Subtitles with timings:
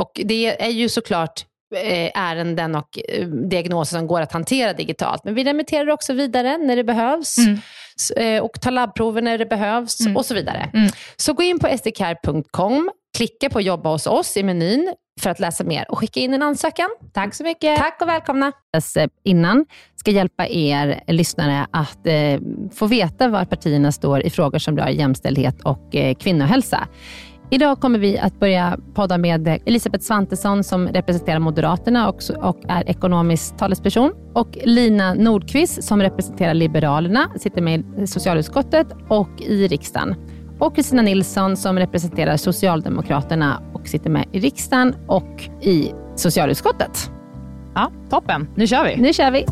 [0.00, 1.44] Och det är ju såklart
[1.76, 5.24] Eh, ärenden och eh, diagnoser som går att hantera digitalt.
[5.24, 7.58] Men vi remitterar också vidare när det behövs mm.
[8.16, 10.16] Eh, och tar labbprover när det behövs mm.
[10.16, 10.70] och så vidare.
[10.74, 10.90] Mm.
[11.16, 15.64] Så gå in på sdcare.com, klicka på jobba hos oss i menyn för att läsa
[15.64, 16.88] mer och skicka in en ansökan.
[17.12, 17.78] Tack så mycket.
[17.78, 18.52] Tack och välkomna.
[19.24, 19.66] Innan
[19.96, 22.40] ska hjälpa er lyssnare att eh,
[22.74, 26.88] få veta var partierna står i frågor som rör jämställdhet och eh, kvinnohälsa.
[27.52, 32.90] Idag kommer vi att börja podda med Elisabeth Svantesson som representerar Moderaterna och, och är
[32.90, 34.12] ekonomisk talesperson.
[34.34, 40.14] Och Lina Nordqvist som representerar Liberalerna, sitter med i socialutskottet och i riksdagen.
[40.58, 47.10] Och Kristina Nilsson som representerar Socialdemokraterna och sitter med i riksdagen och i socialutskottet.
[47.74, 48.48] Ja, toppen.
[48.54, 48.96] Nu kör vi.
[48.96, 49.46] Nu kör vi.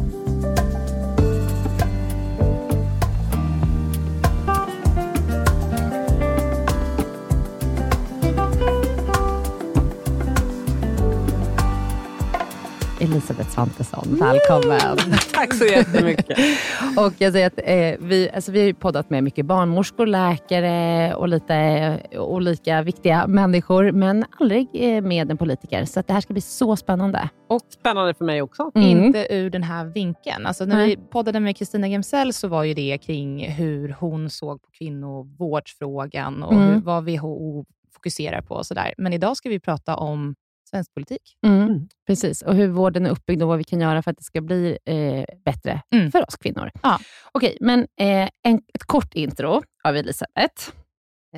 [13.00, 14.18] Elisabeth Svantesson.
[14.20, 14.96] Välkommen!
[15.32, 16.38] Tack så jättemycket.
[16.96, 21.28] och jag säger att, eh, vi, alltså vi har poddat med mycket barnmorskor, läkare och
[21.28, 25.84] lite eh, olika viktiga människor, men aldrig eh, med en politiker.
[25.84, 27.28] Så det här ska bli så spännande.
[27.48, 28.70] Och spännande för mig också.
[28.74, 28.88] Mm.
[28.88, 30.46] Inte ur den här vinkeln.
[30.46, 30.88] Alltså när Nej.
[30.88, 36.42] vi poddade med Kristina Gemsell så var ju det kring hur hon såg på kvinnovårdsfrågan
[36.42, 36.68] och mm.
[36.68, 37.64] hur, vad WHO
[37.94, 38.94] fokuserar på och sådär.
[38.98, 40.34] Men idag ska vi prata om
[40.68, 41.36] svensk politik.
[41.46, 41.62] Mm.
[41.62, 41.88] Mm.
[42.06, 44.40] Precis, och hur vården är uppbyggd och vad vi kan göra för att det ska
[44.40, 46.12] bli eh, bättre mm.
[46.12, 46.70] för oss kvinnor.
[46.82, 46.98] Ja.
[47.32, 50.70] Okej, men eh, en, ett kort intro av Elisabeth.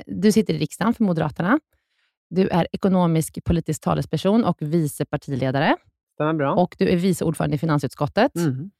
[0.06, 1.60] Du sitter i riksdagen för Moderaterna.
[2.30, 5.76] Du är ekonomisk politisk talesperson och vice partiledare.
[6.14, 6.54] Stämmer bra.
[6.54, 8.36] Och du är vice ordförande i finansutskottet.
[8.36, 8.70] Mm.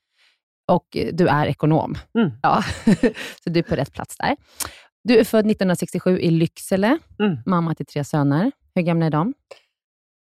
[0.69, 1.95] Och du är ekonom.
[2.15, 2.31] Mm.
[2.43, 2.63] Ja.
[3.45, 4.37] Så du är på rätt plats där.
[5.05, 7.39] Du är född 1967 i Lycksele, mm.
[7.47, 8.53] mamma till tre söner.
[8.75, 9.35] Hur gamla är de?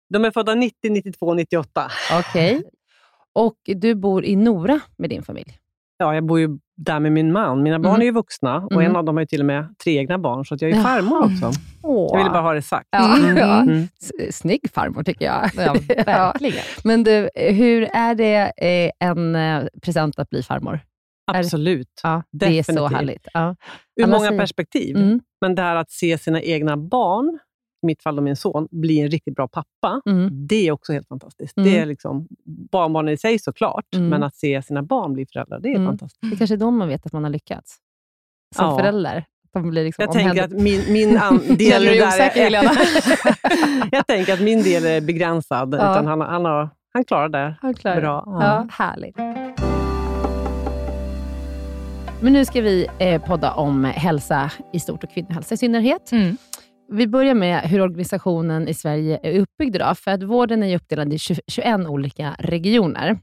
[0.10, 1.92] De är födda 90, 92, 98.
[2.20, 2.58] Okej.
[2.58, 2.70] Okay.
[3.34, 5.58] Och du bor i Nora med din familj?
[5.98, 7.64] Ja, jag bor ju där med min man.
[7.64, 8.02] Mina barn Mm.
[8.02, 8.86] är ju vuxna och Mm.
[8.86, 10.76] en av dem har ju till och med tre egna barn, så att jag är
[10.76, 10.88] ju Jaha.
[10.96, 11.60] farmor också.
[11.84, 12.10] Åh.
[12.12, 12.88] Jag ville bara ha det sagt.
[12.92, 13.38] Ja, Mm.
[13.38, 13.62] ja.
[13.62, 13.88] Mm.
[14.32, 15.50] Snygg farmor tycker jag.
[15.56, 15.74] Ja,
[16.06, 16.64] verkligen.
[16.84, 20.80] Men du, hur är det eh, en eh, present att bli farmor?
[21.32, 22.00] Absolut.
[22.04, 22.92] Ja, det är så Definitivt.
[22.98, 23.28] härligt.
[23.34, 23.56] Ja.
[24.02, 24.96] Ur många perspektiv.
[24.98, 27.40] Mm, Men det här att se sina egna barn,
[27.88, 31.08] mitt fall då min son, bli en riktigt bra pappa, mm, det är också helt
[31.08, 31.58] fantastiskt.
[31.58, 31.70] Mm.
[31.70, 32.28] Det är liksom
[32.72, 34.10] barnbarnen i sig såklart, Mm.
[34.10, 35.88] men att se sina barn bli föräldrar, det är Mm.
[35.88, 36.32] fantastiskt.
[36.32, 37.78] Det kanske är då man vet att man har lyckats.
[38.56, 38.78] Som Ja.
[38.78, 39.26] förälder.
[39.72, 42.70] Liksom Jag tänker att min, min an- del osäker, där Helena?
[42.72, 45.78] är, Jag tänker att min del är begränsad, Ja.
[45.92, 48.24] utan han, han, har, han klarar det Han klarar bra.
[48.26, 49.16] Ja, härligt.
[52.22, 56.12] Men nu ska vi eh, podda om hälsa i stort och kvinnohälsa i synnerhet.
[56.12, 56.38] Mm.
[56.90, 59.98] Vi börjar med hur organisationen i Sverige är uppbyggd idag.
[59.98, 63.20] För att vården är uppdelad i 21 olika regioner,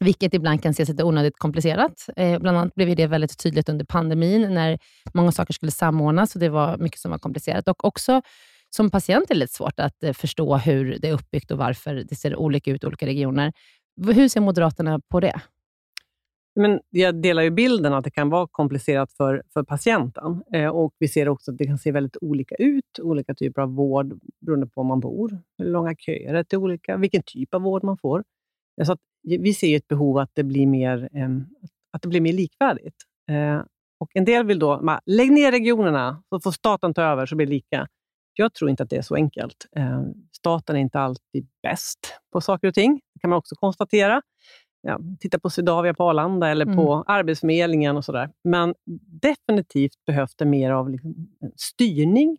[0.00, 2.08] vilket ibland kan ses lite onödigt komplicerat.
[2.16, 4.78] Eh, bland annat blev det väldigt tydligt under pandemin, när
[5.14, 7.68] många saker skulle samordnas och det var mycket som var komplicerat.
[7.68, 8.22] Och också
[8.70, 11.94] som patient är det lite svårt att eh, förstå hur det är uppbyggt och varför
[11.94, 13.52] det ser olika ut i olika regioner.
[14.06, 15.40] Hur ser Moderaterna på det?
[16.58, 20.42] Men jag delar ju bilden att det kan vara komplicerat för, för patienten.
[20.54, 23.74] Eh, och Vi ser också att det kan se väldigt olika ut, olika typer av
[23.74, 27.62] vård beroende på var man bor, hur långa köer är till olika, vilken typ av
[27.62, 28.24] vård man får.
[28.84, 31.28] Så att vi ser ju ett behov att det blir mer, eh,
[31.92, 32.96] att det blir mer likvärdigt.
[33.30, 33.62] Eh,
[34.00, 37.36] och En del vill då, man, lägg ner regionerna, så får staten ta över så
[37.36, 37.88] blir det lika.
[38.34, 39.66] Jag tror inte att det är så enkelt.
[39.76, 40.02] Eh,
[40.32, 41.98] staten är inte alltid bäst
[42.32, 44.22] på saker och ting, det kan man också konstatera
[44.82, 48.30] ja, titta på Swedavia på Arlanda eller på Arbetsförmedlingen och sådär.
[48.44, 48.74] Men
[49.22, 52.38] definitivt behövs det mer av liksom styrning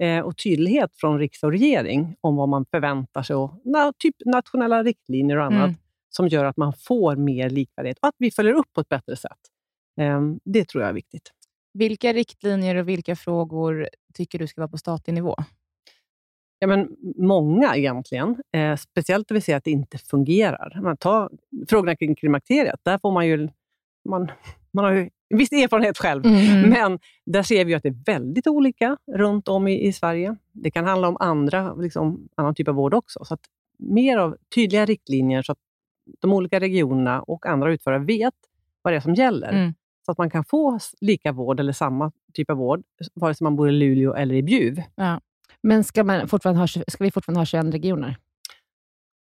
[0.00, 4.16] eh, och tydlighet från riksdag och regering om vad man förväntar sig och na, typ
[4.24, 5.76] nationella riktlinjer och annat Mm.
[6.10, 9.16] som gör att man får mer likvärdighet och att vi följer upp på ett bättre
[9.16, 9.38] sätt.
[10.00, 11.32] Eh, det tror jag är viktigt.
[11.72, 15.34] Vilka riktlinjer och vilka frågor tycker du ska vara på statlig nivå?
[16.58, 18.36] Ja, men många egentligen.
[18.52, 20.80] Eh, speciellt när vi ser att det inte fungerar.
[20.82, 21.30] Man tar
[21.68, 22.80] frågorna kring klimakteriet.
[22.82, 23.48] Där får man ju...
[24.08, 24.30] Man,
[24.72, 26.26] man har ju en viss erfarenhet själv.
[26.26, 26.70] Mm.
[26.70, 30.36] Men där ser vi att det är väldigt olika runt om i, i Sverige.
[30.52, 33.24] Det kan handla om andra, liksom, annan typ av vård också.
[33.24, 33.40] Så att
[33.78, 35.58] mer av tydliga riktlinjer så att
[36.20, 38.34] de olika regionerna och andra utförare vet
[38.82, 39.52] vad det är som gäller.
[39.52, 39.74] Mm.
[40.06, 42.82] Så att man kan få lika vård eller samma typ av vård,
[43.14, 44.82] vare sig man bor i Luleå eller i Bjuv.
[45.62, 48.16] Men ska, man fortfarande ha, ska vi fortfarande ha 21 regioner?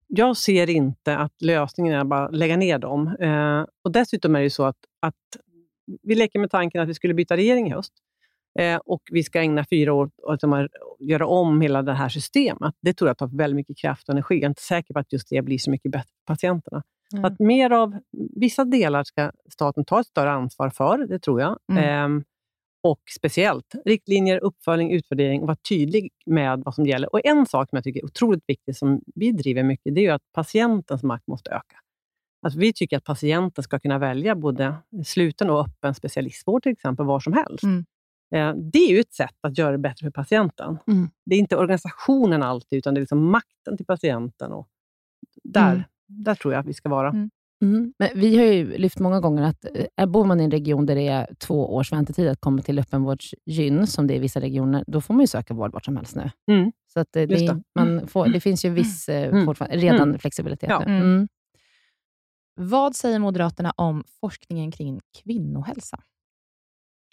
[0.06, 3.16] Jag ser inte att lösningen är att bara lägga ner dem.
[3.20, 5.14] Eh, och Dessutom är det så att, att
[6.02, 7.92] vi leker med tanken att vi skulle byta regering i höst.
[8.58, 12.74] Eh, och vi ska ägna fyra år åt att göra om hela det här systemet.
[12.80, 14.34] Det tror jag tar väldigt mycket kraft och energi.
[14.34, 16.82] Jag är inte säker på att just det blir så mycket bättre för patienterna.
[17.12, 17.24] Mm.
[17.24, 17.98] Att mer av
[18.36, 21.58] vissa delar ska staten ta ett större ansvar för, det tror jag.
[21.72, 21.84] Mm.
[21.84, 22.24] Ehm,
[22.82, 27.12] och speciellt riktlinjer, uppföljning, utvärdering och vara tydlig med vad som gäller.
[27.14, 30.12] Och En sak som jag tycker är otroligt viktig, som vi driver mycket, det är
[30.12, 31.76] att patientens makt måste öka.
[32.46, 34.75] Att vi tycker att patienten ska kunna välja både
[35.05, 37.64] sluten och öppen specialistvård, till exempel, var som helst.
[37.64, 37.84] Mm.
[38.34, 40.79] Eh, Det är ju ett sätt att göra det bättre för patienten.
[40.87, 41.11] Mm.
[41.26, 44.52] Det är inte organisationen alltid, utan det är liksom makten till patienten.
[44.52, 44.69] Och
[45.44, 45.82] där, Mm.
[46.06, 47.08] där tror jag att vi ska vara.
[47.62, 47.74] Mm.
[47.74, 47.92] Mm.
[47.98, 49.66] Men vi har ju lyft många gånger att
[49.96, 52.78] eh, bor man i en region där det är två års väntetid att komma till
[52.78, 55.96] öppenvårdsgyn, som det är i vissa regioner, då får man ju söka vård vart som
[55.96, 56.31] helst nu.
[56.50, 56.72] Mm.
[56.92, 57.62] Så att eh, det, det.
[57.74, 59.44] Man får, det finns ju viss eh, Mm.
[59.46, 60.19] fortfarande, redan Mm.
[60.19, 60.70] flexibilitet.
[60.70, 60.78] Ja.
[60.86, 60.92] nu.
[60.96, 61.02] Mm.
[61.14, 61.28] Mm.
[62.54, 66.02] Vad säger Moderaterna om forskningen kring kvinnohälsa?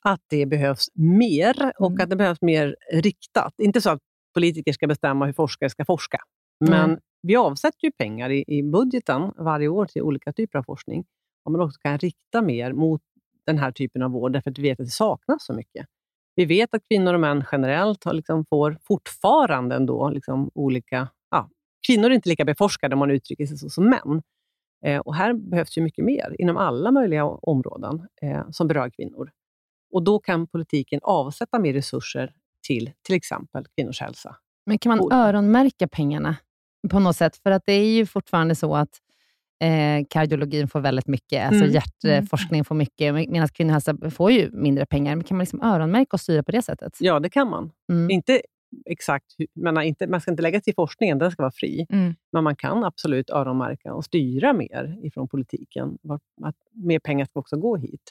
[0.03, 2.03] att det behövs mer och Mm.
[2.03, 3.53] att det behövs mer riktat.
[3.57, 3.99] Inte så att
[4.33, 6.17] politiker ska bestämma hur forskare ska forska,
[6.59, 6.99] men Mm.
[7.21, 11.05] vi avsätter ju pengar i, i budgeten varje år till olika typer av forskning.
[11.43, 13.01] Om man också kan rikta mer mot
[13.45, 15.85] den här typen av vård, därför att vi vet att det saknas så mycket.
[16.35, 21.07] Vi vet att kvinnor och män generellt har liksom får fortfarande ändå liksom olika...
[21.31, 21.49] Ja,
[21.87, 24.21] kvinnor är inte lika beforskade om man uttrycker sig så som män.
[24.85, 29.31] Eh, och här behövs ju mycket mer inom alla möjliga områden eh, som berör kvinnor.
[29.93, 32.33] Och då kan politiken avsätta mer resurser
[32.67, 34.35] till till exempel kvinnors hälsa.
[34.65, 36.35] Men kan man öronmärka pengarna
[36.91, 37.35] på något sätt?
[37.37, 38.89] För att det är ju fortfarande så att
[39.63, 41.73] eh, kardiologin får väldigt mycket, alltså Mm.
[42.03, 45.15] hjärtforskning får mycket, med- medan kvinnohälsa får ju mindre pengar.
[45.15, 46.97] Men kan man liksom öronmärka och styra på det sättet?
[46.99, 47.71] Ja, det kan man.
[47.91, 48.09] Mm.
[48.09, 48.41] Inte
[48.85, 51.85] exakt, menar, inte, man ska inte lägga till forskningen, den ska vara fri.
[51.89, 52.15] Mm.
[52.31, 55.97] Men man kan absolut öronmärka och styra mer ifrån politiken.
[56.43, 58.01] Att mer pengar ska också gå hit.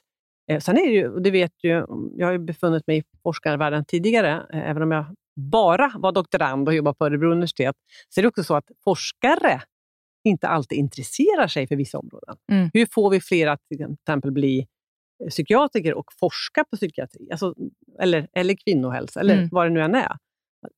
[0.51, 1.85] Eh, sen är det ju, och det vet ju,
[2.17, 5.05] jag har ju befunnit mig i forskarvärlden tidigare, eh, även om jag
[5.39, 7.77] bara var doktorand och jobbade på Örebro universitet,
[8.09, 9.63] så är det också så att forskare
[10.25, 12.37] inte alltid intresserar sig för vissa områden.
[12.53, 12.71] Mm.
[12.75, 14.67] Hur får vi fler att till exempel bli
[15.25, 17.29] eh, psykiatriker och forska på psykiatri?
[17.31, 17.55] Alltså,
[18.01, 19.49] eller, eller kvinnohälsa, eller Mm.
[19.53, 20.17] vad det nu än är.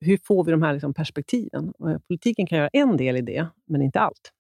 [0.01, 1.73] Hur får vi de här liksom perspektiven?
[1.89, 4.33] Eh, Politiken kan göra en del i det, men inte allt.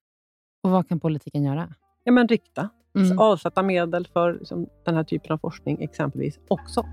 [0.62, 1.74] Och vad kan politiken göra?
[2.04, 2.68] Ja, men rikta.
[2.98, 3.18] Mm.
[3.18, 6.84] Avsätta medel för liksom, den här typen av forskning exempelvis också.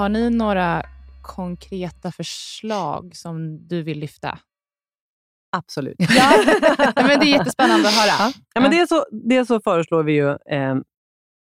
[0.00, 0.82] Har ni några
[1.22, 4.38] konkreta förslag som du vill lyfta?
[5.56, 5.96] Absolut.
[6.96, 8.32] Ja, men det är jättespännande att höra.
[8.54, 10.76] Ja, men dels, så, dels så föreslår vi ju eh,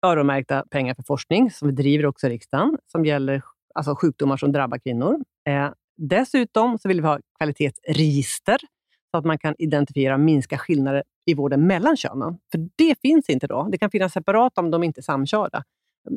[0.06, 3.42] öronmärkta pengar för forskning, som vi driver också i riksdagen, som gäller
[3.75, 5.25] alltså, sjukdomar som drabbar kvinnor.
[5.49, 8.58] Eh, dessutom så vill vi ha kvalitetsregister,
[9.11, 12.38] så att man kan identifiera och minska skillnader i vården mellan könen.
[12.52, 13.70] För det finns inte idag.
[13.70, 15.64] Det kan finnas separat om de inte är samkörda.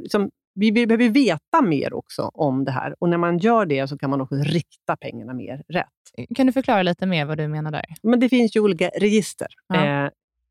[0.10, 0.30] Som,
[0.60, 4.10] vi behöver veta mer också om det här och när man gör det så kan
[4.10, 6.36] man också rikta pengarna mer rätt.
[6.36, 7.86] Kan du förklara lite mer vad du menar där?
[8.04, 9.48] Men det finns ju olika register.
[9.68, 10.06] Ja.
[10.06, 10.10] Eh,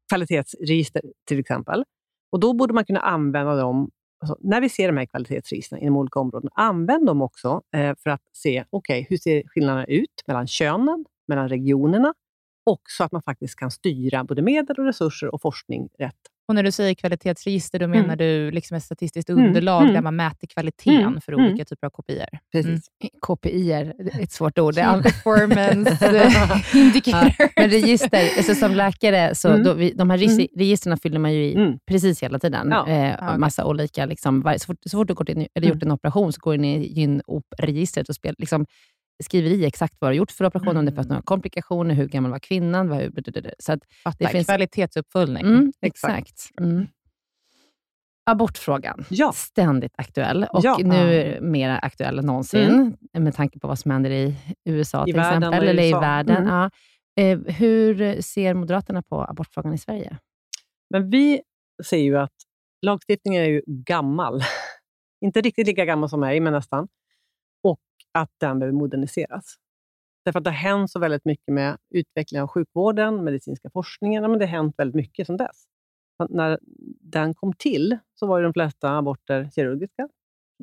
[0.09, 1.85] kvalitetsregister till exempel.
[2.31, 5.97] Och Då borde man kunna använda dem, alltså, när vi ser de här kvalitetsregistren inom
[5.97, 10.47] olika områden, använd dem också eh, för att se okay, hur ser skillnaderna ut mellan
[10.47, 12.15] könen, mellan regionerna
[12.67, 16.15] och så att man faktiskt kan styra både medel, och resurser och forskning rätt.
[16.49, 18.19] Och när du säger kvalitetsregister, då menar Mm.
[18.19, 19.95] du liksom ett statistiskt Mm, underlag mm.
[19.95, 21.47] där man mäter kvaliteten Mm, för mm.
[21.47, 22.27] olika typer av kopior.
[22.53, 22.87] Precis.
[23.27, 24.75] KPI är ett svårt ord.
[24.75, 27.61] Key performance eh, indicator.
[27.61, 29.63] Men register, alltså som läkare, så Mm.
[29.63, 31.79] då vi, de här regis- registren fyller man ju i Mm.
[31.91, 32.69] precis hela tiden.
[32.71, 32.89] Ja.
[32.89, 33.39] Eh.
[33.39, 35.89] Massa olika, liksom, så, fort, så fort du gått in, eller gjort Mm.
[35.89, 38.67] en operation så går du in i gyn-op-registret och spel, liksom,
[39.25, 41.03] skriver i exakt vad du har gjort för operation, om det Mm.
[41.05, 43.01] fått några komplikationer, hur gammal var kvinnan, vad,
[43.59, 44.19] så att, Fattar.
[44.19, 45.47] det finns- Kvalitetsuppföljning.
[45.47, 46.19] mm, exakt.
[46.31, 46.61] exakt.
[46.61, 46.87] Mm.
[48.31, 49.33] Abortfrågan, Ja.
[49.33, 50.79] ständigt aktuell och Ja.
[50.85, 55.21] nu mer aktuell än någonsin med tanke på vad som händer i USA I till
[55.21, 56.37] exempel, eller i världen.
[56.37, 56.49] Mm.
[56.49, 56.71] Ja.
[57.23, 60.19] Eh, hur ser Moderaterna på abortfrågan i Sverige?
[60.91, 61.41] Men vi
[61.85, 62.33] ser ju att
[62.83, 64.41] lagstiftningen är ju gammal.
[65.25, 66.89] Inte riktigt lika gammal som mig, men nästan.
[68.17, 69.57] Att den behöver moderniseras.
[70.25, 74.23] Därför att det har hänt så väldigt mycket med utvecklingen av sjukvården, medicinska forskningen.
[74.23, 75.65] Men det har hänt väldigt mycket sedan dess.
[76.29, 76.59] När
[77.01, 80.09] den kom till så var ju de flesta aborter kirurgiska.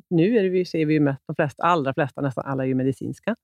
[0.10, 2.68] Nu är det, vi- ser vi ju mest, de flesta, allra flesta, nästan alla är
[2.68, 3.36] ju medicinska.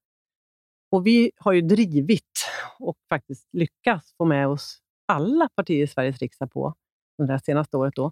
[0.92, 2.32] Och vi har ju drivit
[2.80, 6.74] och faktiskt lyckats få med oss alla partier i Sveriges riksdag på,
[7.22, 8.12] under det här senaste året, då,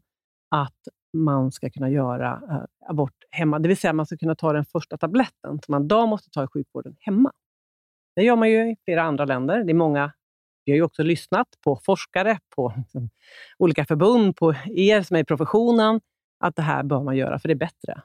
[0.55, 0.87] att
[1.23, 3.59] man ska kunna göra eh, abort hemma.
[3.59, 6.43] Det vill säga man ska kunna ta den första tabletten som man idag måste ta
[6.43, 7.31] i sjukvården hemma.
[8.15, 9.63] Det gör man ju i flera andra länder.
[9.63, 10.11] Det är många,
[10.65, 13.09] vi har ju också lyssnat på forskare, på liksom,
[13.57, 16.01] olika förbund, på er som är i professionen,
[16.39, 18.01] att det här bör man göra, för det är bättre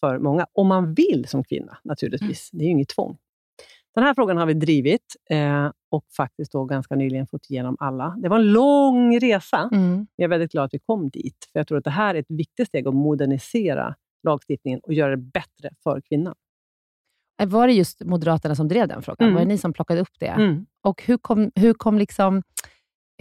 [0.00, 0.46] för många.
[0.52, 2.50] Om man vill som kvinna, naturligtvis.
[2.52, 3.18] Det är ju inget tvång.
[3.96, 8.16] Den här frågan har vi drivit eh, och faktiskt då ganska nyligen fått igenom alla.
[8.22, 11.48] Det var en lång resa, men jag är väldigt glad att vi kom dit.
[11.52, 13.94] För Jag tror att det här är ett viktigt steg att modernisera
[14.26, 16.34] lagstiftningen och göra det bättre för kvinnan.
[17.42, 19.28] Eh, Var det just Moderaterna som drev den frågan?
[19.28, 19.34] Mm.
[19.34, 20.26] Var det ni som plockade upp det?
[20.26, 20.66] Mm.
[20.82, 22.42] Och hur kom, hur kom liksom...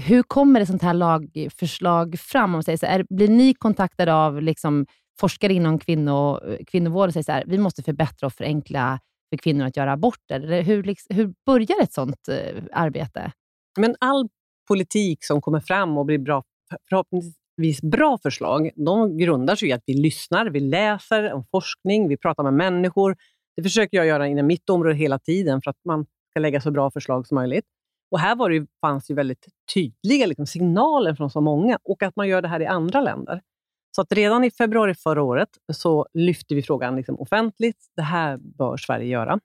[0.02, 2.44] Hur kommer ett sånt här lagförslag fram?
[2.44, 4.86] Om man säger så är, blir ni kontaktade av liksom
[5.20, 9.00] forskare inom kvinno, kvinnovård och säger så här, vi måste förbättra och förenkla
[9.38, 10.40] för kvinnor att göra aborter?
[10.40, 13.32] Eller hur, liksom, hur börjar ett sånt eh, arbete?
[13.80, 14.30] Men all
[14.68, 16.44] politik som kommer fram och blir bra,
[16.90, 22.18] förhoppningsvis bra förslag, de grundar sig i att vi lyssnar, vi läser om forskning, vi
[22.18, 23.16] pratar med människor.
[23.56, 26.72] Det försöker jag göra inom mitt område hela tiden för att man ska lägga så
[26.72, 27.66] bra förslag som möjligt.
[28.12, 32.04] Och Här var det ju, fanns ju väldigt tydliga liksom, signaler från så många och
[32.04, 33.42] att man gör det här i andra länder.
[33.96, 37.78] Så att redan i februari förra året så lyfte vi frågan liksom, offentligt.
[37.96, 39.40] Det här bör Sverige göra.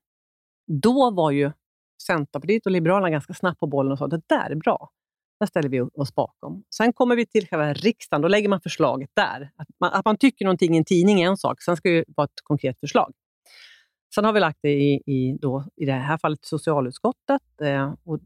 [0.67, 1.51] Då var ju
[2.07, 4.91] Centerpartiet och Liberalerna ganska snabbt på bollen och sa att det där är bra.
[5.41, 6.65] Det ställer vi oss bakom.
[6.75, 8.23] Sen kommer vi till själva riksdagen.
[8.23, 9.51] Då lägger man förslaget där.
[9.57, 11.63] Att man, att man tycker någonting i en tidning är en sak.
[11.63, 13.13] Sen ska det vara ett konkret förslag.
[14.15, 17.43] Sen har vi lagt det i, i, då, i det här fallet socialutskottet.
[17.63, 18.19] Eh, och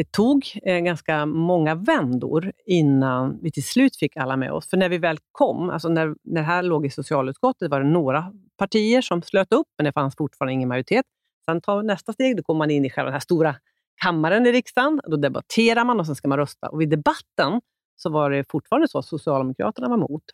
[0.00, 4.70] det tog eh, ganska många vändor innan vi till slut fick alla med oss.
[4.70, 7.88] För när vi väl kom, alltså när, när det här låg i socialutskottet, var det
[7.88, 11.04] några partier som slöt upp, men det fanns fortfarande ingen majoritet.
[11.44, 13.56] Sen tar nästa steg, då kommer man in i själva den här stora
[14.02, 15.00] kammaren i riksdagen.
[15.06, 16.68] Då debatterar man och sen ska man rösta.
[16.68, 17.60] Och vid debatten
[17.96, 20.24] så var det fortfarande så att Socialdemokraterna var emot.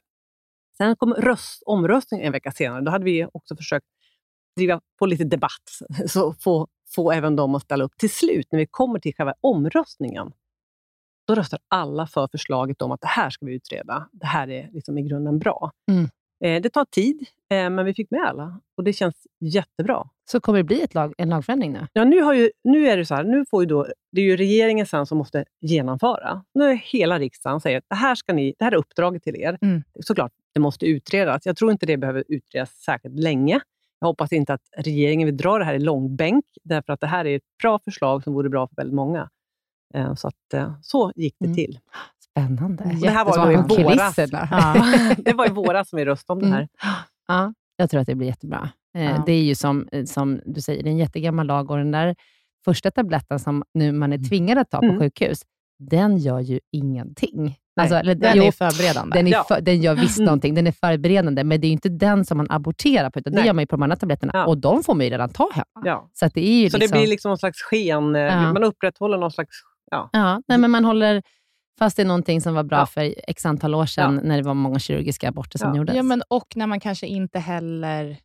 [0.76, 2.80] Sen kom röst, omröstningen en vecka senare.
[2.80, 3.86] Då hade vi också försökt
[4.56, 7.96] driva på lite debatt, så få, få även dem att ställa upp.
[7.96, 10.32] Till slut, när vi kommer till själva omröstningen,
[11.26, 14.08] då röstar alla för förslaget om att det här ska vi utreda.
[14.12, 15.72] Det här är liksom i grunden bra.
[15.90, 16.08] Mm.
[16.44, 20.08] Eh, det tar tid, eh, men vi fick med alla och det känns jättebra.
[20.30, 21.86] Så kommer det bli ett lag, en lagförändring nu?
[21.92, 24.24] Ja, nu, har ju, nu är det så här, nu får ju då, det är
[24.24, 26.44] ju regeringen sen som måste genomföra.
[26.54, 29.36] Nu är hela riksdagen säger att det här, ska ni, det här är uppdraget till
[29.36, 29.58] er.
[29.62, 29.82] Mm.
[30.00, 31.46] Såklart, det måste utredas.
[31.46, 33.60] Jag tror inte det behöver utredas särskilt länge.
[34.00, 37.24] Jag hoppas inte att regeringen vill dra det här i långbänk, därför att det här
[37.24, 39.30] är ett bra förslag som vore bra för väldigt många.
[39.94, 41.56] Eh, Så, att, eh, så gick det Mm.
[41.56, 41.78] till.
[42.30, 42.84] Spännande.
[43.02, 44.16] Det här var i våras.
[45.24, 46.60] Det var i våras som vi röstade om det här.
[46.60, 46.68] Mm.
[47.28, 48.68] Ja, jag tror att det blir jättebra.
[48.94, 49.22] Eh, Ja.
[49.26, 52.16] Det är ju som, som du säger, det är en jättegammal lag och den där
[52.64, 54.98] första tabletten som nu man är tvingad att ta på Mm.
[55.00, 55.42] sjukhus,
[55.78, 57.56] den gör ju ingenting.
[57.80, 59.18] Alltså, eller, Den jo, är förberedande.
[59.18, 59.44] den, är Ja.
[59.48, 60.24] för, den gör visst Mm.
[60.26, 63.32] någonting, den är förberedande, men det är ju inte den som man aborterar på, utan
[63.32, 63.46] det Nej.
[63.46, 64.30] gör man ju på de andra tabletterna.
[64.34, 64.46] Ja.
[64.46, 65.86] Och de får man ju redan ta hemma.
[65.86, 66.10] Ja.
[66.12, 68.52] Så att det är ju Så liksom, det blir liksom någon slags sken, eh, Ja.
[68.52, 69.56] man upprätthåller någon slags...
[69.90, 70.10] Ja.
[70.12, 71.22] Ja, nej, men man håller
[71.78, 72.86] fast det är någonting som var bra Ja.
[72.86, 74.28] för x antal år sedan, Ja.
[74.28, 75.76] när det var många kirurgiska aborter som Ja.
[75.76, 75.96] gjordes.
[75.96, 78.16] Ja, men och när man kanske inte heller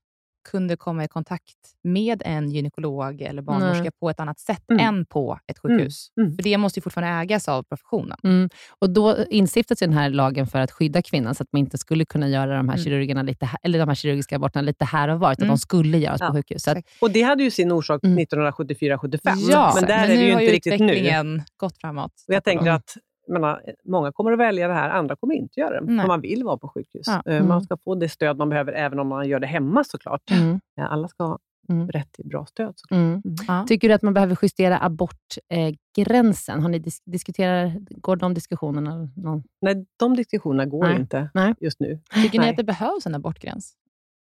[0.52, 3.92] kunde komma i kontakt med en gynekolog eller barnmorska Nej.
[4.00, 4.86] på ett annat sätt Mm.
[4.88, 6.08] än på ett sjukhus.
[6.22, 6.36] Mm.
[6.36, 8.18] För det måste ju fortfarande ägas av professionen.
[8.24, 8.50] Mm.
[8.80, 11.78] Och Då instiftades ju den här lagen för att skydda kvinnan, så att man inte
[11.78, 12.84] skulle kunna göra de här, Mm.
[12.84, 15.56] kirurgerna lite, här- eller de här kirurgiska aborterna lite här och var, utan Mm.
[15.56, 16.28] de skulle göras Ja.
[16.28, 16.68] på sjukhus.
[16.68, 18.16] Att, Och det hade ju sin orsak Mm.
[18.16, 20.86] 1974-75, Ja, men där är det ju har inte riktigt nu.
[20.86, 22.12] utvecklingen gått framåt.
[22.28, 22.76] Och jag tänker Mm.
[22.76, 22.94] att
[23.28, 25.86] menar, många kommer att välja det här, andra kommer inte göra det.
[25.92, 26.04] Nej.
[26.04, 27.08] Om man vill vara på sjukhus.
[27.08, 27.22] Ja.
[27.26, 27.48] Eh, Mm.
[27.48, 30.32] Man ska få det stöd man behöver, även om man gör det hemma såklart.
[30.32, 31.88] mm, Eh, Alla ska ha Mm.
[31.90, 32.74] rätt till bra stöd.
[32.76, 32.98] Såklart.
[32.98, 33.10] mm.
[33.12, 33.22] Mm.
[33.48, 33.66] Ja.
[33.68, 36.62] Tycker du att man behöver justera abortgränsen?
[36.62, 39.10] Har ni dis- diskuterar, går de diskussionerna?
[39.16, 39.44] Någon?
[39.62, 41.00] Nej, de diskussionerna går Nej.
[41.00, 41.54] inte Nej.
[41.62, 42.00] just nu.
[42.24, 43.74] Tycker ni att det behövs en abortgräns?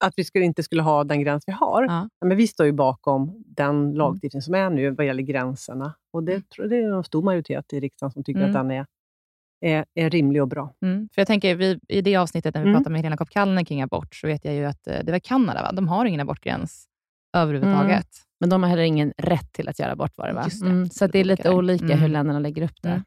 [0.04, 1.84] Att vi skulle, inte skulle ha den gräns vi har.
[1.84, 2.10] Ja.
[2.26, 5.94] Men vi står ju bakom den lagstiftning som är nu vad gäller gränserna.
[6.14, 8.50] Och det, tror jag det är en stor majoritet i riksdagen som tycker Mm.
[8.50, 8.86] att den är,
[9.62, 10.74] är, är rimlig och bra.
[10.82, 11.10] Mm.
[11.14, 12.80] För jag tänker, vi, I det avsnittet när vi Mm.
[12.80, 15.20] pratade med Helena Kopp Kallner kring abort, så vet jag ju att eh, det var
[15.20, 15.72] Kanada, va?
[15.72, 16.86] de har ingen abortgräns
[17.38, 18.08] överhuvudtaget.
[18.40, 20.48] Men de har heller ingen rätt till att göra abort, var det va?
[20.62, 20.66] Det.
[20.68, 22.00] Mm, så det är lite Olika Mm.
[22.00, 23.04] hur länderna lägger upp det.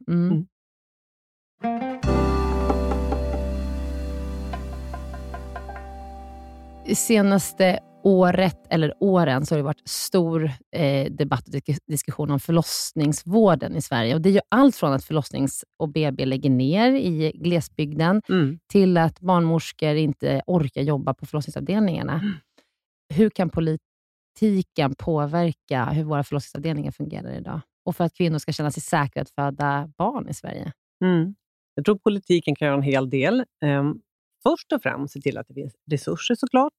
[6.95, 12.41] Senaste året, eller åren, så har det varit stor eh, debatt och dis- diskussion om
[12.41, 14.15] förlossningsvården i Sverige.
[14.15, 18.59] Och Det är ju allt från att förlossnings och BB lägger ner i glesbygden, Mm.
[18.73, 22.13] till att barnmorskor inte orkar jobba på förlossningsavdelningarna.
[22.13, 22.33] Mm.
[23.15, 27.61] Hur kan politiken påverka hur våra förlossningsavdelningar fungerar idag?
[27.85, 30.73] Och för att kvinnor ska känna sig säkra att föda barn i Sverige?
[31.05, 31.35] Mm.
[31.75, 33.45] Jag tror politiken kan göra en hel del.
[33.65, 34.01] Ehm,
[34.47, 36.77] först och främst se till att det finns resurser såklart,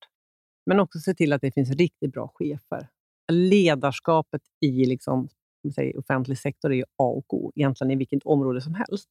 [0.65, 2.87] men också se till att det finns riktigt bra chefer.
[3.31, 5.29] Ledarskapet i liksom,
[5.75, 9.09] säger, offentlig sektor är ju A och O, egentligen i vilket område som helst.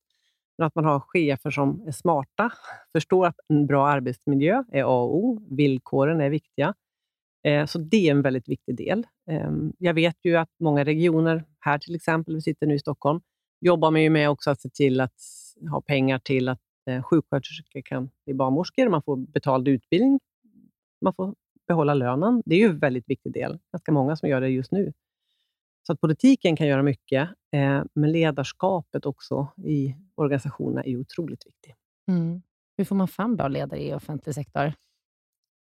[0.58, 2.52] Men att man har chefer som är smarta,
[2.92, 6.74] förstår att en bra arbetsmiljö är A och O, villkoren är viktiga.
[7.44, 9.06] Eh, så det är en väldigt viktig del.
[9.30, 13.20] Ehm, jag vet ju att många regioner, här till exempel, vi sitter nu i Stockholm,
[13.60, 15.20] jobbar man ju med också att se till att
[15.70, 16.60] ha pengar till att
[17.02, 20.20] sjuksköterskor kan bli barnmorskor, man får betald utbildning,
[21.00, 21.34] man får
[21.68, 22.42] behålla lönen.
[22.46, 23.58] Det är ju en väldigt viktig del.
[23.72, 24.92] Ganska många som gör det just nu.
[25.86, 31.76] Så att politiken kan göra mycket, eh, men ledarskapet också i organisationerna är otroligt viktigt.
[32.08, 32.42] Mm.
[32.76, 34.72] Hur får man fram bra ledare i offentlig sektor?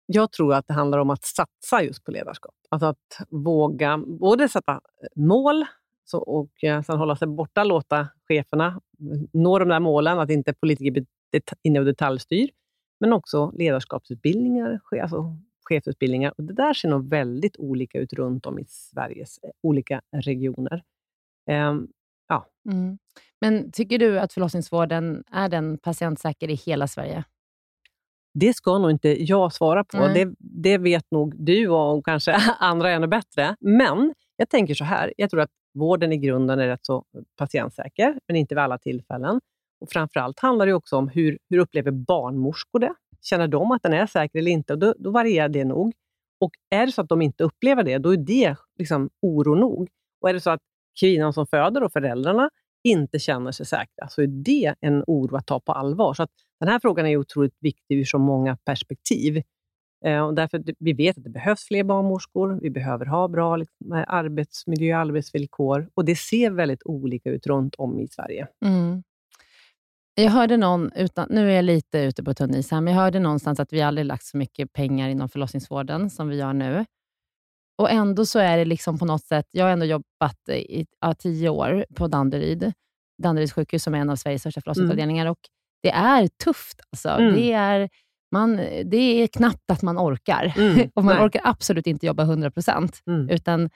[0.05, 2.55] Jag tror att det handlar om att satsa just på ledarskap.
[2.69, 4.79] Alltså att våga både sätta eh,
[5.15, 5.65] mål
[6.11, 8.81] så, och eh, sen hålla sig borta, låta cheferna
[9.33, 12.49] nå de där målen, att inte politiker det- inne och detaljstyr,
[12.99, 15.37] men också ledarskapsutbildningar, alltså
[15.69, 16.33] chefsutbildningar.
[16.37, 20.83] Och det där ser nog väldigt olika ut runt om i Sveriges eh, olika regioner.
[21.49, 21.87] Ehm,
[22.71, 22.97] Mm.
[23.41, 27.23] Men tycker du att förlossningsvården är den patientsäker i hela Sverige?
[28.33, 29.97] Det ska nog inte jag svara på.
[30.13, 33.55] Det, det vet nog du och kanske andra ännu bättre.
[33.59, 35.13] Men jag tänker så här.
[35.17, 37.05] Jag tror att vården i grunden är rätt så
[37.37, 39.41] patientsäker, men inte vid alla tillfällen.
[39.81, 42.93] Och Framförallt handlar det också om hur, hur upplever barnmorskor det?
[43.21, 44.73] Känner de att den är säker eller inte?
[44.73, 45.93] Och då, då varierar det nog.
[46.41, 49.89] Och Är det så att de inte upplever det, då är det liksom oro nog.
[50.21, 50.61] Och Är det så att
[50.99, 52.49] kvinnan som föder och föräldrarna
[52.83, 56.13] inte känner sig säkra, så är det en oro att ta på allvar.
[56.13, 59.41] Så att den här frågan är otroligt viktig ur så många perspektiv.
[60.05, 62.59] Eh, och därför, vi vet att det behövs fler barnmorskor.
[62.61, 65.89] Vi behöver ha bra liksom, eh, arbetsmiljö och arbetsvillkor.
[65.93, 68.47] Och det ser väldigt olika ut runt om i Sverige.
[68.65, 69.03] Mm.
[70.15, 73.01] Jag hörde någon, utan, nu är jag lite ute på tunn is här, men jag
[73.01, 76.85] hörde någonstans att vi aldrig lagt så mycket pengar inom förlossningsvården som vi gör nu.
[77.77, 81.13] Och ändå så är det liksom på något sätt, jag har ändå jobbat i ja,
[81.13, 82.73] tio år på Danderyd,
[83.23, 85.39] Danderyds sjukhus som är en av Sveriges största förlossningsavdelningar och
[85.83, 86.81] det är tufft.
[86.91, 87.09] Alltså.
[87.09, 87.35] Mm.
[87.35, 87.89] Det är
[88.31, 90.53] man, det är knappt att man orkar.
[90.57, 91.25] Mm, och man nej.
[91.25, 92.99] orkar absolut inte jobba 100 procent.
[93.07, 93.29] Mm.
[93.29, 93.69] Utan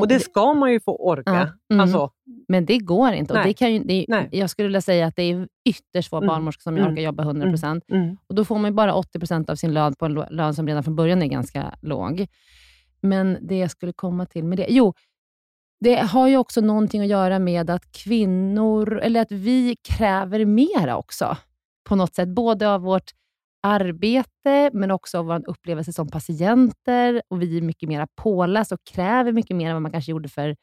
[0.00, 1.22] Och det ska man ju få orka.
[1.68, 1.80] Ja, mm.
[1.80, 2.10] Alltså,
[2.48, 3.32] Men det går inte.
[3.32, 6.26] Och det kan ju, det, jag skulle vilja säga att det är ytterst få Mm.
[6.28, 6.92] barnmorskor som Mm.
[6.92, 7.84] orkar jobba 100 procent.
[7.90, 8.16] mm.
[8.26, 10.66] Och Då får man ju bara 80 procent av sin lön på en lön som
[10.66, 12.26] redan från början är ganska låg.
[13.02, 14.66] Men det jag skulle komma till med det...
[14.68, 14.94] Jo,
[15.80, 20.96] det har ju också någonting att göra med att kvinnor, eller att vi kräver mera
[20.96, 21.36] också.
[21.88, 22.28] På något sätt.
[22.28, 23.10] Både av vårt
[23.62, 27.22] arbete, men också av vår upplevelse som patienter.
[27.28, 30.28] Och Vi är mycket mer pålästa och kräver mycket mer än vad man kanske gjorde
[30.28, 30.56] för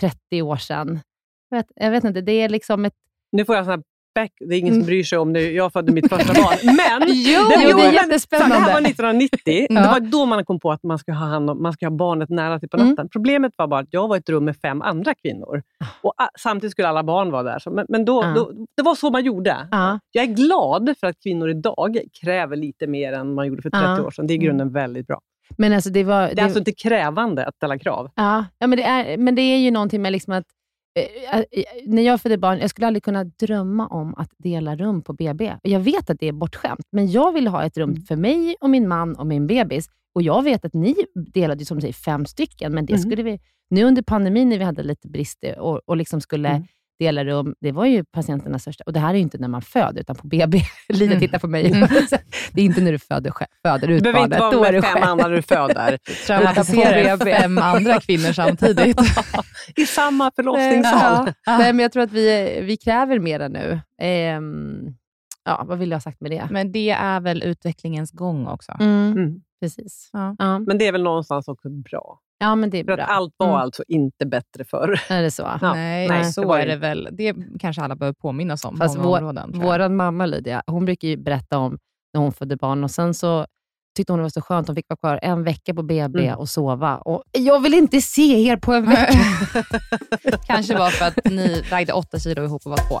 [0.00, 1.00] 30 år sedan.
[1.48, 2.94] Jag vet, jag vet inte, det är liksom ett...
[3.32, 3.82] Nu får jag sån här
[4.20, 4.32] back.
[4.48, 4.82] Det är ingen Mm.
[4.82, 5.52] som bryr sig om det.
[5.52, 6.56] Jag födde mitt första barn.
[6.76, 8.54] Men Jo, det är men- så jättespännande.
[8.56, 9.66] Det här var 1990.
[9.70, 9.80] Ja.
[9.80, 11.90] Det var då man kom på att man ska ha, hand om, man ska ha
[11.90, 12.88] barnet nära sig på Mm.
[12.88, 13.08] natten.
[13.12, 15.62] Problemet var bara att jag var i ett rum med fem andra kvinnor.
[16.02, 17.70] Och ah, Samtidigt skulle alla barn vara där.
[17.70, 18.32] Men men då, Ja.
[18.36, 19.56] då, det var så man gjorde.
[19.70, 19.98] Ja.
[20.12, 23.84] Jag är glad för att kvinnor idag kräver lite mer än man gjorde för 30
[23.84, 24.02] Ja.
[24.02, 24.26] år sedan.
[24.26, 25.20] Det är i grunden väldigt bra.
[25.58, 26.30] Men alltså det var...
[26.34, 28.10] Det är alltså inte krävande att ställa krav.
[28.14, 30.44] Ja, ja men, det är, men det är ju någonting med liksom att
[31.86, 35.52] när jag födde barn, jag skulle aldrig kunna drömma om att dela rum på BB.
[35.62, 38.02] Jag vet att det är bortskämt, men jag ville ha ett rum Mm.
[38.02, 39.88] för mig och min man och min bebis.
[40.14, 43.02] Och Jag vet att ni delade som säger fem stycken, men det Mm.
[43.02, 43.40] skulle vi...
[43.70, 46.62] Nu under pandemin när vi hade lite brister och, och liksom skulle Mm.
[46.98, 48.84] Dela rum, det var ju patienternas största...
[48.86, 50.62] Och det här är ju inte när man föder, utan på BB.
[50.88, 51.20] Lina Mm.
[51.20, 51.66] tittar på mig.
[51.72, 51.88] Mm.
[52.52, 53.32] det är inte när du föder,
[53.62, 54.52] föder Du ut behöver inte barnet.
[54.52, 55.98] Då vara är du med fem andra när du föder.
[56.26, 59.00] Traumatiserar fem andra kvinnor samtidigt.
[59.76, 61.32] I samma förlossningssal.
[61.46, 63.80] Nej, men jag tror att vi, vi kräver mera nu.
[64.02, 64.78] Ehm,
[65.44, 66.48] ja, vad vill jag ha sagt med det?
[66.50, 68.72] Men det är väl utvecklingens gång också.
[68.80, 69.40] Mm, Mm.
[69.60, 70.10] Precis.
[70.12, 70.36] Ja.
[70.38, 70.58] Ja.
[70.58, 72.18] Men det är väl någonstans också bra.
[72.38, 73.04] ja, men det är För bra.
[73.04, 73.60] att allt var Mm.
[73.60, 75.00] alltså inte bättre förr.
[75.08, 75.42] Är det så?
[75.60, 75.72] Ja.
[75.74, 77.08] Nej, nej, så det är det väl.
[77.12, 79.50] Det kanske alla behöver påminnas om Fast vår- områden.
[79.54, 81.78] Vår mamma Lydia, hon brukar ju berätta om
[82.14, 83.46] när hon födde barn och sen så
[83.96, 84.66] tyckte hon det var så skönt.
[84.66, 86.38] Hon fick vara kvar en vecka på BB Mm.
[86.38, 86.96] och sova.
[86.98, 89.18] Och jag vill inte se er på en vecka.
[90.46, 93.00] kanske var för att ni vägde åtta kilo ihop och var två.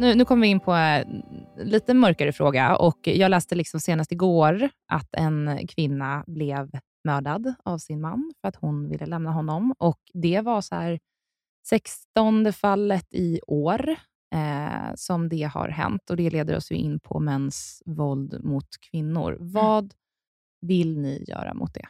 [0.00, 1.22] Nu, nu kommer vi in på en
[1.56, 2.76] lite mörkare fråga.
[2.76, 6.70] Och jag läste liksom senast igår att en kvinna blev
[7.04, 9.74] mördad av sin man för att hon ville lämna honom.
[9.78, 10.98] Och Det var så här
[11.68, 13.90] 16 fallet i år
[14.34, 16.10] eh, som det har hänt.
[16.10, 19.36] Och Det leder oss in på mäns våld mot kvinnor.
[19.40, 19.94] Vad
[20.60, 21.88] vill ni göra mot det?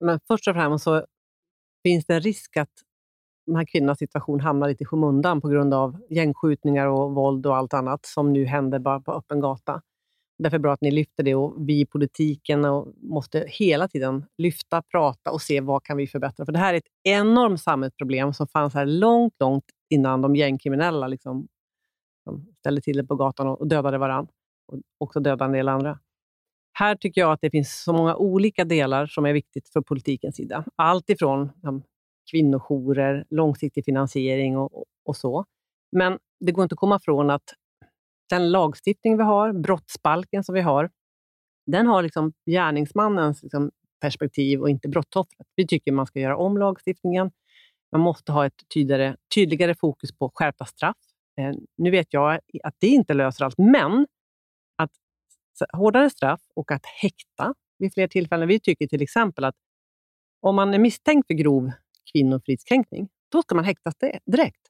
[0.00, 1.06] Men först och främst så
[1.82, 2.72] finns det en risk att
[3.46, 7.56] de här kvinnornas situation hamnar lite i skymundan på grund av gängskjutningar och våld och
[7.56, 9.82] allt annat som nu händer bara på öppen gata.
[10.38, 12.60] Därför är det bra att ni lyfter det och vi i politiken
[13.02, 16.44] måste hela tiden lyfta, prata och se vad kan vi förbättra.
[16.44, 21.08] För det här är ett enormt samhällsproblem som fanns här långt, långt innan de gängkriminella
[21.08, 21.48] liksom,
[22.24, 24.32] de ställde till det på gatan och dödade varandra
[24.72, 25.98] och också dödade en del andra.
[26.72, 30.36] Här tycker jag att det finns så många olika delar som är viktigt för politikens
[30.36, 30.64] sida.
[30.76, 31.50] Allt ifrån
[32.30, 35.44] kvinnojourer, långsiktig finansiering och, och, så.
[35.92, 37.54] Men det går inte att komma ifrån att
[38.30, 40.90] den lagstiftning vi har, brottsbalken som vi har,
[41.66, 45.46] den har liksom gärningsmannens liksom perspektiv och inte brottsoffret.
[45.56, 47.30] Vi tycker man ska göra om lagstiftningen.
[47.92, 50.96] Man måste ha ett tydligare, tydligare fokus på skärpta straff.
[51.40, 54.06] Eh, nu vet jag att det inte löser allt, men
[54.76, 54.90] att
[55.72, 58.48] hårdare straff och att häkta vid fler tillfällen.
[58.48, 59.54] Vi tycker till exempel att
[60.40, 61.70] om man är misstänkt för grov
[62.14, 64.60] kvinnofridskränkning, då ska man häktas di- direkt.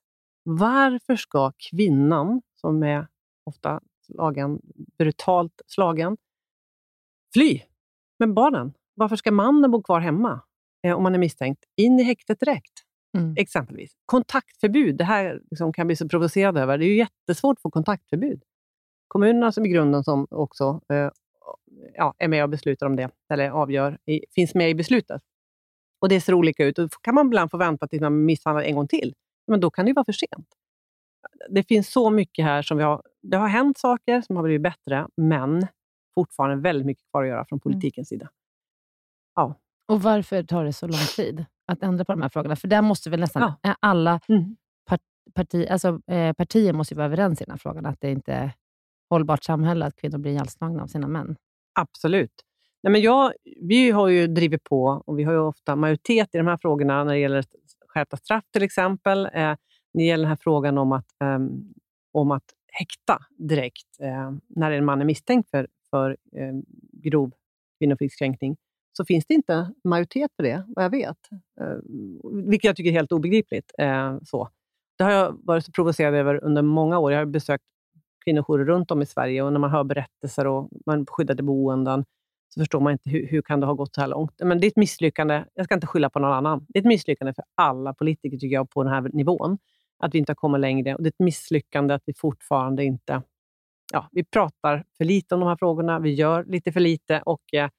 [0.42, 3.06] Varför ska kvinnan, som är
[3.44, 4.60] ofta slagen,
[4.98, 6.16] brutalt slagen,
[7.34, 7.60] fly
[8.18, 8.72] med barnen?
[8.94, 10.40] Varför ska mannen bo kvar hemma
[10.86, 11.64] eh, om man är misstänkt?
[11.76, 12.72] In i häktet direkt,
[13.16, 13.34] Mm.
[13.38, 13.96] exempelvis.
[14.06, 16.78] Kontaktförbud, det här liksom kan bli så provocerad över.
[16.78, 18.42] Det är ju jättesvårt att få kontaktförbud.
[19.08, 21.10] Kommunerna som i grunden som också eh,
[21.94, 25.22] ja, är med och beslutar om det, eller avgör, i, finns med i beslutet.
[26.04, 26.76] Och det ser olika ut.
[26.76, 29.14] Då kan man ibland få vänta tills man är misshandlad en gång till.
[29.46, 30.48] Men då kan det ju vara för sent.
[31.50, 33.02] Det finns så mycket här som vi har...
[33.22, 35.66] Det har hänt saker som har blivit bättre, men
[36.14, 38.28] fortfarande väldigt mycket kvar att göra från politikens sida.
[39.88, 42.56] Och varför tar det så lång tid att ändra på de här frågorna?
[42.56, 44.56] För där måste väl nästan eh, alla Mm.
[45.34, 48.32] parti, alltså, eh, partier måste ju vara överens i den här frågan, att det inte
[48.32, 48.52] är
[49.10, 51.36] hållbart samhälle att kvinnor blir ihjälslagna av sina män.
[51.80, 52.44] Absolut.
[52.84, 56.38] Nej, men jag, vi har ju drivit på och vi har ju ofta majoritet i
[56.38, 57.44] de här frågorna när det gäller
[57.88, 59.26] skärpta straff till exempel.
[59.26, 59.56] Eh, när
[59.92, 61.38] det gäller den här frågan om att, eh,
[62.12, 66.52] om att häkta direkt eh, när en man är misstänkt för, för eh,
[66.92, 67.32] grov
[67.78, 68.56] kvinnofridskränkning,
[68.92, 71.18] så finns det inte majoritet för det, vad jag vet.
[71.60, 71.76] Eh,
[72.32, 73.72] vilket jag tycker är helt obegripligt.
[73.78, 74.48] Eh, så.
[74.98, 77.12] Det har jag varit så provocerad över under många år.
[77.12, 77.64] Jag har besökt
[78.24, 82.04] kvinnojourer runt om i Sverige och när man hör berättelser och man skyddade boenden
[82.54, 84.32] så förstår man inte hur, hur kan det ha gått så här långt.
[84.44, 85.44] Men det är ett misslyckande.
[85.54, 86.66] Jag ska inte skylla på någon annan.
[86.68, 89.58] Det är ett misslyckande för alla politiker tycker jag på den här nivån.
[89.98, 90.94] Att vi inte har kommit längre.
[90.94, 93.22] Och det är ett misslyckande att vi fortfarande inte...
[93.92, 95.98] Ja, vi pratar för lite om de här frågorna.
[95.98, 97.22] Vi gör lite för lite.
[97.26, 97.70] och eh,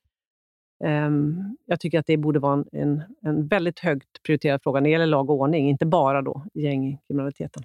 [0.83, 4.83] ehm, Jag tycker att det borde vara en, en, en väldigt högt prioriterad fråga när
[4.83, 5.69] det gäller lag och ordning.
[5.69, 7.63] Inte bara då gängkriminaliteten.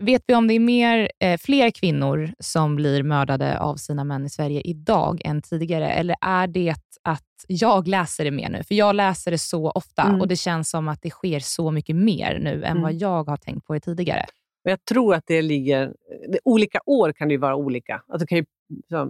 [0.00, 4.26] Vet vi om det är mer, eh, fler kvinnor som blir mördade av sina män
[4.26, 5.90] i Sverige idag än tidigare?
[5.90, 8.62] Eller är det att jag läser det mer nu?
[8.64, 10.20] För jag läser det så ofta mm.
[10.20, 12.82] och det känns som att det sker så mycket mer nu än mm.
[12.82, 14.26] vad jag har tänkt på det tidigare.
[14.62, 15.92] Jag tror att det ligger...
[16.28, 18.02] Det, olika år kan det ju vara olika.
[18.08, 18.44] Alltså kan ju,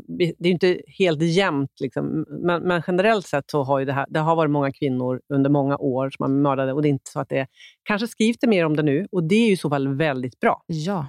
[0.07, 2.27] det är ju inte helt jämnt, liksom.
[2.29, 5.77] men, men, generellt sett så har det, här, det har varit många kvinnor under många
[5.77, 7.46] år som har mördade och det är inte så att det...
[7.83, 10.40] Kanske skrivs det mer om det nu och det är ju i så fall väldigt
[10.40, 10.62] bra.
[10.66, 11.07] Ja.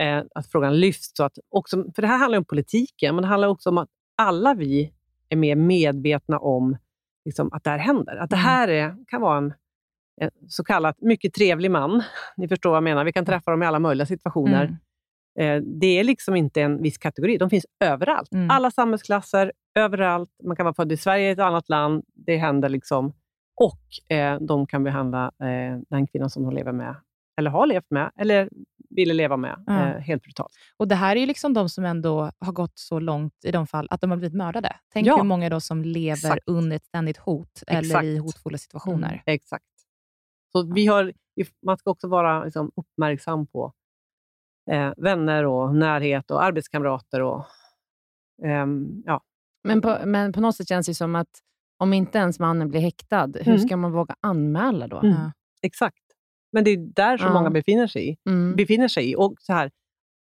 [0.00, 1.16] Eh, att frågan lyfts.
[1.16, 3.88] Så att också, för det här handlar om politiken, men det handlar också om att
[4.16, 4.92] alla vi
[5.28, 6.76] är mer medvetna om
[7.24, 8.16] liksom, att det här händer.
[8.16, 8.44] Att det mm.
[8.44, 9.52] här är, kan vara en
[10.20, 12.02] en så kallat mycket trevlig man.
[12.36, 13.04] Ni förstår vad jag menar.
[13.04, 14.64] Vi kan träffa dem i alla möjliga situationer.
[14.64, 14.76] Mm.
[15.40, 17.38] Eh, det är liksom inte en viss kategori.
[17.38, 18.32] De finns överallt.
[18.32, 18.50] Mm.
[18.50, 20.30] Alla samhällsklasser, överallt.
[20.44, 22.04] Man kan vara född i Sverige, i ett annat land.
[22.14, 23.12] Det händer liksom.
[23.56, 26.96] Och eh, de kan behandla eh, den kvinnan som de lever med,
[27.38, 28.48] eller har levt med, eller
[28.90, 29.82] ville leva med, mm.
[29.82, 30.52] eh, helt brutalt.
[30.76, 33.66] Och Det här är ju liksom de som ändå har gått så långt i de
[33.66, 34.76] fall att de har blivit mördade.
[34.92, 35.16] Tänk ja.
[35.16, 36.48] hur många då som lever Exakt.
[36.48, 38.04] under ett ständigt hot, eller Exakt.
[38.04, 39.08] i hotfulla situationer.
[39.08, 39.20] Mm.
[39.26, 39.64] Exakt.
[40.52, 41.12] Så vi har,
[41.66, 43.72] man ska också vara liksom, uppmärksam på
[44.72, 47.22] eh, vänner och närhet och arbetskamrater.
[47.22, 47.44] Och,
[48.44, 48.66] eh,
[49.04, 49.20] ja.
[49.64, 51.30] men, på, men på något sätt känns det som att
[51.78, 53.58] om inte ens mannen blir häktad, hur mm.
[53.58, 54.98] ska man våga anmäla då?
[54.98, 55.30] Mm.
[55.62, 55.96] Exakt.
[56.52, 57.32] Men det är där så ja.
[57.32, 58.56] många befinner sig, mm.
[58.56, 59.16] befinner sig.
[59.16, 59.70] Och så här,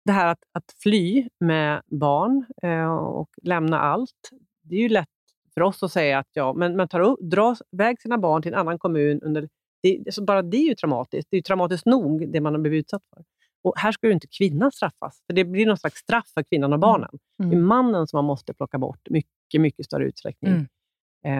[0.05, 4.29] det här att, att fly med barn eh, och lämna allt,
[4.63, 5.07] det är ju lätt
[5.53, 8.53] för oss att säga att ja, men man tar upp, drar iväg sina barn till
[8.53, 9.49] en annan kommun under
[9.83, 11.27] det, alltså bara det är ju traumatiskt.
[11.31, 13.23] Det är ju traumatiskt nog, det man har blivit utsatt för.
[13.67, 16.73] Och här ska ju inte kvinnan straffas, för det blir någon slags straff för kvinnan
[16.73, 16.81] och mm.
[16.81, 17.09] barnen.
[17.39, 17.51] Mm.
[17.51, 20.51] Det är mannen som man måste plocka bort mycket, mycket större utsträckning.
[20.51, 20.67] Mm.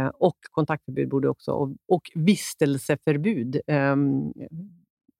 [0.05, 3.61] Eh, och kontaktförbud borde också, och, och vistelseförbud.
[3.67, 3.95] Eh,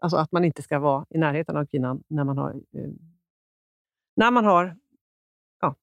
[0.02, 2.90] alltså att man inte ska vara i närheten av kvinnan när man har, eh,
[4.16, 4.78] när man har
[5.62, 5.76] ja,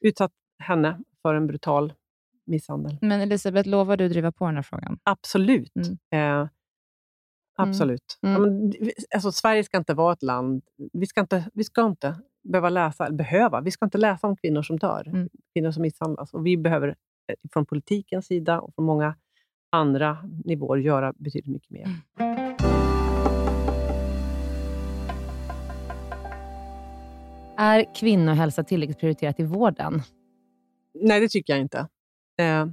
[0.00, 1.92] utsatt henne för en brutal
[2.46, 2.98] misshandel.
[3.00, 4.98] Men Elisabeth, lovar du driva på den här frågan?
[5.04, 5.72] Absolut.
[5.76, 6.42] Mm.
[6.42, 6.48] Eh, Mm.
[7.56, 8.18] Absolut.
[8.22, 8.42] Mm.
[8.42, 8.72] Men,
[9.14, 10.62] alltså, Sverige ska inte vara ett land...
[10.92, 14.62] Vi ska inte, vi ska inte behöva läsa, behöva, vi ska inte läsa om kvinnor
[14.62, 15.28] som dör, mm.
[15.52, 16.34] kvinnor som misshandlas.
[16.34, 16.94] Och vi behöver eh,
[17.52, 19.14] från politikens sida och från många
[19.70, 21.82] andra nivåer göra betydligt mycket mer.
[22.18, 22.34] Mm.
[27.56, 30.02] Är kvinnohälsa tillräckligt prioriterat i vården?
[30.94, 31.78] Nej, det tycker jag inte.
[32.38, 32.66] Eh,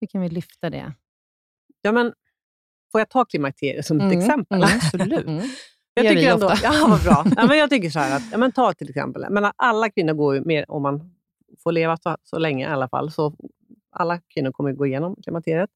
[0.00, 0.92] Hur kan vi lyfta det?
[1.82, 2.12] Ja, men
[2.92, 4.12] Får jag ta klimakteriet som mm.
[4.12, 4.62] ett exempel?
[4.62, 5.26] Mm, absolut.
[5.26, 5.48] Mm.
[5.94, 6.72] Jag tycker vi ändå, ofta.
[6.72, 7.24] Ja, vad bra.
[7.36, 10.12] Ja, men jag tycker så här att, ja, men ta till exempel, men alla kvinnor
[10.12, 11.10] går ju mer, om man
[11.62, 13.34] får leva så, så länge i alla fall, så
[13.90, 15.70] alla kvinnor kommer gå igenom klimakteriet.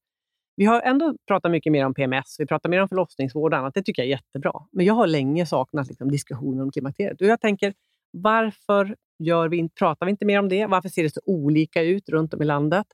[0.55, 3.73] Vi har ändå pratat mycket mer om PMS, vi pratar mer om förlossningsvård och annat.
[3.73, 4.53] Det tycker jag är jättebra.
[4.71, 7.21] Men jag har länge saknat liksom, diskussioner om klimakteriet.
[7.21, 7.73] Och jag tänker,
[8.11, 10.65] varför gör vi, pratar vi inte mer om det?
[10.65, 12.85] Varför ser det så olika ut runt om i landet?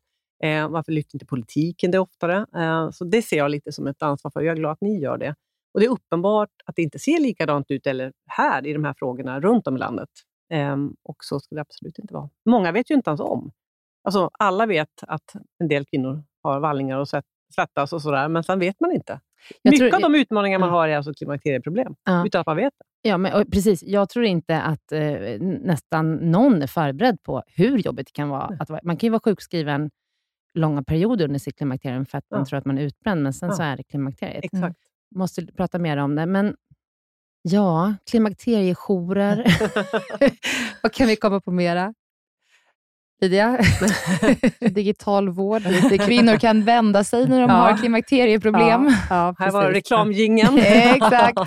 [0.44, 2.46] Eh, varför lyfter inte politiken det oftare?
[2.56, 4.42] Eh, så det ser jag lite som ett ansvar för.
[4.42, 5.36] Jag är glad att ni gör det.
[5.74, 8.96] Och Det är uppenbart att det inte ser likadant ut eller här i de här
[8.98, 10.10] frågorna runt om i landet.
[10.54, 12.30] Eh, och så ska det absolut inte vara.
[12.46, 13.52] Många vet ju inte ens om.
[14.04, 17.08] Alltså, alla vet att en del kvinnor har vallningar och
[17.56, 19.20] svettas och sådär, men sen vet man inte.
[19.62, 22.26] Jag Mycket tror, av de utmaningar man har är alltså klimakterieproblem, ja.
[22.26, 23.10] utan att man vet det.
[23.10, 23.84] Ja, men, precis.
[23.84, 25.02] Jag tror inte att eh,
[25.42, 28.58] nästan någon är förberedd på hur jobbigt det kan vara.
[28.60, 29.90] Att, man kan ju vara sjukskriven
[30.54, 32.38] långa perioder under sitt klimakterium för att ja.
[32.38, 33.56] man tror att man är utbränd, men sen ja.
[33.56, 34.46] så är det klimakteriet.
[34.46, 34.62] Exakt.
[34.62, 34.76] Mm.
[35.16, 36.26] Måste prata mer om det.
[36.26, 36.56] Men
[37.42, 39.46] ja, klimakteriejourer.
[40.84, 41.94] Vad kan vi komma på mera?
[43.22, 43.60] Lydia?
[44.60, 47.56] Digital vård, dit kvinnor kan vända sig när de ja.
[47.56, 48.96] har klimakterieproblem.
[49.10, 50.58] Ja, Här var reklamgingen.
[50.58, 51.40] Exakt.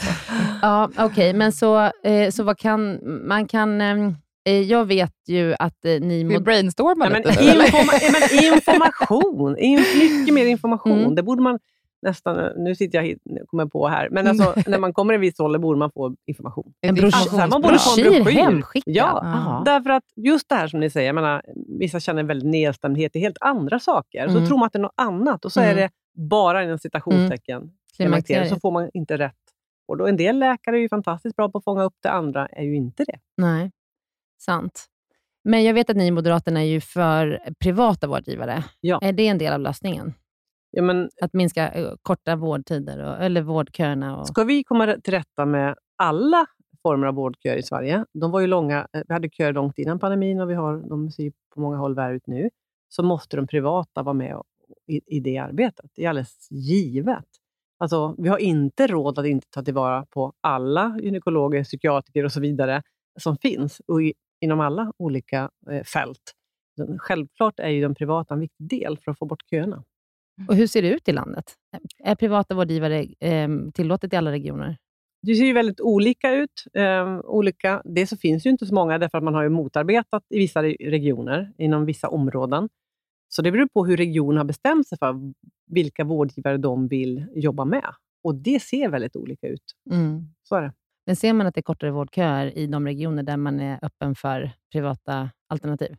[0.62, 1.32] Ja, Okej, okay.
[1.32, 3.80] men så, eh, så vad kan man kan...
[4.44, 6.24] Eh, Eh, jag vet ju att eh, ni...
[6.24, 9.52] Vi brainstormar lite men, informa men information,
[9.98, 10.98] mycket mer information.
[10.98, 11.14] Mm.
[11.14, 11.58] Det borde man
[12.02, 15.40] nästan, nu sitter jag hit, kommer på här, men alltså, när man kommer en viss
[15.40, 16.72] ålder borde man få information.
[16.80, 18.38] En Alltså, man borde få en broschyr broschyr.
[18.40, 18.94] hemskickad?
[18.96, 19.62] Ja, Jaha.
[19.64, 21.42] därför att just det här som ni säger, jag menar,
[21.78, 24.28] vissa känner väldigt nedstämdhet i helt andra saker.
[24.28, 24.46] Så Mm.
[24.48, 25.76] tror man att det är något annat och så är Mm.
[25.76, 25.90] det
[26.28, 27.62] bara inom citationstecken
[27.96, 28.48] Klimakteriet.
[28.48, 29.34] så får man inte rätt.
[29.88, 32.46] Och då, en del läkare är ju fantastiskt bra på att fånga upp det, andra
[32.46, 33.18] är ju inte det.
[33.36, 33.70] Nej,
[34.42, 34.86] sant.
[35.44, 38.64] Men jag vet att ni i Moderaterna är ju för privata vårdgivare.
[38.80, 38.98] Ja.
[39.02, 40.12] Är det en del av lösningen?
[40.70, 44.16] Ja, men Att minska eh, korta vårdtider, och, eller vårdköerna?
[44.20, 46.46] Och, Ska vi komma till rätta med alla
[46.82, 49.98] former av vårdköer i Sverige, de var ju långa, eh, vi hade köer långt innan
[49.98, 52.50] pandemin och vi har, de ser på många håll värre ut nu,
[52.88, 54.44] så måste de privata vara med och-
[54.86, 55.90] i, i det arbetet.
[55.94, 57.24] Det är alldeles givet.
[57.78, 62.40] Alltså, vi har inte råd att inte ta tillvara på alla gynekologer, psykiatriker och så
[62.40, 62.82] vidare
[63.20, 66.32] som finns och i, inom alla olika eh, fält.
[66.98, 69.84] Självklart är ju de privata en viktig del för att få bort köerna.
[70.48, 71.44] och hur ser det ut i landet?
[72.04, 74.76] Är privata vårdgivare eh, tillåtet i alla regioner?
[75.26, 76.64] Det ser ju väldigt olika ut.
[76.74, 77.82] Eh, olika.
[77.84, 80.62] Dels så finns ju inte så många, därför att man har ju motarbetat i vissa
[80.62, 82.68] re- regioner, inom vissa områden.
[83.28, 85.14] Så det beror på hur regionen har bestämt sig för
[85.66, 87.94] vilka vårdgivare de vill jobba med.
[88.24, 89.62] Och det ser väldigt olika ut.
[89.90, 90.24] Mm.
[90.42, 90.72] Så är det.
[91.06, 94.14] Men ser man att det är kortare vårdköer i de regioner där man är öppen
[94.14, 95.96] för privata alternativ?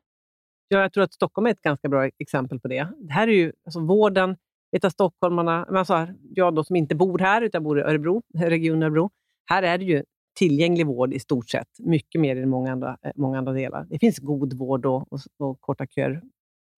[0.68, 2.88] Ja, jag tror att Stockholm är ett ganska bra exempel på det.
[3.00, 4.38] Det här är ju alltså vården,
[4.72, 8.84] vet av stockholmarna, alltså, jag då som inte bor här, utan bor i Örebro, region
[8.84, 9.10] Örebro.
[9.46, 10.04] Här är det ju
[10.40, 13.86] tillgänglig vård i stort sett, mycket mer än många andra, eh, många andra delar.
[13.90, 16.22] Det finns god vård och, och, och korta köer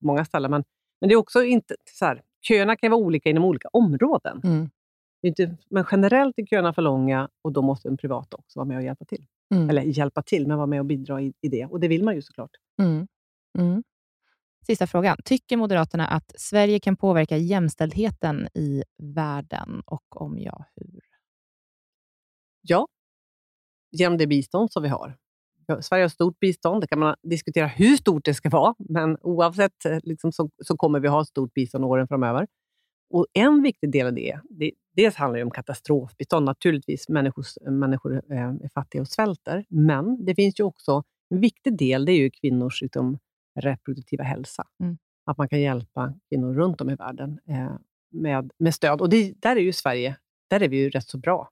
[0.02, 0.64] på många ställen, men,
[1.02, 4.42] men det är också inte så här, köerna kan vara olika inom olika områden.
[4.44, 4.70] Mm.
[5.26, 8.78] Inte, men generellt är köerna för långa och då måste en privat också vara med
[8.78, 9.26] och hjälpa till.
[9.56, 9.70] Mm.
[9.70, 11.66] Eller hjälpa till, men vara med och bidra i, i det.
[11.66, 12.52] Och det vill man ju såklart.
[12.82, 13.08] Mm.
[13.58, 13.84] Mm.
[14.68, 15.18] Sista frågan.
[15.26, 21.02] Tycker Moderaterna att Sverige kan påverka jämställdheten i världen och om ja, hur?
[22.62, 22.88] Ja,
[23.92, 25.18] genom det bistånd som vi har.
[25.82, 26.84] Sverige har stort bistånd.
[26.84, 30.78] Det kan man diskutera hur stort det ska vara, men oavsett eh, liksom, så, så
[30.78, 32.48] kommer vi ha stort bistånd åren framöver.
[33.16, 36.46] Och En viktig del av det, det dels handlar det om katastrofbistånd.
[36.46, 39.66] Naturligtvis, människor, människor eh, är fattiga och svälter.
[39.70, 43.20] Men det finns ju också en viktig del, det är ju kvinnors liksom,
[43.60, 44.64] reproduktiva hälsa.
[44.84, 44.98] Mm.
[45.26, 47.76] Att man kan hjälpa kvinnor runt om i världen eh,
[48.12, 49.02] med, med stöd.
[49.02, 50.16] Och det, där är ju Sverige
[50.50, 51.50] där är vi ju rätt så bra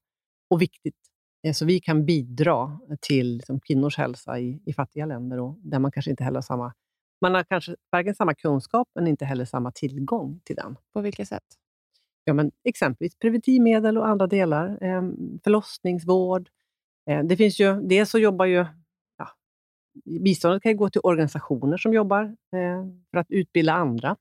[0.50, 0.98] och viktigt.
[1.48, 5.80] Eh, Så vi kan bidra till liksom, kvinnors hälsa i, i fattiga länder, och där
[5.80, 6.74] man kanske inte heller har samma
[7.24, 10.76] man har kanske varken samma kunskap, men inte heller samma tillgång till den.
[10.94, 11.44] På vilket sätt?
[12.24, 14.84] Ja, men exempelvis preventivmedel och andra delar.
[14.84, 15.02] Eh,
[15.44, 16.50] förlossningsvård.
[17.10, 18.66] Eh, det finns ju, dels så jobbar ju...
[19.18, 19.30] Ja,
[20.24, 24.16] biståndet kan ju gå till organisationer som jobbar eh, för att utbilda andra.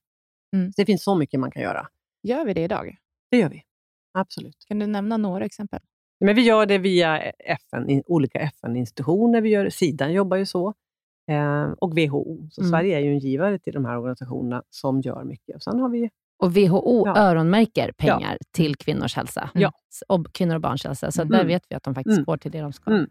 [0.56, 0.72] Mm.
[0.72, 1.88] Så det finns så mycket man kan göra.
[2.22, 2.96] Gör vi det idag?
[3.30, 3.62] Det gör vi.
[4.12, 4.64] Absolut.
[4.68, 5.80] Kan du nämna några exempel?
[6.20, 9.40] Men vi gör det via FN, olika FN-institutioner.
[9.40, 10.74] Vi gör, Sidan jobbar ju så.
[11.30, 12.48] Eh, och WHO.
[12.50, 12.70] Så Mm.
[12.70, 15.62] Sverige är ju en givare till de här organisationerna som gör mycket.
[15.62, 17.16] Sen har vi Och WHO Ja.
[17.16, 19.50] öronmärker pengar till kvinnors hälsa.
[19.54, 19.72] Ja.
[19.92, 21.10] S- Och kvinnor och barns hälsa.
[21.10, 21.32] Så Mm.
[21.38, 22.24] där vet vi att de faktiskt Mm.
[22.24, 22.90] går till det de ska.
[22.90, 23.06] Mm.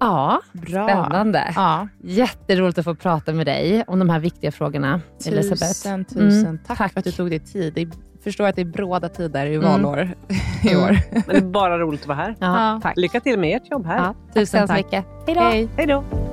[0.00, 0.88] Ja, Bra.
[0.88, 1.52] spännande.
[1.56, 1.88] Ja.
[2.02, 5.64] Jätteroligt att få prata med dig om de här viktiga frågorna, Elisabeth.
[5.66, 6.92] Tusen, tusen Mm, tack, tack.
[6.92, 7.78] för att du tog dig tid.
[7.78, 7.92] Jag
[8.24, 9.70] förstår att det är bråda tider i Mm.
[9.70, 10.14] valår
[10.64, 10.84] i Mm.
[10.84, 10.98] år.
[11.12, 12.36] Men det är bara roligt att vara här.
[12.40, 12.80] Ja, Ja.
[12.82, 12.96] tack.
[12.96, 13.96] Lycka till med ert jobb här.
[13.96, 14.76] Ja, Tusen tusen tack.
[14.84, 15.04] mycket.
[15.26, 15.40] Hej då.
[15.40, 15.68] Hej.
[15.76, 16.23] Hej då!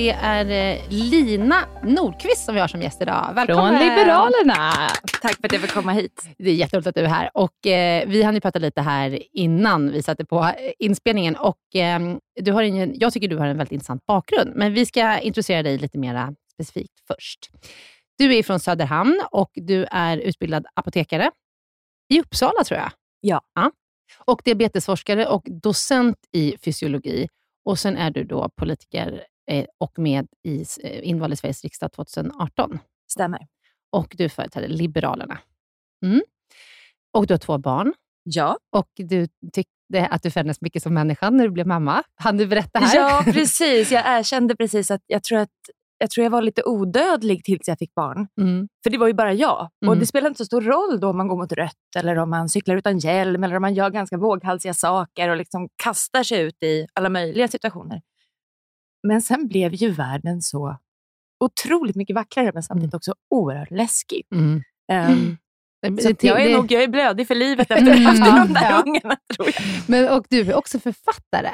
[0.00, 3.32] Det är eh, Lina Nordqvist som vi har som gäst idag.
[3.34, 3.78] Välkommen!
[3.78, 4.72] Från Liberalerna.
[5.22, 6.22] Tack för att jag fick komma hit.
[6.38, 7.30] Det är jätteroligt att du är här.
[7.34, 11.36] Och, eh, vi hann ju prata lite här innan vi satte på eh, inspelningen.
[11.36, 12.00] Och, eh,
[12.40, 15.62] du har en, jag tycker du har en väldigt intressant bakgrund, men vi ska introducera
[15.62, 17.50] dig lite mer specifikt först.
[18.18, 21.30] Du är från Söderhamn och du är utbildad apotekare
[22.08, 22.90] i Uppsala, tror jag.
[23.20, 23.40] Ja.
[24.18, 27.28] Och diabetesforskare och docent i fysiologi.
[27.64, 29.24] Och sen är du då politiker
[29.78, 32.78] och med i eh, invald i Sveriges riksdag 2018
[33.12, 33.46] Stämmer.
[33.92, 35.38] och du företräder Liberalerna.
[36.06, 36.20] Mm.
[37.18, 38.58] Och du har två barn Ja.
[38.76, 42.02] och du tyckte att du förändrades mycket som människa när du blev mamma.
[42.14, 42.96] Han du berätta här?
[42.96, 43.90] ja, precis.
[43.92, 45.50] Jag erkände precis att jag tror att
[45.98, 48.28] jag tror jag var lite odödlig tills jag fick barn.
[48.40, 48.68] Mm.
[48.82, 49.60] För det var ju bara jag.
[49.80, 49.98] Och Mm.
[49.98, 52.48] Det spelar inte så stor roll då om man går mot rött eller om man
[52.48, 56.62] cyklar utan hjälm eller om man gör ganska våghalsiga saker och liksom kastar sig ut
[56.62, 58.00] i alla möjliga situationer.
[59.02, 60.76] Men sen blev ju världen så
[61.44, 64.22] otroligt mycket vackrare men samtidigt också oerhört läskig.
[64.34, 64.62] Mm.
[65.08, 65.36] Um,
[66.00, 68.20] så jag, är det- nog, jag är blödig för livet efter Mm.
[68.46, 68.82] de där Ja.
[68.86, 69.62] ungarna, tror jag.
[69.86, 71.50] Men, och du är också författare.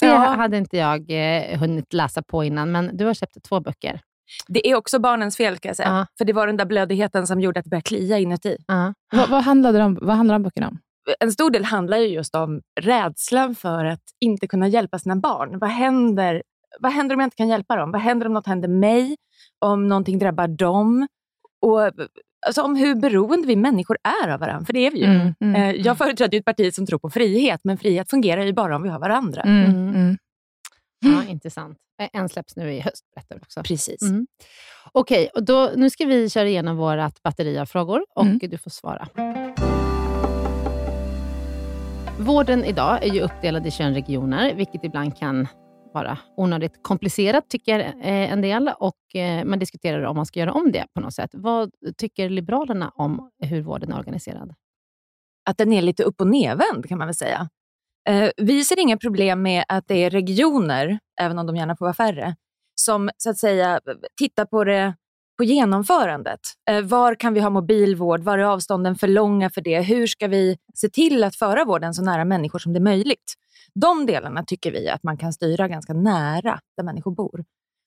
[0.00, 0.16] Det Ja.
[0.16, 4.00] hade inte jag eh, hunnit läsa på innan, men du har köpt två böcker.
[4.48, 5.88] Det är också barnens fel, kan jag säga.
[5.88, 6.06] Ja.
[6.18, 8.56] För det var den där blödigheten som gjorde att det började klia inuti.
[8.66, 8.94] Ja.
[9.12, 10.78] Vad, vad, handlade de, vad handlar de böckerna om?
[11.20, 15.58] En stor del handlar ju just om rädslan för att inte kunna hjälpa sina barn.
[15.58, 16.42] Vad händer,
[16.80, 17.90] vad händer om jag inte kan hjälpa dem?
[17.92, 19.16] Vad händer om något händer mig?
[19.58, 21.06] Om någonting drabbar dem?
[21.62, 21.80] Och,
[22.46, 25.04] alltså, om hur beroende vi människor är av varandra, för det är vi ju.
[25.04, 28.42] Mm, mm, Eh, Jag företräder ju ett parti som tror på frihet, men frihet fungerar
[28.42, 29.42] ju bara om vi har varandra.
[29.42, 29.94] mm, Mm.
[29.94, 30.16] mm.
[31.00, 31.78] Ja, intressant.
[32.12, 33.62] En släpps nu i höst, berättar också.
[33.62, 34.02] Precis.
[34.02, 34.26] Mm.
[34.92, 38.38] Okej, och då, nu ska vi köra igenom vårt batteri av frågor och Mm.
[38.42, 39.08] du får svara.
[42.18, 45.48] Vården idag är ju uppdelad i 21 regioner, vilket ibland kan
[45.94, 48.70] vara onödigt komplicerat, tycker eh, en del.
[48.78, 51.30] Och eh, Man diskuterar om man ska göra om det på något sätt.
[51.32, 54.54] Vad tycker Liberalerna om hur vården är organiserad?
[55.46, 57.48] att den är lite upp och nedvänd kan man väl säga.
[58.08, 61.86] Eh, vi ser inga problem med att det är regioner, även om de gärna får
[61.86, 62.36] vara färre,
[62.74, 63.80] som så att säga
[64.18, 64.94] tittar på det
[65.38, 66.40] på genomförandet.
[66.70, 68.20] Eh, var kan vi ha mobilvård?
[68.20, 69.80] Var är avstånden för långa för det?
[69.80, 73.34] Hur ska vi se till att föra vården så nära människor som det är möjligt?
[73.74, 77.44] De delarna tycker vi att man kan styra ganska nära där människor bor.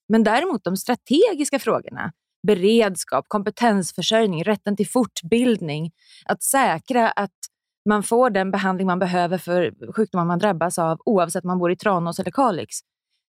[0.09, 2.11] Men däremot de strategiska frågorna,
[2.47, 5.91] beredskap, kompetensförsörjning, rätten till fortbildning,
[6.25, 7.31] att säkra att
[7.89, 11.71] man får den behandling man behöver för sjukdomar man drabbas av oavsett om man bor
[11.71, 12.79] i Tranås eller Kalix.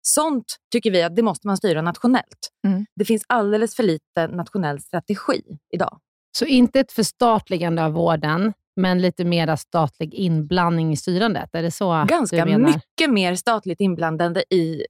[0.08, 2.50] Sånt tycker vi att det måste man styra nationellt.
[2.68, 2.86] Mm.
[2.96, 5.42] Det finns alldeles för lite nationell strategi
[5.74, 6.00] idag.
[6.38, 11.50] Så inte ett förstatligande av vården, men lite mera statlig inblandning i styrandet?
[11.54, 12.74] Är det så Ganska du menar?
[12.74, 14.86] mycket mer statligt inblandande i,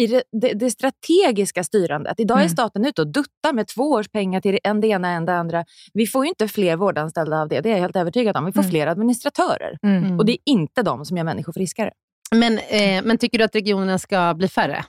[0.00, 0.22] i det,
[0.54, 2.20] det, strategiska styrandet.
[2.20, 2.48] Idag är Mm.
[2.50, 5.64] staten ute och duttar med två års pengar till en det ena, en det andra.
[5.94, 8.44] Vi får ju inte fler vårdanställda av det, det är jag helt övertygad om.
[8.44, 8.70] Vi får Mm.
[8.70, 9.78] fler administratörer.
[9.82, 10.18] Mm.
[10.18, 11.90] Och det är inte de som gör människor friskare.
[12.34, 14.84] Men, eh, men tycker du att regionerna ska bli färre?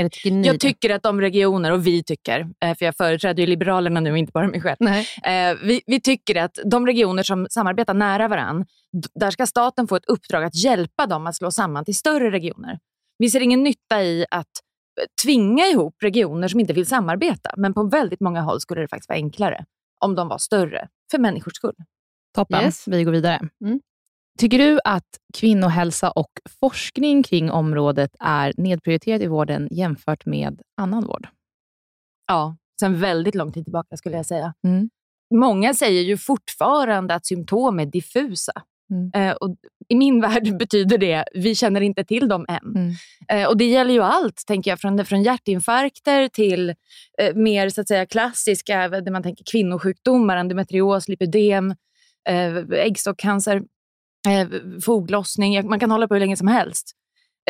[0.00, 0.58] Eller tycker ni Jag det?
[0.58, 4.32] tycker att de regioner, och vi tycker, eh, för jag företräder ju Liberalerna nu inte
[4.32, 4.76] bara mig själv.
[4.80, 5.06] Nej.
[5.24, 8.60] Eh, Vi, vi tycker att de regioner som samarbetar nära varann,
[8.92, 12.30] d- där ska staten få ett uppdrag att hjälpa dem att slå samman till större
[12.30, 12.78] regioner.
[13.18, 14.46] Vi ser ingen nytta i att
[15.00, 18.88] eh, tvinga ihop regioner som inte vill samarbeta, men på väldigt många håll skulle det
[18.88, 19.64] faktiskt vara enklare
[20.04, 21.74] om de var större, för människors skull.
[22.34, 22.88] Toppen, Yes.
[22.88, 23.40] vi går vidare.
[23.64, 23.80] Mm.
[24.40, 26.30] Tycker du att kvinnohälsa och
[26.60, 31.28] forskning kring området är nedprioriterat i vården jämfört med annan vård?
[32.26, 34.54] Ja, sen väldigt lång tid tillbaka skulle jag säga.
[34.66, 34.90] Mm.
[35.34, 38.52] Många säger ju fortfarande att symptom är diffusa.
[38.90, 39.10] Mm.
[39.14, 39.56] Eh, och
[39.88, 42.76] I min värld betyder det vi känner inte till dem än.
[42.76, 42.92] Mm.
[43.28, 46.74] Eh, och Det gäller ju allt, tänker jag, från, från hjärtinfarkter till
[47.18, 51.74] eh, mer så att säga, klassiska där man tänker kvinnosjukdomar, endometrios, lipödem,
[52.28, 53.62] eh, äggstockcancer,
[54.28, 54.48] eh,
[54.84, 55.68] foglossning.
[55.68, 56.92] Man kan hålla på hur länge som helst.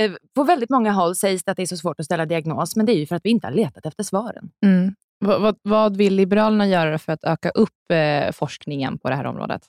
[0.00, 2.76] Eh, på väldigt många håll sägs det att det är så svårt att ställa diagnos,
[2.76, 4.50] men det är ju för att vi inte har letat efter svaren.
[4.64, 4.94] Mm.
[5.18, 9.24] Vad, vad, vad vill Liberalerna göra för att öka upp eh, forskningen på det här
[9.24, 9.62] området?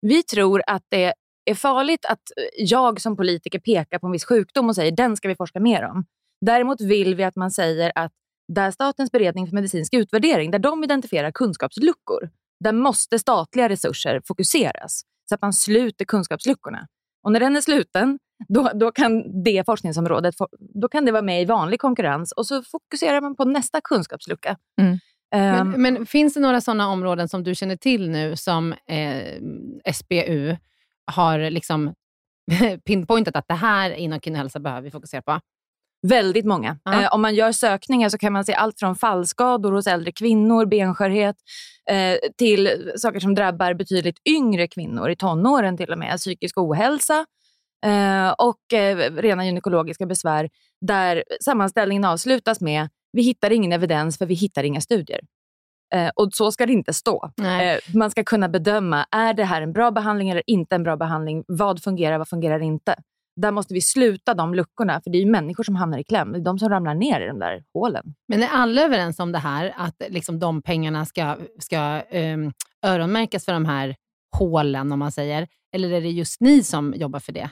[0.00, 1.14] Vi tror att det
[1.50, 2.22] är farligt att
[2.58, 5.84] jag som politiker pekar på en viss sjukdom och säger den ska vi forska mer
[5.84, 6.04] om.
[6.46, 8.12] Däremot vill vi att man säger att
[8.52, 12.30] där Statens beredning för medicinsk utvärdering, där de identifierar kunskapsluckor,
[12.64, 16.86] där måste statliga resurser fokuseras så att man sluter kunskapsluckorna.
[17.22, 18.18] Och när den är sluten,
[18.48, 22.62] då, då kan det forskningsområdet då kan det vara med i vanlig konkurrens och så
[22.62, 24.56] fokuserar man på nästa kunskapslucka.
[24.80, 24.98] Mm.
[25.34, 29.92] Ehm, Men, men finns det några sådana områden som du känner till nu som eh,
[29.92, 30.56] SBU
[31.12, 31.94] har liksom
[32.84, 35.40] pinpointat att det här inom kvinnohälsa behöver vi fokusera på?
[36.02, 36.78] Väldigt många.
[36.84, 37.02] Ja.
[37.02, 40.66] Eh, om man gör sökningar så kan man se allt från fallskador hos äldre kvinnor,
[40.66, 41.36] benskörhet,
[41.90, 47.26] eh, till saker som drabbar betydligt yngre kvinnor, i tonåren till och med, psykisk ohälsa
[47.86, 50.48] eh, och eh, rena gynekologiska besvär,
[50.80, 55.20] där sammanställningen avslutas med vi hittar ingen evidens för vi hittar inga studier.
[55.94, 57.30] Eh, och så ska det inte stå.
[57.42, 60.96] Eh, man ska kunna bedöma, är det här en bra behandling eller inte en bra
[60.96, 61.44] behandling?
[61.48, 62.94] Vad fungerar, vad fungerar inte?
[63.40, 66.32] Där måste vi sluta de luckorna, för det är ju människor som hamnar i kläm.
[66.32, 68.14] Det är de som ramlar ner i de där hålen.
[68.28, 72.52] Men är alla överens om det här, att liksom de pengarna ska, ska um,
[72.86, 73.96] öronmärkas för de här
[74.38, 75.48] hålen, om man säger?
[75.74, 77.50] Eller är det just ni som jobbar för det?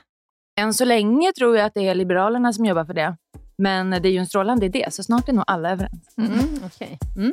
[0.61, 3.17] Än så länge tror jag att det är Liberalerna som jobbar för det.
[3.59, 6.15] Men det är ju en strålande idé, så snart är nog alla överens.
[6.19, 6.39] Mm.
[6.67, 6.99] okej.
[7.17, 7.33] Mm.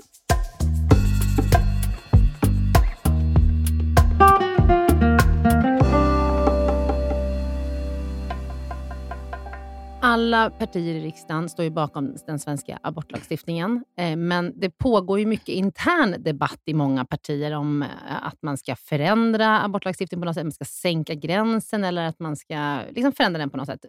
[10.06, 15.26] Alla partier i riksdagen står ju bakom den svenska abortlagstiftningen, eh, men det pågår ju
[15.26, 17.90] mycket intern debatt i många partier om eh,
[18.28, 22.36] att man ska förändra abortlagstiftningen på något sätt, man ska sänka gränsen eller att man
[22.36, 23.86] ska liksom förändra den på något sätt.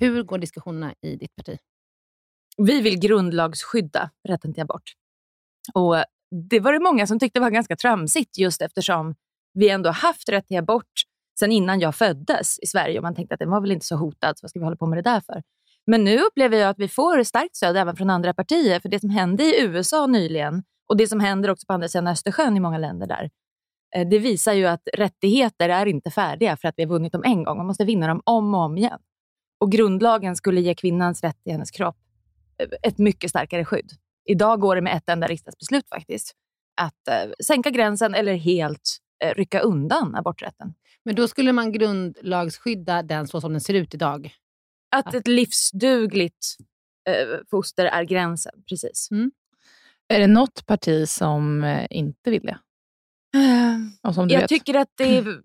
[0.00, 1.58] Hur går diskussionerna i ditt parti?
[2.56, 4.92] Vi vill grundlagsskydda rätten till abort.
[5.74, 5.96] Och
[6.50, 9.14] det var det många som tyckte var ganska tramsigt just eftersom
[9.54, 10.92] vi ändå haft rätt till abort
[11.38, 13.96] sen innan jag föddes i Sverige och man tänkte att den var väl inte så
[13.96, 15.42] hotad, så vad ska vi hålla på med det där för?
[15.86, 19.00] Men nu upplever jag att vi får starkt stöd även från andra partier för det
[19.00, 22.60] som hände i USA nyligen och det som händer också på andra sidan Östersjön i
[22.60, 23.30] många länder där.
[23.94, 27.22] Eh, det visar ju att rättigheter är inte färdiga för att vi har vunnit dem
[27.24, 27.56] en gång.
[27.56, 28.98] Man måste vinna dem om och om igen.
[29.60, 31.96] Och grundlagen skulle ge kvinnans rätt i hennes kropp
[32.58, 33.90] eh, ett mycket starkare skydd.
[34.24, 36.32] Idag går det med ett enda riksdagsbeslut faktiskt.
[36.80, 38.98] Att eh, sänka gränsen eller helt
[39.34, 40.74] rycka undan aborträtten.
[41.04, 44.34] Men då skulle man grundlagsskydda den så som den ser ut idag?
[44.96, 46.46] Att ett livsdugligt
[47.08, 49.08] eh, foster är gränsen, precis.
[49.10, 49.30] Mm.
[50.08, 52.58] Är det något parti som eh, inte vill det?
[54.02, 54.48] Och som du jag vet.
[54.48, 55.40] tycker att det är...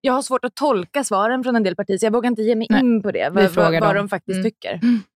[0.00, 2.54] Jag har svårt att tolka svaren från en del partier, så jag vågar inte ge
[2.54, 4.44] mig Nej, in på det, vad, vad, vad de faktiskt Mm.
[4.50, 4.80] tycker.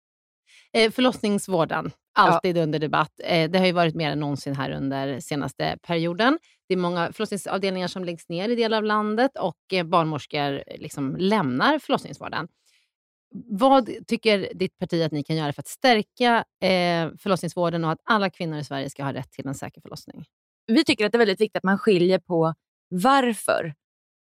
[0.73, 3.11] Eh, förlossningsvården, alltid under debatt.
[3.23, 6.39] Eh, det har ju varit mer än någonsin här under senaste perioden.
[6.67, 11.15] Det är många förlossningsavdelningar som läggs ner i delar av landet och eh, barnmorskor liksom
[11.19, 12.47] lämnar förlossningsvården.
[13.49, 18.01] Vad tycker ditt parti att ni kan göra för att stärka eh, förlossningsvården och att
[18.03, 20.25] alla kvinnor i Sverige ska ha rätt till en säker förlossning?
[20.67, 22.53] Vi tycker att det är väldigt viktigt att man skiljer på
[22.89, 23.73] varför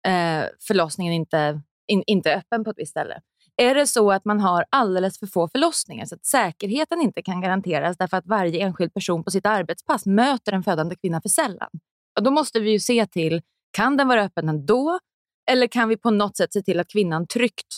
[0.08, 3.22] eh, förlossningen inte, in, inte är öppen på ett visst ställe.
[3.62, 7.42] Är det så att man har alldeles för få förlossningar så att säkerheten inte kan
[7.42, 11.70] garanteras därför att varje enskild person på sitt arbetspass möter en födande kvinna för sällan?
[12.18, 13.42] Och då måste vi ju se till,
[13.72, 15.00] kan den vara öppen ändå?
[15.52, 17.78] Eller kan vi på något sätt se till att kvinnan tryggt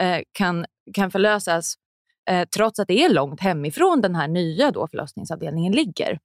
[0.00, 1.74] eh, kan, kan förlösas
[2.30, 6.18] eh, trots att det är långt hemifrån den här nya då förlossningsavdelningen ligger?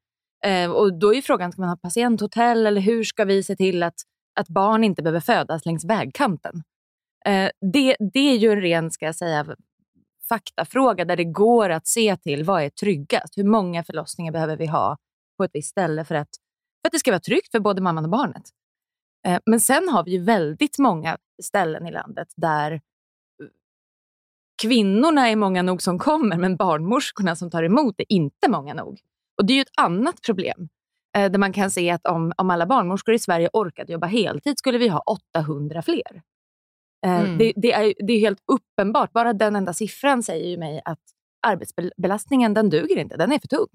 [0.46, 3.84] Eh, och då är frågan, ska man ha patienthotell eller hur ska vi se till
[3.84, 3.96] att,
[4.40, 6.64] att barn inte behöver födas längs vägkanten?
[7.26, 9.56] Eh, det, det är ju en ren, ska jag säga,
[10.30, 13.38] faktafråga där det går att se till vad är tryggast.
[13.38, 14.98] Hur många förlossningar behöver vi ha
[15.38, 16.30] på ett visst ställe för att,
[16.82, 18.44] för att det ska vara tryggt för både mamman och barnet?
[19.28, 22.82] Eh, men sen har vi ju väldigt många ställen i landet där
[24.62, 29.00] kvinnorna är många nog som kommer, men barnmorskorna som tar emot är inte många nog.
[29.38, 30.70] Och Det är ju ett annat problem.
[31.18, 34.60] Eh, där man kan se att om, om alla barnmorskor i Sverige orkade jobba heltid
[34.60, 35.04] skulle vi ha
[35.36, 36.22] 800 fler.
[37.06, 37.38] Eh, Mm.
[37.38, 39.12] Det, det, är, det är helt uppenbart.
[39.14, 41.00] Bara den enda siffran säger ju mig att
[41.48, 43.18] arbetsbelastningen den duger inte.
[43.18, 43.68] Den är för tung.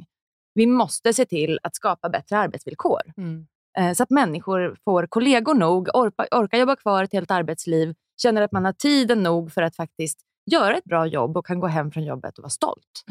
[0.54, 3.00] Vi måste se till att skapa bättre arbetsvillkor.
[3.78, 8.42] Eh, Så att människor får kollegor nog, orkar, orkar jobba kvar ett helt arbetsliv, känner
[8.42, 10.18] att man har tiden nog för att faktiskt
[10.50, 13.04] göra ett bra jobb och kan gå hem från jobbet och vara stolt.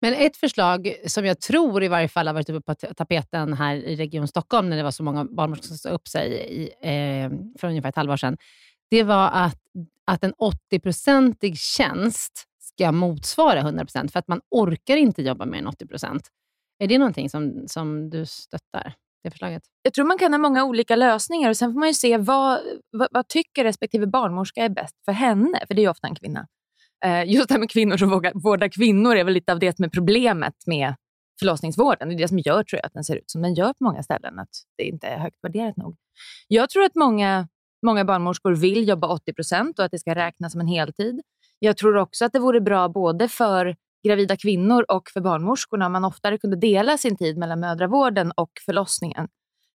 [0.00, 3.52] Men ett förslag som jag tror i varje fall har varit uppe på ta- tapeten
[3.52, 6.62] här i Region Stockholm, när det var så många barnmorskor som sa upp sig i,
[6.80, 8.36] eh, för ungefär ett halvår sedan,
[8.90, 9.58] det var att,
[10.04, 15.68] att en 80-procentig tjänst ska motsvara 100%, för att man orkar inte jobba mer än
[15.68, 16.20] 80%.
[16.78, 19.62] Är det någonting som, som du stöttar, det förslaget?
[19.82, 22.60] Jag tror man kan ha många olika lösningar och sen får man ju se vad,
[22.90, 26.14] vad, vad tycker respektive barnmorska är bäst för henne, för det är ju ofta en
[26.14, 26.46] kvinna.
[27.04, 29.76] Eh, just det här med kvinnor som vågar, vårdar kvinnor är väl lite av det
[29.76, 30.94] som är problemet med
[31.40, 32.08] förlossningsvården.
[32.08, 33.84] Det är det som gör tror jag, att den ser ut som den gör på
[33.84, 35.96] många ställen, att det inte är högt värderat nog.
[36.48, 37.48] Jag tror att många,
[37.82, 41.20] många barnmorskor vill jobba 80 procent och att det ska räknas som en heltid.
[41.58, 45.92] Jag tror också att det vore bra både för gravida kvinnor och för barnmorskorna om
[45.92, 49.28] man oftare kunde dela sin tid mellan mödravården och förlossningen.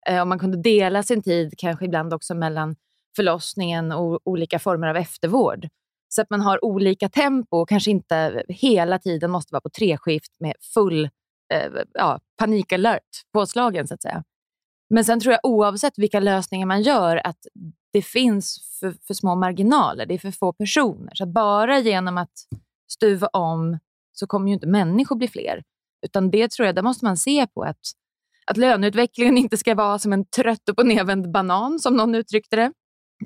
[0.07, 2.75] Eh, om man kunde dela sin tid kanske ibland också mellan
[3.15, 5.67] förlossningen och olika former av eftervård.
[6.09, 10.35] Så att man har olika tempo och kanske inte hela tiden måste vara på treskift
[10.39, 11.09] med full
[11.53, 13.01] eh, ja, panikalert
[13.33, 14.23] påslagen så att säga.
[14.89, 17.39] Men sen tror jag oavsett vilka lösningar man gör att
[17.95, 20.05] det finns för, för små marginaler.
[20.05, 21.11] Det är för få personer.
[21.13, 22.31] Så att bara genom att
[22.91, 23.79] stuva om
[24.11, 25.63] så kommer ju inte människor bli fler.
[26.05, 27.79] Utan det tror jag, där måste man se på att,
[28.45, 32.55] att löneutvecklingen inte ska vara som en trött upp och nedvänd banan, som någon uttryckte
[32.55, 32.71] det.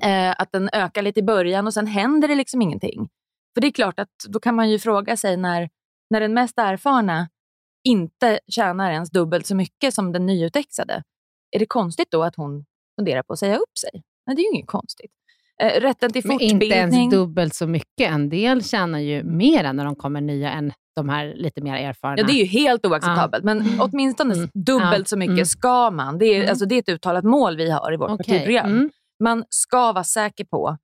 [0.02, 3.08] Eh, att den ökar lite i början och sen händer det liksom ingenting.
[3.54, 5.70] För det är klart att då kan man ju fråga sig när,
[6.10, 7.28] när den mest erfarna
[7.84, 11.02] inte tjänar ens dubbelt så mycket som den nyutexade.
[11.50, 12.64] Är det konstigt då att hon
[12.98, 14.02] funderar på att säga upp sig?
[14.30, 15.10] Nej, det är ju inget konstigt.
[15.62, 16.62] Eh, rätten till Men fortbildning.
[16.62, 18.10] inte ens dubbelt så mycket.
[18.10, 22.14] En del tjänar ju mer när de kommer nya än de här lite mer erfarna.
[22.18, 24.48] Ja, det är ju helt oacceptabelt, men åtminstone Mm.
[24.54, 25.04] dubbelt Ja.
[25.04, 25.44] så mycket Mm.
[25.46, 26.18] ska man.
[26.18, 26.50] Det är, Mm.
[26.50, 28.66] alltså, det är ett uttalat mål vi har i vårt Okej, partiprogram.
[28.70, 28.90] mm.
[29.22, 30.76] Man ska vara säker på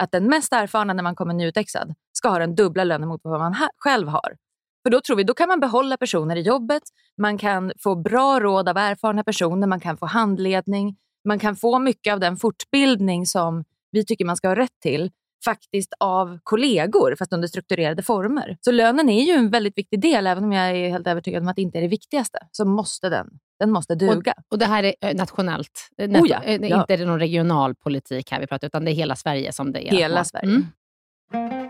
[0.00, 3.40] att den mest erfarna när man kommer nyutexad ska ha den dubbla lönen mot vad
[3.40, 4.36] man själv har.
[4.82, 6.82] För då tror vi då kan man behålla personer i jobbet,
[7.20, 11.78] man kan få bra råd av erfarna personer, man kan få handledning, man kan få
[11.78, 15.10] mycket av den fortbildning som vi tycker man ska ha rätt till
[15.44, 18.56] faktiskt av kollegor, fast under strukturerade former.
[18.60, 21.48] Så lönen är ju en väldigt viktig del, även om jag är helt övertygad om
[21.48, 24.34] att det inte är det viktigaste, så måste den, den måste duga.
[24.36, 25.88] Och, och det här är eh, nationellt?
[25.98, 26.80] Eh, Nat oh ja, ja.
[26.80, 29.72] Inte är det någon regional politik här vi pratar utan det är hela Sverige som
[29.72, 29.92] det är?
[29.92, 30.48] Hela Sverige.
[30.48, 31.63] Mm.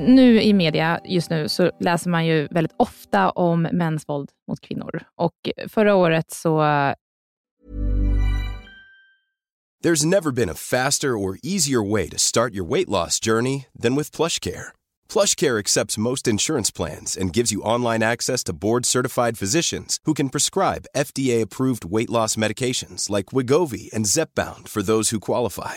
[0.00, 4.60] Nu i media just nu så läser man ju väldigt ofta om mäns våld mot
[4.60, 5.02] kvinnor.
[5.16, 6.60] Och förra året så...
[9.84, 13.96] There's never been a faster or easier way to start your weight loss journey than
[13.96, 14.72] with plush care.
[15.10, 20.28] PlushCare accepts most insurance plans and gives you online access to board-certified physicians who can
[20.28, 25.76] prescribe FDA-approved weight loss medications like Wigovi and Zepbound for those who qualify.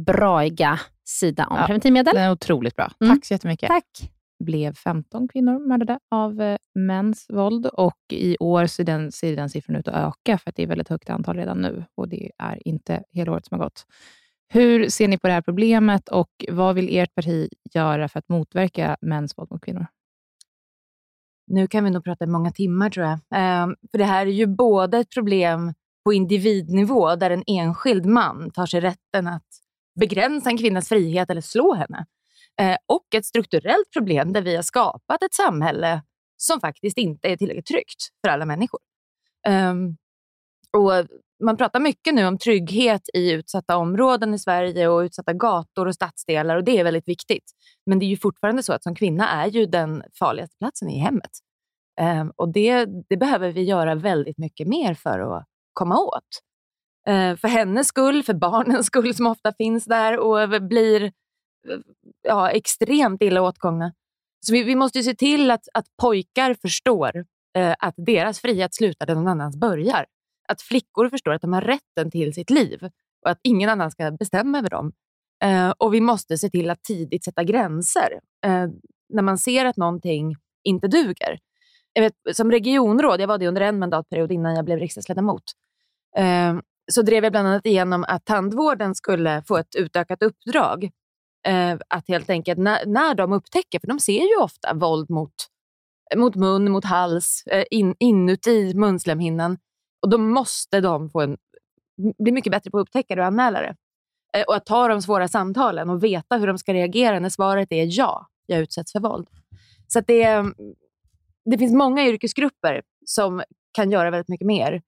[0.00, 1.66] braiga sida om Ja.
[1.66, 2.14] preventivmedel.
[2.14, 2.92] Den är otroligt bra.
[3.00, 3.16] Mm.
[3.16, 3.68] Tack så jättemycket.
[3.68, 4.10] Tack.
[4.44, 9.50] blev 15 kvinnor mördade av eh, mäns våld och i år ser den, ser den
[9.50, 12.30] siffran ut att öka för att det är väldigt högt antal redan nu och det
[12.38, 13.86] är inte hela året som har gått.
[14.48, 18.28] Hur ser ni på det här problemet och vad vill ert parti göra för att
[18.28, 19.86] motverka mäns våld mot kvinnor?
[21.46, 23.18] Nu kan vi nog prata i många timmar tror jag.
[23.34, 25.74] Ehm, för det här är ju både ett problem
[26.04, 29.46] på individnivå där en enskild man tar sig rätten att
[30.00, 32.06] begränsa en kvinnas frihet eller slå henne.
[32.60, 36.02] Eh, och ett strukturellt problem där vi har skapat ett samhälle
[36.36, 38.80] som faktiskt inte är tillräckligt tryggt för alla människor.
[39.46, 39.96] Ehm,
[40.72, 40.92] och
[41.44, 45.94] man pratar mycket nu om trygghet i utsatta områden i Sverige och utsatta gator och
[45.94, 47.52] stadsdelar och det är väldigt viktigt.
[47.86, 50.98] Men det är ju fortfarande så att som kvinna är ju den farligaste platsen i
[50.98, 51.30] hemmet.
[52.00, 56.42] Ehm, och det, det behöver vi göra väldigt mycket mer för att komma åt.
[57.08, 61.12] Eh, för hennes skull, för barnens skull som ofta finns där och blir
[62.22, 63.92] ja, extremt illa åtgångna.
[64.46, 67.24] Så vi, vi måste ju se till att, att pojkar förstår
[67.56, 70.06] eh, att deras frihet slutar där någon annans börjar.
[70.48, 72.84] Att flickor förstår att de har rätten till sitt liv
[73.24, 74.92] och att ingen annan ska bestämma över dem.
[75.44, 78.66] Eh, och vi måste se till att tidigt sätta gränser eh,
[79.08, 81.38] när man ser att någonting inte duger.
[81.92, 85.42] Jag vet, som regionråd, jag var det under en mandatperiod innan jag blev riksdagsledamot,
[86.16, 86.54] eh,
[86.92, 90.90] så drev jag bland annat igenom att tandvården skulle få ett utökat uppdrag.
[91.46, 95.34] Eh, att helt enkelt när, när de upptäcker, för de ser ju ofta våld mot,
[96.16, 99.58] mot mun, mot hals, eh, in, inuti munslemhinnan.
[100.02, 101.36] Och då måste de få en,
[102.18, 103.76] bli mycket bättre på att upptäcka det och anmäla det.
[104.34, 107.72] Eh, och att ta de svåra samtalen och veta hur de ska reagera när svaret
[107.72, 109.28] är ja, jag utsätts för våld.
[109.88, 110.54] Så det, mm,
[111.44, 114.82] det finns många yrkesgrupper som kan göra väldigt mycket mer.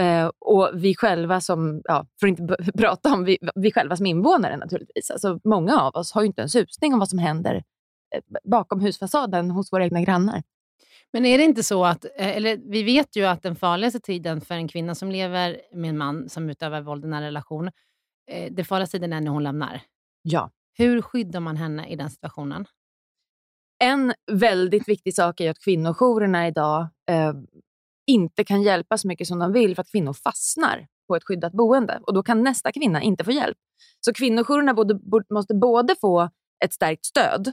[0.00, 4.06] Uh, och vi själva som, ja, för att inte prata om vi, vi själva som
[4.06, 5.10] invånare naturligtvis.
[5.10, 7.54] Alltså, många av oss har ju inte en susning om vad som händer
[8.14, 10.42] eh, bakom husfasaden hos våra egna grannar.
[11.12, 14.40] Men är det inte så att, eh, eller vi vet ju att den farligaste tiden
[14.40, 17.70] för en kvinna som lever med en man som utövar våld i en relation,
[18.30, 19.82] eh, den farligaste tiden är när hon lämnar.
[20.22, 20.50] Ja.
[20.78, 22.66] Hur skyddar man henne i den situationen?
[23.78, 27.32] En väldigt viktig sak är att kvinnojourerna idag eh,
[28.06, 31.52] inte kan hjälpa så mycket som de vill för att kvinnor fastnar på ett skyddat
[31.52, 33.58] boende och då kan nästa kvinna inte få hjälp.
[34.00, 34.98] Så kvinnojourerna både,
[35.30, 36.30] måste både få
[36.64, 37.52] ett stärkt stöd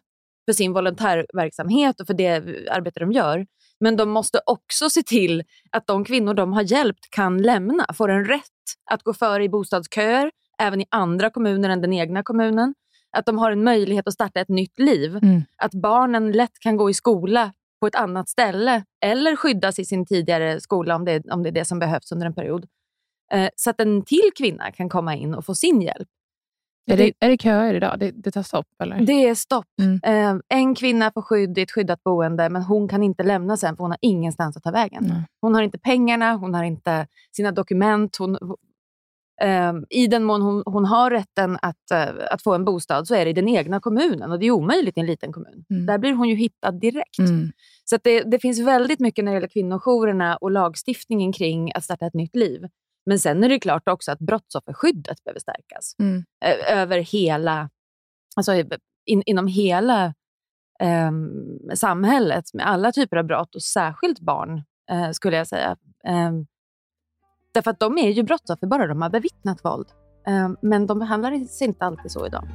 [0.49, 2.35] för sin volontärverksamhet och för det
[2.71, 3.45] arbete de gör.
[3.79, 8.09] Men de måste också se till att de kvinnor de har hjälpt kan lämna, får
[8.09, 8.43] en rätt
[8.91, 12.75] att gå före i bostadsköer, även i andra kommuner än den egna kommunen.
[13.17, 15.15] Att de har en möjlighet att starta ett nytt liv.
[15.15, 15.43] Mm.
[15.57, 20.05] Att barnen lätt kan gå i skola på ett annat ställe eller skyddas i sin
[20.05, 22.65] tidigare skola om det om det, är det som behövs under en period.
[23.31, 26.07] Eh, så att en till kvinna kan komma in och få sin hjälp.
[26.91, 27.99] Är det, är det köer idag?
[27.99, 28.67] Det, det tar stopp?
[28.83, 29.01] Eller?
[29.01, 29.65] Det är stopp.
[29.81, 29.99] Mm.
[30.03, 33.75] Eh, en kvinna får skydd i ett skyddat boende, men hon kan inte lämna sen
[33.75, 35.05] för hon har ingenstans att ta vägen.
[35.05, 35.21] Mm.
[35.41, 38.17] Hon har inte pengarna, hon har inte sina dokument.
[38.17, 38.37] Hon,
[39.89, 43.25] I den mån hon, hon har rätten att, eh, att få en bostad så är
[43.25, 45.65] det i den egna kommunen och det är omöjligt i en liten kommun.
[45.69, 45.85] Mm.
[45.85, 47.19] Där blir hon ju hittad direkt.
[47.19, 47.51] Mm.
[47.85, 52.05] Så det, det finns väldigt mycket när det gäller kvinnojourerna och lagstiftningen kring att starta
[52.05, 52.61] ett nytt liv.
[53.05, 55.95] Men sen är det klart också att brottsofferskyddet behöver stärkas.
[55.99, 56.23] Mm.
[56.69, 57.69] Över hela,
[58.35, 58.53] alltså
[59.05, 60.05] in, inom hela
[60.79, 61.11] eh,
[61.73, 65.77] samhället med alla typer av brott och särskilt barn, eh, skulle jag säga.
[66.07, 66.31] Eh,
[67.53, 69.87] därför att de är ju brottsoffer bara de har bevittnat våld.
[70.27, 72.47] Ehm, men de behandlas inte alltid så idag.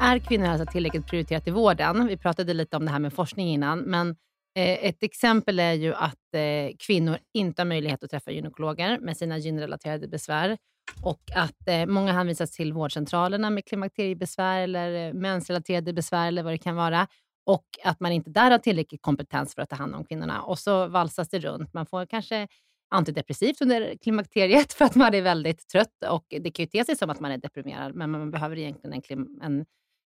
[0.00, 2.06] Är kvinnohälsa alltså tillräckligt prioriterat i vården?
[2.06, 4.10] Vi pratade lite om det här med forskning innan, men
[4.56, 9.16] eh, ett exempel är ju att eh, kvinnor inte har möjlighet att träffa gynekologer med
[9.16, 10.58] sina gynrelaterade besvär
[11.02, 16.52] och att eh, många hänvisas till vårdcentralerna med klimakteriebesvär eller eh, mensrelaterade besvär eller vad
[16.52, 17.08] det kan vara
[17.46, 20.42] och att man inte där har tillräcklig kompetens för att ta hand om kvinnorna.
[20.42, 21.74] Och så valsas det runt.
[21.74, 22.48] Man får kanske
[22.90, 26.96] antidepressivt under klimakteriet för att man är väldigt trött och det kan ju te sig
[26.96, 29.66] som att man är deprimerad, men man behöver egentligen en, en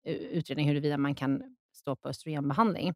[0.05, 1.43] utredning huruvida man kan
[1.75, 2.95] stå på östrogenbehandling.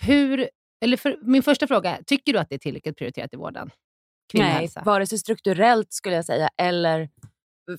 [0.00, 0.50] Hur,
[0.80, 3.70] eller för, min första fråga, tycker du att det är tillräckligt prioriterat i vården?
[4.34, 7.08] Nej, vare sig strukturellt skulle jag säga eller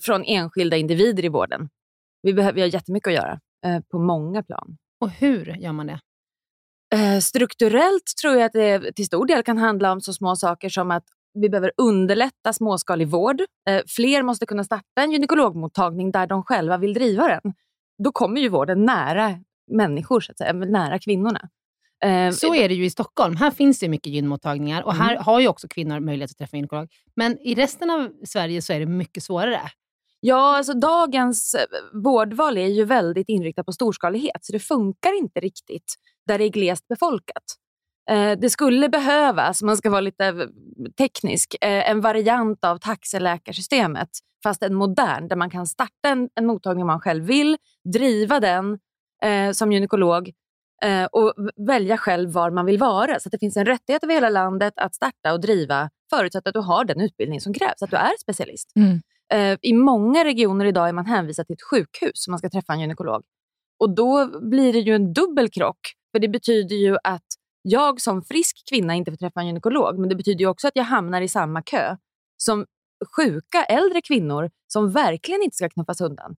[0.02, 1.68] från enskilda individer i vården.
[2.22, 4.76] Vi, behöver, vi har jättemycket att göra eh, på många plan.
[5.00, 6.00] Och hur gör man det?
[6.94, 10.68] Eh, strukturellt tror jag att det till stor del kan handla om så små saker
[10.68, 13.40] som att vi behöver underlätta småskalig vård.
[13.68, 17.54] Eh, fler måste kunna starta en gynekologmottagning där de själva vill driva den
[17.98, 19.40] då kommer ju vården nära
[19.70, 21.48] människor, så att säga, nära kvinnorna.
[22.04, 23.36] Eh, så är det ju i Stockholm.
[23.36, 25.24] Här finns det mycket gynmottagningar och här mm.
[25.24, 26.88] har ju också kvinnor möjlighet att träffa gynekolog.
[27.16, 29.60] Men i resten av Sverige så är det mycket svårare.
[30.20, 35.40] Ja, alltså dagens eh, vårdval är ju väldigt inriktat på storskalighet, så det funkar inte
[35.40, 35.94] riktigt
[36.26, 37.44] där det är glest befolkat.
[38.10, 40.48] Eh, det skulle behövas, om man ska vara lite
[40.98, 44.08] teknisk, en variant av taxeläkarsystemet
[44.42, 47.56] fast en modern, där man kan starta en, en mottagning man själv vill,
[47.92, 48.78] driva den
[49.22, 50.30] eh, som gynekolog
[50.84, 51.34] eh, och
[51.66, 53.20] välja själv var man vill vara.
[53.20, 56.54] Så att det finns en rättighet över hela landet att starta och driva förutsatt att
[56.54, 58.72] du har den utbildning som krävs, att du är specialist.
[58.76, 59.00] Mm.
[59.32, 62.72] Eh, I många regioner idag är man hänvisad till ett sjukhus om man ska träffa
[62.72, 63.22] en gynekolog.
[63.78, 65.78] Och då blir det ju en dubbel krock,
[66.12, 67.26] för det betyder ju att
[67.62, 70.84] jag som frisk kvinna inte får träffa en gynekolog, men det betyder också att jag
[70.84, 71.96] hamnar i samma kö
[72.36, 72.66] som
[73.16, 76.36] sjuka äldre kvinnor som verkligen inte ska knuffas undan.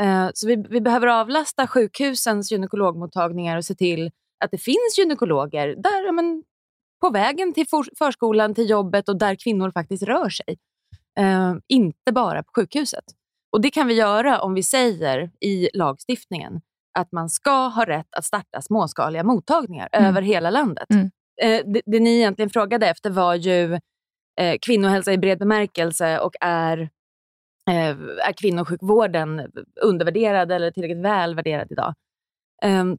[0.00, 4.10] Eh, så vi, vi, behöver avlasta sjukhusens gynekologmottagningar och se till
[4.44, 6.42] att det finns gynekologer där, men,
[7.00, 10.58] på vägen till for, förskolan, till jobbet och där kvinnor faktiskt rör sig.
[11.20, 13.04] Uh, inte bara på sjukhuset.
[13.52, 16.60] Och Det kan vi göra om vi säger i lagstiftningen
[16.98, 20.08] att man ska ha rätt att starta småskaliga mottagningar Mm.
[20.08, 20.86] över hela landet.
[20.90, 21.10] Mm.
[21.42, 23.74] Eh, det, det ni egentligen frågade efter var ju
[24.40, 26.88] eh, kvinnohälsa i bred bemärkelse och är, eh,
[27.70, 27.96] Eh,
[28.28, 29.52] är kvinnosjukvården
[29.82, 31.94] undervärderad eller tillräckligt väl värderad idag?
[32.62, 32.98] Ehm,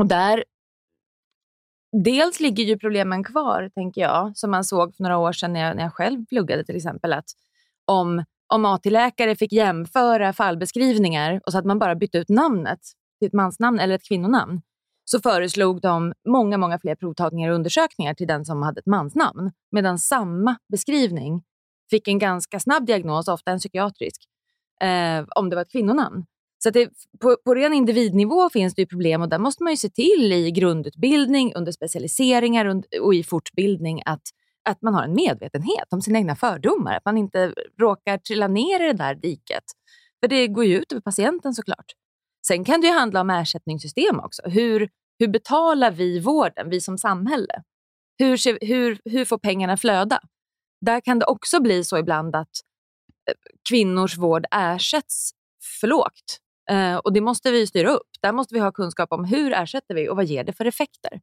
[0.00, 0.44] och där
[2.04, 5.60] Dels ligger ju problemen kvar, tänker jag, som man såg för några år sedan när
[5.60, 7.12] jag, när jag själv pluggade till exempel.
[7.12, 7.24] Att
[7.84, 12.78] om, om AT-läkare fick jämföra fallbeskrivningar och så att man bara bytte ut namnet
[13.18, 14.60] till ett mansnamn eller ett kvinnonamn,
[15.04, 19.52] så föreslog de många, många fler provtagningar och undersökningar till den som hade ett mansnamn.
[19.70, 21.42] Medan samma beskrivning
[21.90, 24.20] fick en ganska snabb diagnos, ofta en psykiatrisk,
[24.82, 26.24] eh, om det var ett kvinnonamn.
[26.62, 29.72] Så att det, på, på ren individnivå finns det ju problem och där måste man
[29.72, 34.22] ju se till i grundutbildning, under specialiseringar und- och i fortbildning att,
[34.68, 36.96] att man har en medvetenhet om sina egna fördomar.
[36.96, 39.64] Att man inte råkar trilla ner i det där diket.
[40.20, 41.86] För det går ju ut över patienten såklart.
[42.46, 44.42] Sen kan det ju handla om ersättningssystem också.
[44.44, 44.88] Hur,
[45.18, 47.62] hur betalar vi vården, vi som samhälle?
[48.18, 50.20] Hur, hur, hur får pengarna flöda?
[50.80, 52.50] Där kan det också bli så ibland att
[53.30, 53.34] eh,
[53.68, 55.30] kvinnors vård ersätts
[55.80, 56.40] för lågt.
[56.70, 58.08] Eh, och det måste vi styra upp.
[58.22, 61.20] Där måste vi ha kunskap om hur ersätter vi och vad ger det för effekter.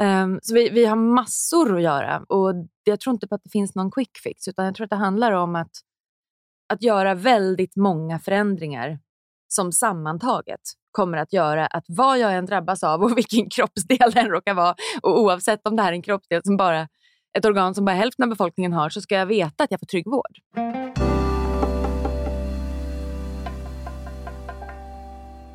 [0.00, 2.54] Eh, så vi, vi har massor att göra och
[2.84, 4.96] jag tror inte på att det finns någon quick fix utan jag tror att det
[4.96, 5.72] handlar om att,
[6.72, 8.98] att göra väldigt många förändringar
[9.48, 10.60] som sammantaget
[10.90, 14.74] kommer att göra att vad jag än drabbas av och vilken kroppsdel den råkar vara
[15.02, 16.88] och oavsett om det här är en kroppsdel som bara
[17.38, 19.86] ett organ som bara hälften av befolkningen har så ska jag veta att jag får
[19.86, 20.38] trygg vård.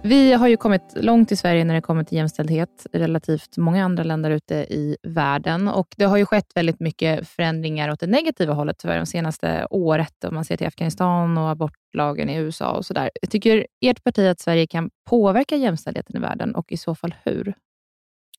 [0.05, 4.03] Vi har ju kommit långt i Sverige när det kommer till jämställdhet, relativt många andra
[4.03, 5.67] länder ute i världen.
[5.67, 9.67] Och Det har ju skett väldigt mycket förändringar åt det negativa hållet tyvärr de senaste
[9.69, 10.23] året.
[10.23, 13.11] Om man ser till Afghanistan och abortlagen i USA och sådär.
[13.29, 17.53] Tycker ert parti att Sverige kan påverka jämställdheten i världen och i så fall hur?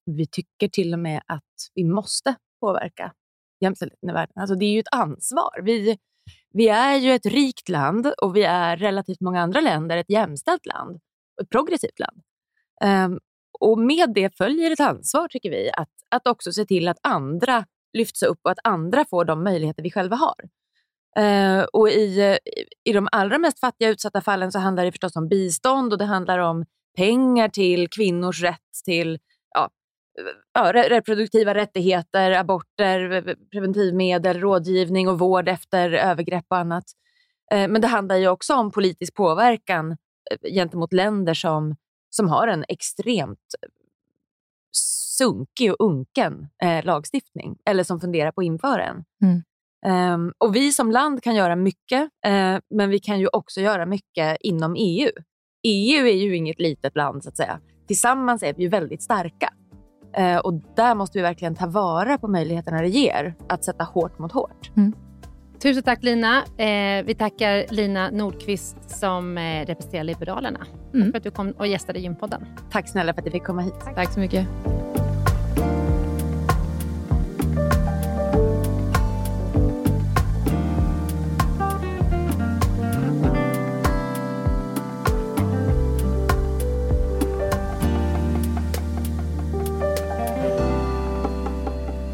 [0.07, 1.43] Vi tycker till och med att
[1.75, 3.13] vi måste påverka
[3.65, 4.33] jämställdheten i världen.
[4.37, 5.63] Alltså det är ju ett ansvar.
[5.63, 5.99] Vi,
[6.53, 10.67] vi är ju ett rikt land och vi är relativt många andra länder ett jämställt
[10.67, 11.01] land
[11.37, 12.23] och ett progressivt land.
[12.85, 13.21] Um,
[13.61, 17.67] och med det följer ett ansvar, tycker vi, att, att också se till att andra
[17.93, 20.49] lyfts upp och att andra får de möjligheter vi själva har.
[21.19, 22.39] Uh, och i,
[22.85, 26.05] I de allra mest fattiga utsatta fallen så handlar det förstås om bistånd och det
[26.05, 26.65] handlar om
[26.97, 29.19] pengar till kvinnors rätt till
[30.15, 36.85] ja, ja, re- reproduktiva rättigheter, aborter, preventivmedel, rådgivning och vård efter övergrepp och annat.
[37.53, 39.91] Eh, men det handlar ju också om politisk påverkan
[40.31, 41.77] eh, gentemot länder som,
[42.11, 43.55] som har en extremt
[45.19, 49.05] sunkig och unken eh, lagstiftning eller som funderar på att införa en.
[49.23, 49.43] Mm.
[49.87, 53.87] Ehm, och Vi som land kan göra mycket, eh, men vi kan ju också göra
[53.87, 55.11] mycket inom EU.
[55.63, 57.61] EU är ju inget litet land så att säga.
[57.87, 59.53] Tillsammans är vi ju väldigt starka.
[60.17, 64.19] Eh, och där måste vi verkligen ta vara på möjligheterna det ger att sätta hårt
[64.19, 64.71] mot hårt.
[65.63, 66.37] Tusen tack Lina.
[66.57, 70.59] Eh, vi tackar Lina Nordqvist som eh, representerar Liberalerna.
[70.59, 71.11] Tack Mm.
[71.11, 72.47] för att du kom och gästade Gympodden.
[72.71, 73.75] Tack snälla för att jag fick komma hit.
[73.95, 74.47] Tack så mycket.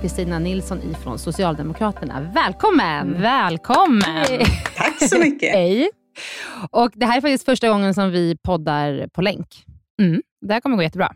[0.01, 2.32] Kristina Nilsson ifrån Socialdemokraterna.
[2.34, 3.22] Välkommen!
[3.22, 4.24] Välkommen!
[4.76, 5.53] Tack så mycket.
[5.55, 5.90] Hej!
[6.70, 9.64] Och det här är faktiskt första gången som vi poddar på länk.
[10.03, 10.22] Mm.
[10.46, 11.12] Det här kommer gå jättebra.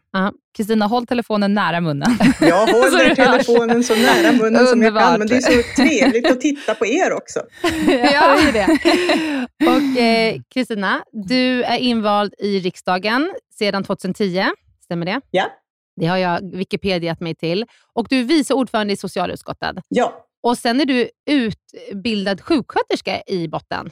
[0.56, 2.18] Kristina, håll telefonen nära munnen.
[2.40, 5.02] Jag håller telefonen så nära munnen som jag Underbart.
[5.02, 7.40] kan, men det är så trevligt att titta på er också.
[7.88, 9.66] Ja, det är det.
[9.70, 14.44] Och eh, Kristina, du är invald i riksdagen sedan 2010.
[14.84, 15.20] Stämmer det?
[15.30, 15.44] Ja.
[15.96, 17.66] Det har jag Wikipediat mig till.
[17.92, 19.76] Och du är vice ordförande i socialutskottet.
[19.88, 23.90] Ja, Och sen är du utbildad sjuksköterska i botten.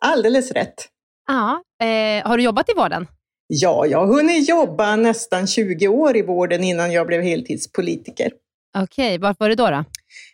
[0.00, 0.88] alldeles rätt.
[1.26, 1.62] Ja.
[1.86, 3.06] Eh, har du jobbat i vården?
[3.46, 8.30] Ja, jag har hunnit jobba nästan 20 år i vården innan jag blev heltidspolitiker.
[8.78, 9.70] Okej, varför var det då?
[9.70, 9.84] då?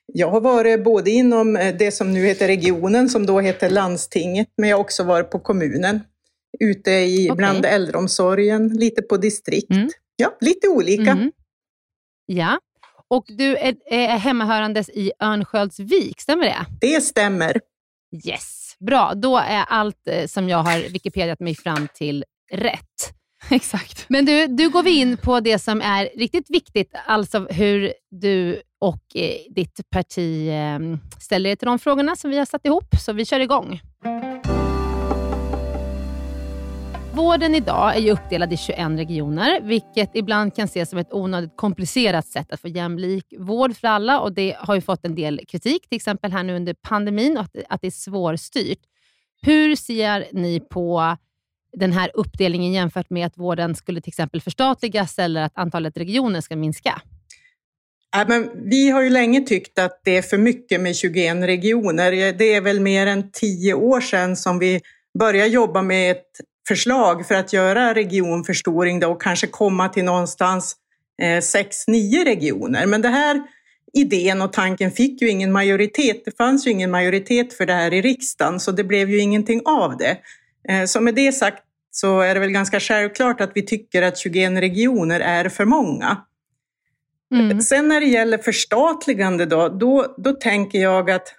[0.07, 4.49] Jag har varit både inom eh, det som nu heter regionen, som då heter landstinget,
[4.57, 6.01] men jag har också varit på kommunen.
[6.61, 7.36] Ute i, Okej.
[7.36, 9.70] bland äldreomsorgen, lite på distrikt.
[9.70, 9.88] Mm.
[10.17, 11.15] Ja, lite olika.
[11.15, 11.33] Mhm.
[12.27, 12.59] Ja.
[13.09, 16.67] Och du är, är hemmahörandes i Örnsköldsvik, stämmer det?
[16.81, 17.61] Det stämmer.
[18.27, 19.12] Yes, bra.
[19.15, 23.15] Då är allt eh, som jag har Wikipediat mig fram till rätt.
[23.51, 24.05] Exakt.
[24.09, 28.62] Men du, du går vi in på det som är riktigt viktigt, alltså hur du
[28.81, 30.79] och eh, ditt parti eh,
[31.21, 32.95] ställer er till de frågorna som vi har satt ihop.
[33.01, 33.81] Så vi kör igång.
[37.15, 41.57] Vården idag är ju uppdelad i 21 regioner, vilket ibland kan ses som ett onödigt
[41.57, 44.21] komplicerat sätt att få jämlik vård för alla.
[44.21, 47.57] och Det har ju fått en del kritik, till exempel här nu under pandemin, att,
[47.69, 48.79] att det är svårstyrt.
[49.43, 51.17] Hur ser ni på
[51.77, 56.41] den här uppdelningen jämfört med att vården skulle till exempel förstatligas eller att antalet regioner
[56.41, 57.03] ska minska?
[58.17, 62.33] Ja, men vi har ju länge tyckt att det är för mycket med 21 regioner.
[62.33, 64.81] Det är väl mer än tio år sedan som vi
[65.19, 70.77] började jobba med ett förslag för att göra regionförstoring då och kanske komma till någonstans
[71.23, 72.87] eh, sex, nio regioner.
[72.87, 73.43] Men det här
[73.93, 76.25] idén och tanken fick ju ingen majoritet.
[76.25, 79.62] Det fanns ju ingen majoritet för det här i riksdagen, så det blev ju ingenting
[79.65, 80.19] av det.
[80.69, 84.19] Eh, så med det sagt så är det väl ganska självklart att vi tycker att
[84.19, 86.17] 21 regioner är för många.
[87.35, 87.61] Mm.
[87.61, 91.35] Sen när det gäller förstatligande då, då, då tänker jag att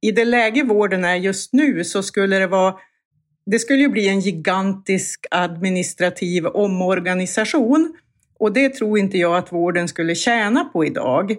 [0.00, 2.74] i det läge vården är just nu så skulle det vara
[3.46, 7.94] det skulle ju bli en gigantisk administrativ omorganisation
[8.38, 11.30] och det tror inte jag att vården skulle tjäna på idag.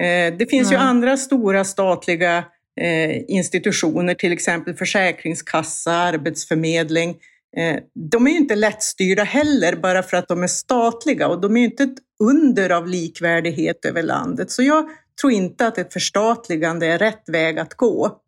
[0.00, 0.80] Eh, det finns mm.
[0.80, 2.44] ju andra stora statliga
[2.80, 7.16] eh, institutioner, till exempel försäkringskassa, arbetsförmedling.
[7.56, 7.76] Eh,
[8.10, 11.60] de är ju inte lättstyrda heller bara för att de är statliga och de är
[11.60, 14.50] ju inte ett under av likvärdighet över landet.
[14.50, 14.88] Så jag
[15.20, 18.18] tror inte att ett förstatligande är rätt väg att gå.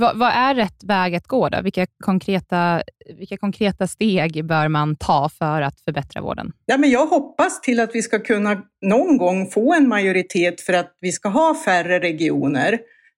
[0.00, 1.48] Vad, vad, är rätt väg att gå?
[1.48, 1.62] Då?
[1.62, 2.82] Vilka, konkreta,
[3.18, 6.52] vilka konkreta steg bör man ta för att förbättra vården?
[6.66, 10.72] Ja, men jag hoppas till att vi ska kunna någon gång få en majoritet för
[10.72, 12.72] att vi ska ha färre regioner.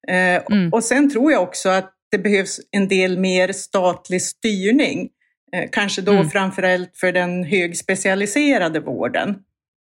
[0.09, 0.73] Eh, mm.
[0.73, 5.09] Och Sen tror jag också att det behövs en del mer statlig styrning.
[5.53, 6.31] Eh, kanske då mm.
[6.31, 9.35] framförallt för den högspecialiserade vården.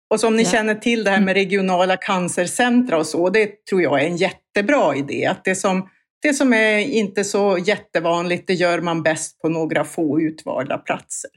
[0.09, 0.49] Och som ni ja.
[0.49, 4.95] känner till det här med regionala cancercentra och så, det tror jag är en jättebra
[4.95, 5.25] idé.
[5.25, 5.89] Att det som
[6.23, 11.29] det som är inte så jättevanligt, det gör man bäst på några få utvalda platser.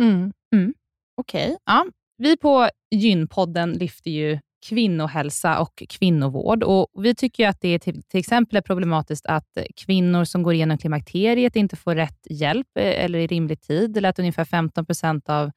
[0.00, 0.32] Mm.
[0.54, 0.74] Mm.
[1.16, 1.44] Okej.
[1.44, 1.56] Okay.
[1.66, 1.86] Ja.
[2.18, 6.62] Vi på Gynpodden lyfter ju kvinnohälsa och kvinnovård.
[6.62, 10.54] Och vi tycker att det är till, till, exempel är problematiskt att kvinnor som går
[10.54, 14.86] igenom klimakteriet inte får rätt hjälp eh, eller i rimlig tid, eller att ungefär 15
[14.86, 15.50] procent av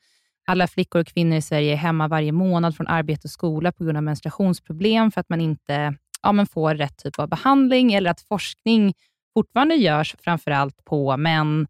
[0.47, 3.84] alla flickor och kvinnor i Sverige är hemma varje månad från arbete och skola på
[3.84, 8.11] grund av menstruationsproblem för att man inte ja, men får rätt typ av behandling eller
[8.11, 8.93] att forskning
[9.34, 11.67] fortfarande görs framför allt på män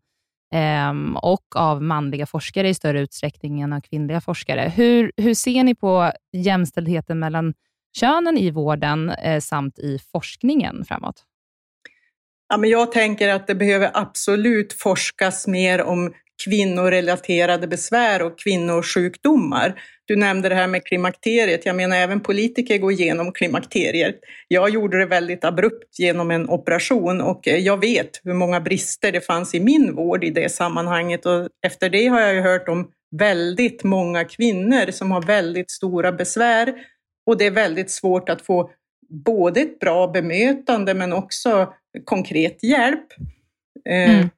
[0.54, 4.72] eh, och av manliga forskare i större utsträckning än av kvinnliga forskare.
[4.76, 7.54] Hur, hur ser ni på jämställdheten mellan
[7.97, 11.24] könen i vården eh, samt i forskningen framåt?
[12.50, 16.14] Ja, men jag tänker att det behöver absolut forskas mer om
[16.44, 19.82] kvinnorelaterade besvär och kvinnosjukdomar.
[20.06, 21.66] Du nämnde det här med klimakteriet.
[21.66, 24.16] Jag menar, även politiker går igenom klimakteriet.
[24.48, 29.12] Jag gjorde det väldigt abrupt genom en operation och eh, jag vet hur många brister
[29.12, 32.70] det fanns i min vård i det sammanhanget och efter det har jag ju hört
[32.70, 32.88] om
[33.18, 36.74] väldigt många kvinnor som har väldigt stora besvär
[37.26, 38.72] och det är väldigt svårt att få
[39.10, 41.74] både ett bra bemötande men också
[42.06, 43.06] konkret hjälp.
[43.90, 44.30] Eh, mm.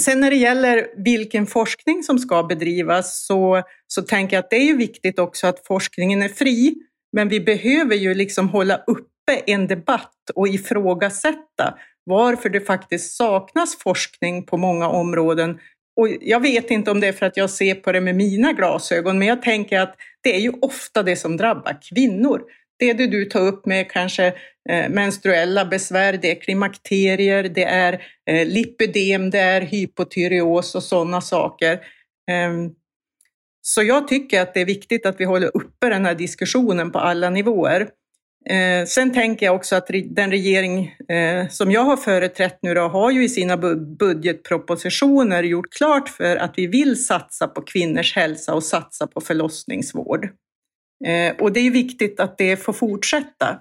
[0.00, 4.56] Sen när det gäller vilken forskning som ska bedrivas så, så tänker jag att det
[4.56, 6.74] är ju viktigt också att forskningen är fri.
[7.12, 13.78] Men vi behöver ju liksom hålla uppe en debatt och ifrågasätta varför det faktiskt saknas
[13.78, 15.58] forskning på många områden.
[15.96, 18.52] Och jag vet inte om det är för att jag ser på det med mina
[18.52, 22.42] glasögon, men jag tänker att det är ju ofta det som drabbar kvinnor
[22.78, 24.26] det du tar upp med kanske
[24.68, 27.92] eh, menstruella besvär, det är klimakterier, det är
[28.30, 31.72] eh, lipödem, det är hypotyreos och sådana saker.
[32.30, 32.52] Eh,
[33.62, 36.98] så jag tycker att det är viktigt att vi håller uppe den här diskussionen på
[36.98, 37.88] alla nivåer.
[38.50, 42.80] Eh, sen tänker jag också att den regering eh, som jag har företrätt nu då,
[42.80, 43.56] har ju i sina
[43.98, 50.28] budgetpropositioner gjort klart för att vi vill satsa på kvinnors hälsa och satsa på förlossningsvård.
[51.04, 53.60] Eh, och det är viktigt att det får fortsätta.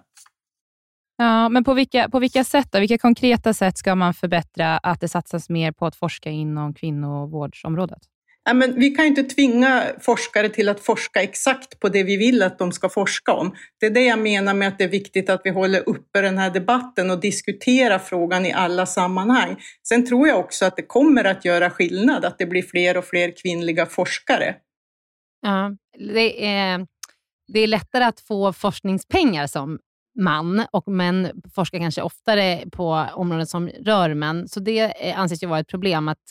[1.17, 2.79] Ja, men på vilka, på vilka sätt då?
[2.79, 7.99] Vilka konkreta sätt ska man förbättra att det satsas mer på att forska inom kvinnovårdsområdet?
[8.47, 12.17] Ja, men vi kan ju inte tvinga forskare till att forska exakt på det vi
[12.17, 13.55] vill att de ska forska om.
[13.79, 16.38] Det är det jag menar med att det är viktigt att vi håller uppe den
[16.38, 19.55] här debatten och diskuterar frågan i alla sammanhang.
[19.88, 23.05] Sen tror jag också att det kommer att göra skillnad, att det blir fler och
[23.05, 24.55] fler kvinnliga forskare.
[25.41, 25.75] Ja,
[26.13, 26.88] det är
[27.47, 29.79] det är lättare att få forskningspengar som
[30.19, 34.47] man och män forskar kanske oftare på områden som rör män.
[34.47, 36.21] Så det eh, anses ju vara ett problem att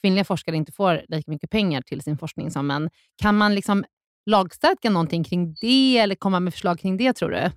[0.00, 2.90] kvinnliga forskare inte får lika mycket pengar till sin forskning som män.
[3.22, 3.84] Kan man liksom
[4.26, 7.50] lagstadga någonting kring det eller komma med förslag kring det tror du?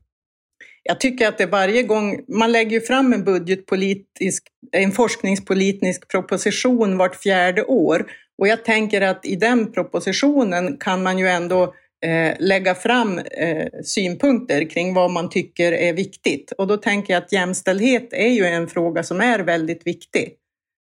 [0.83, 7.15] Jag tycker att det varje gång, man lägger fram en budgetpolitisk, en forskningspolitisk proposition vart
[7.15, 8.05] fjärde år
[8.37, 11.73] och jag tänker att i den propositionen kan man ju ändå
[12.03, 16.51] eh, lägga fram eh, synpunkter kring vad man tycker är viktigt.
[16.51, 20.33] Och då tänker jag att jämställdhet är ju en fråga som är väldigt viktig.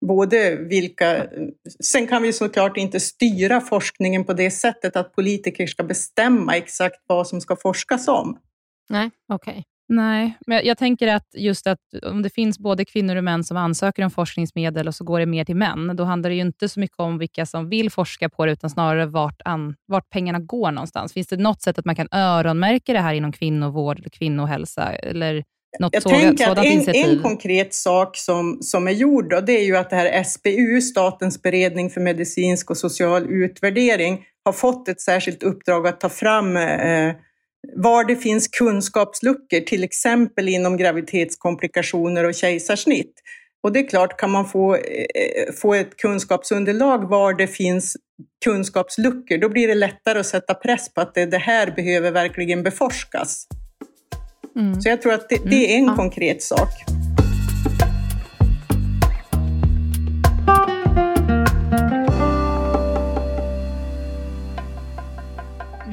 [0.08, 1.28] Både vilka...
[1.84, 7.04] Sen kan vi såklart inte styra forskningen på det sättet att politiker ska bestämma exakt
[7.08, 8.38] vad som ska forskas om.
[8.90, 9.52] Nej, okej.
[9.52, 9.64] Okay.
[9.92, 13.58] Nej, men jag tänker att just att om det finns både kvinnor och män som
[13.58, 16.70] ansöker om forskningsmedel och så går det mer till män, då handlar det ju inte
[16.70, 20.40] så mycket om vilka som vill forska på det, utan snarare vart, an, vart pengarna
[20.40, 21.14] går någonstans.
[21.14, 24.94] Finns det något sätt att man kan öronmärka det här inom kvinnovård eller kvinnohälsa?
[24.94, 25.44] Eller
[25.80, 29.54] något jag så, tänker att en, en, konkret sak som, som är gjord, då, det
[29.54, 34.88] är ju att det här SBU, Statens beredning för medicinsk och social utvärdering, har fått
[34.88, 37.14] ett särskilt uppdrag att ta fram eh,
[37.76, 43.14] var det finns kunskapsluckor, till exempel inom graviditetskomplikationer och kejsarsnitt.
[43.64, 47.98] Och det är klart, kan man få, eh, få ett kunskapsunderlag var det finns
[48.44, 52.64] kunskapsluckor, då blir det lättare att sätta press på att det, det här behöver verkligen
[52.64, 53.48] beforskas.
[54.56, 54.82] Mm.
[54.82, 55.96] Så jag tror att det, det är en mm.
[55.96, 56.70] konkret sak.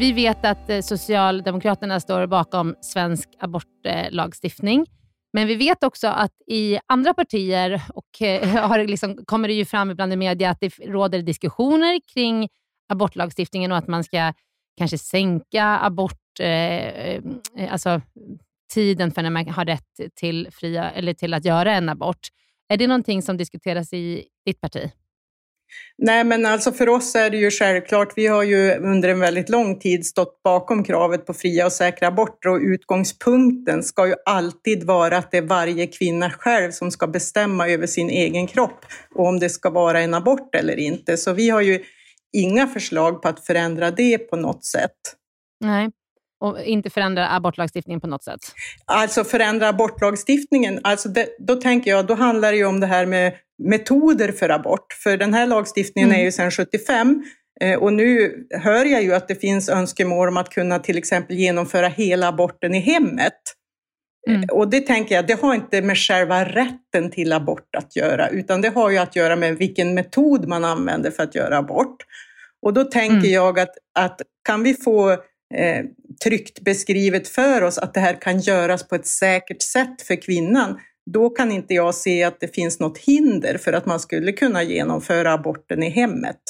[0.07, 4.87] Vi vet att eh, Socialdemokraterna står bakom svensk abortlagstiftning.
[5.33, 9.65] Men vi vet också att i andra partier och eh, har liksom, kommer det ju
[9.65, 12.49] fram ibland i media att det råder diskussioner kring
[12.89, 14.33] abortlagstiftningen och att man ska
[14.79, 17.23] kanske sänka abort, eh, eh,
[17.71, 18.01] alltså
[18.75, 22.29] tiden för när man har rätt till, fria, eller till att göra en abort.
[22.69, 24.91] Är det någonting som diskuteras i ditt parti?
[25.99, 28.13] Nej, men alltså för oss är det ju självklart.
[28.17, 32.09] Vi har ju under en väldigt lång tid stått bakom kravet på fria och säkra
[32.09, 37.07] aborter och utgångspunkten ska ju alltid vara att det är varje kvinna själv som ska
[37.07, 41.17] bestämma över sin egen kropp och om det ska vara en abort eller inte.
[41.17, 41.85] Så vi har ju
[42.33, 44.97] inga förslag på att förändra det på något sätt.
[45.61, 45.91] Nej
[46.41, 48.41] och inte förändra abortlagstiftningen på något sätt?
[48.85, 53.07] Alltså förändra abortlagstiftningen, alltså det, då tänker jag, då handlar det ju om det här
[53.07, 54.93] med metoder för abort.
[55.03, 56.21] För den här lagstiftningen mm.
[56.21, 57.25] är ju sedan 75
[57.61, 61.37] eh, och nu hör jag ju att det finns önskemål om att kunna till exempel
[61.37, 63.33] genomföra hela aborten i hemmet.
[64.29, 64.43] Mm.
[64.43, 68.29] Eh, och det tänker jag, det har inte med själva rätten till abort att göra,
[68.29, 71.97] utan det har ju att göra med vilken metod man använder för att göra abort.
[72.63, 73.33] Och då tänker mm.
[73.33, 75.11] jag att, att kan vi få
[75.55, 75.85] eh,
[76.25, 80.81] tryggt beskrivet för oss att det här kan göras på ett säkert sätt för kvinnan,
[81.13, 84.63] då kan inte jag se att det finns något hinder för att man skulle kunna
[84.63, 86.41] genomföra aborten i hemmet.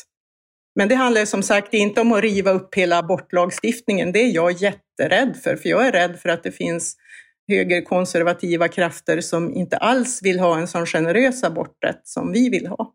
[0.74, 4.12] Men det handlar som sagt inte om att riva upp hela abortlagstiftningen.
[4.12, 6.96] Det är jag jätterädd för, för jag är rädd för att det finns
[7.48, 12.92] högerkonservativa krafter som inte alls vill ha en sån generös aborträtt som vi vill ha.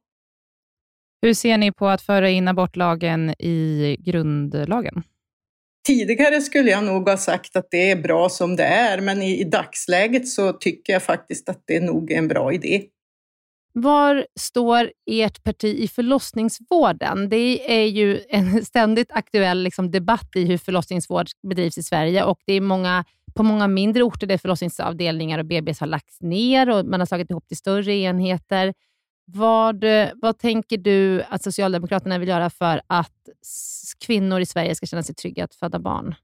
[1.22, 5.04] Hur ser ni på att föra in abortlagen i grundlagen?
[5.88, 9.40] Tidigare skulle jag nog ha sagt att det är bra som det är, men i,
[9.40, 12.84] i dagsläget så tycker jag faktiskt att det är nog en bra idé.
[13.74, 17.30] Var står ert parti i förlossningsvården?
[17.30, 22.40] Det är ju en ständigt aktuell liksom, debatt i hur förlossningsvård bedrivs i Sverige och
[22.46, 23.06] det är många,
[23.36, 27.30] på många mindre orter där förlossningsavdelningar och BBs har lagts ner och man har slagit
[27.30, 28.74] ihop till större enheter.
[29.34, 29.86] Vad,
[30.22, 33.12] vad tänker du att Socialdemokraterna vill göra för att
[34.06, 36.16] kvinnor i Sverige ska känna sig trygga att föda barn?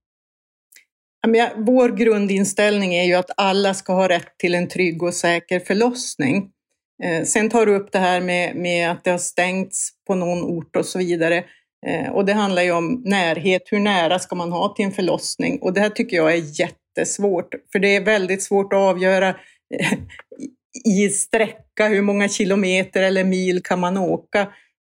[1.55, 6.49] Vår grundinställning är ju att alla ska ha rätt till en trygg och säker förlossning.
[7.03, 10.43] Eh, sen tar du upp det här med, med att det har stängts på någon
[10.43, 11.43] ort och så vidare.
[11.87, 13.61] Eh, och det handlar ju om närhet.
[13.65, 15.59] Hur nära ska man ha till en förlossning?
[15.61, 19.35] Och det här tycker jag är jättesvårt, för det är väldigt svårt att avgöra
[20.85, 24.39] i sträcka, hur många kilometer eller mil kan man åka?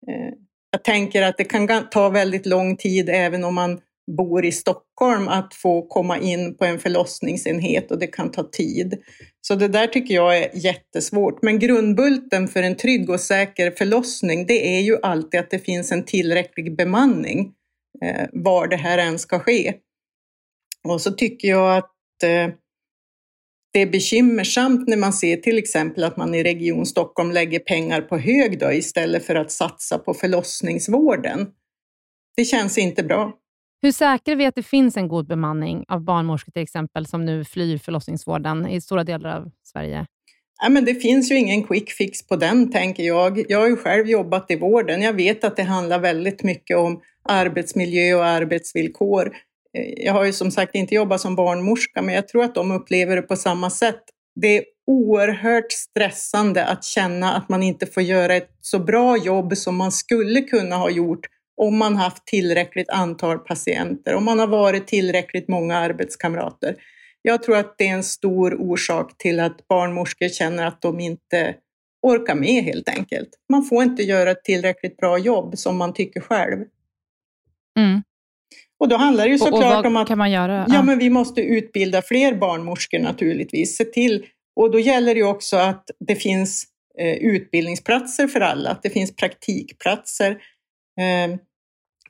[0.08, 0.34] Eh,
[0.72, 3.80] jag tänker att det kan ta väldigt lång tid även om man
[4.18, 8.98] bor i Stockholm att få komma in på en förlossningsenhet och det kan ta tid.
[9.42, 11.42] Så det där tycker jag är jättesvårt.
[11.42, 15.92] Men grundbulten för en trygg och säker förlossning det är ju alltid att det finns
[15.92, 17.52] en tillräcklig bemanning
[18.04, 19.74] eh, var det här än ska ske.
[20.84, 22.54] Och så tycker jag att eh,
[23.74, 28.02] det är bekymmersamt när man ser till exempel att man i Region Stockholm lägger pengar
[28.02, 31.48] på hög då, istället för att satsa på förlossningsvården.
[32.36, 33.38] Det känns inte bra.
[33.82, 37.46] Hur säkrar vi att det finns en god bemanning av barnmorskor till exempel som nu
[37.46, 40.06] flyr förlossningsvården i stora delar av Sverige?
[40.64, 43.52] Ja, men det finns ju ingen quick fix på den, tänker jag.
[43.52, 45.02] Jag har ju själv jobbat i vården.
[45.02, 49.36] Jag vet att det handlar väldigt mycket om arbetsmiljö och arbetsvillkor.
[49.78, 52.72] Eh, jag har ju som sagt inte jobbat som barnmorska, men jag tror att de
[52.72, 54.04] upplever det på samma sätt.
[54.42, 59.58] Det är oerhört stressande att känna att man inte får göra ett så bra jobb
[59.58, 61.28] som man skulle kunna ha gjort
[61.62, 66.76] om man haft tillräckligt antal patienter, om man har varit tillräckligt många arbetskamrater.
[67.22, 71.56] Jag tror att det är en stor orsak till att barnmorskor känner att de inte
[72.02, 73.30] orkar med helt enkelt.
[73.50, 76.66] Man får inte göra ett tillräckligt bra jobb som man tycker själv.
[77.80, 78.02] Mm.
[78.82, 80.66] Och då handlar det ju såklart om att kan man göra?
[80.68, 80.84] Ja, Ja.
[80.84, 83.78] men vi måste utbilda fler barnmorskor naturligtvis.
[83.78, 84.26] Se till,
[84.56, 86.66] och då gäller det ju också att det finns
[87.00, 90.32] eh, utbildningsplatser för alla, att det finns praktikplatser.
[91.00, 91.38] Eh,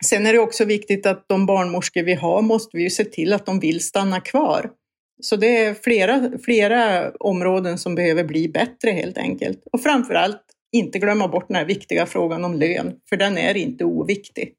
[0.06, 3.34] sen är det också viktigt att de barnmorskor vi har måste vi ju se till
[3.34, 4.70] att de vill stanna kvar.
[5.22, 9.64] Så det är flera, flera områden som behöver bli bättre helt enkelt.
[9.72, 10.42] Och framför allt
[10.72, 14.54] inte glömma bort den här viktiga frågan om lön, för den är inte oviktig.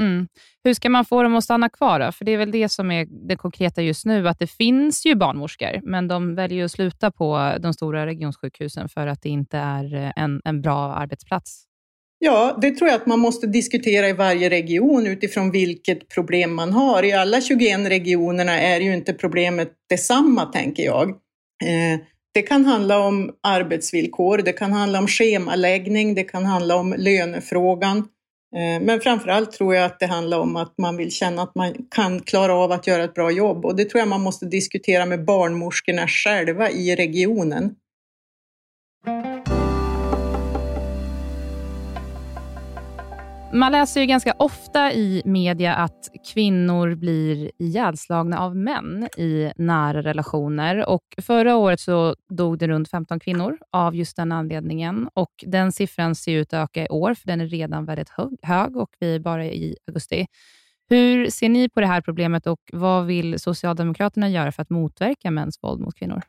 [0.00, 0.28] Mm.
[0.64, 2.12] Hur ska man få dem att stanna kvar då?
[2.12, 5.14] För det är väl det som är det konkreta just nu, att det finns ju
[5.14, 9.94] barnmorskor, men de väljer att sluta på de stora regionsjukhusen för att det inte är
[9.94, 11.66] eh, en, en bra arbetsplats.
[12.18, 16.72] Ja, det tror jag att man måste diskutera i varje region utifrån vilket problem man
[16.72, 17.02] har.
[17.02, 21.10] I alla 21 regionerna är ju inte problemet detsamma, tänker jag.
[21.64, 22.00] Eh,
[22.34, 28.08] det kan handla om arbetsvillkor, det kan handla om schemaläggning, det kan handla om lönefrågan.
[28.56, 31.54] Eh, men framför allt tror jag att det handlar om att man vill känna att
[31.54, 33.64] man kan klara av att göra ett bra jobb.
[33.64, 37.74] Och det tror jag man måste diskutera med barnmorskorna själva i regionen.
[43.56, 50.02] Man läser ju ganska ofta i media att kvinnor blir ihjälslagna av män i nära
[50.02, 50.88] relationer.
[50.88, 55.08] Och förra året så dog det runt 15 kvinnor av just den anledningen.
[55.14, 58.10] Och Den siffran ser ut att öka i år, för den är redan väldigt
[58.42, 60.26] hög, och vi är bara i augusti.
[60.88, 65.30] Hur ser ni på det här problemet och vad vill Socialdemokraterna göra för att motverka
[65.30, 66.22] mäns våld mot kvinnor?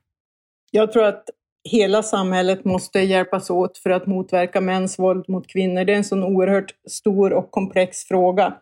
[0.71, 1.23] Jag tror att
[1.67, 5.85] hela samhället måste hjälpas åt för att motverka mäns våld mot kvinnor.
[5.85, 8.53] Det är en sån oerhört stor och komplex fråga.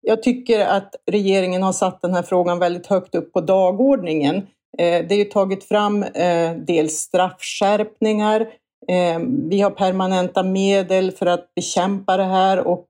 [0.00, 4.36] Jag tycker att regeringen har satt den här frågan väldigt högt upp på dagordningen.
[4.78, 8.40] Eh, det är ju tagit fram eh, dels straffskärpningar,
[8.88, 9.18] eh,
[9.50, 12.88] vi har permanenta medel för att bekämpa det här och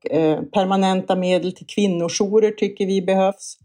[0.52, 3.56] permanenta medel till kvinnojourer tycker vi behövs.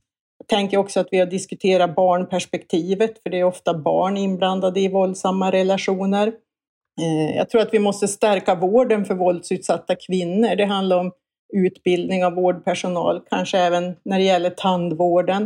[0.48, 4.88] Jag tänker också att vi har diskuterat barnperspektivet, för det är ofta barn inblandade i
[4.88, 6.28] våldsamma relationer.
[7.02, 10.56] Eh, jag tror att vi måste stärka vården för våldsutsatta kvinnor.
[10.56, 11.12] Det handlar om
[11.54, 15.44] utbildning av vårdpersonal, kanske även när det gäller tandvården.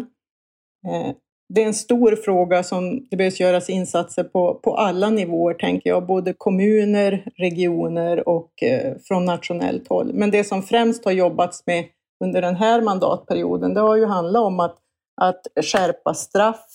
[0.87, 1.15] Eh,
[1.53, 5.89] det är en stor fråga som det behövs göras insatser på, på alla nivåer, tänker
[5.89, 6.05] jag.
[6.05, 10.13] Både kommuner, regioner och eh, från nationellt håll.
[10.13, 11.85] Men det som främst har jobbats med
[12.23, 14.77] under den här mandatperioden, det har ju handlat om att,
[15.21, 16.65] att skärpa straff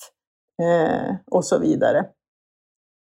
[0.62, 2.05] eh, och så vidare.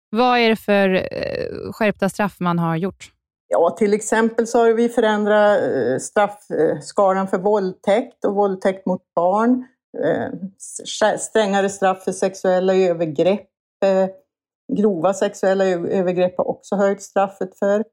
[0.10, 3.12] Vad är det för eh, skärpta straff man har gjort?
[3.48, 9.66] Ja, till exempel så har vi förändrat eh, straffskalan för våldtäkt och våldtäkt mot barn.
[10.06, 10.30] Eh,
[11.18, 13.48] Strängare straff för sexuella övergrepp.
[13.86, 14.08] eh,
[14.74, 17.84] Grova sexuella övergrepp har också höjt straffet för.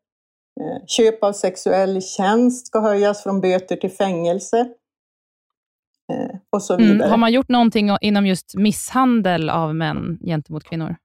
[0.86, 4.68] Köp av sexuell tjänst ska höjas från böter till fängelse.
[6.12, 6.94] Eh, Och så vidare.
[6.94, 7.10] Mm.
[7.10, 10.96] Har man gjort någonting inom just misshandel av män gentemot kvinnor?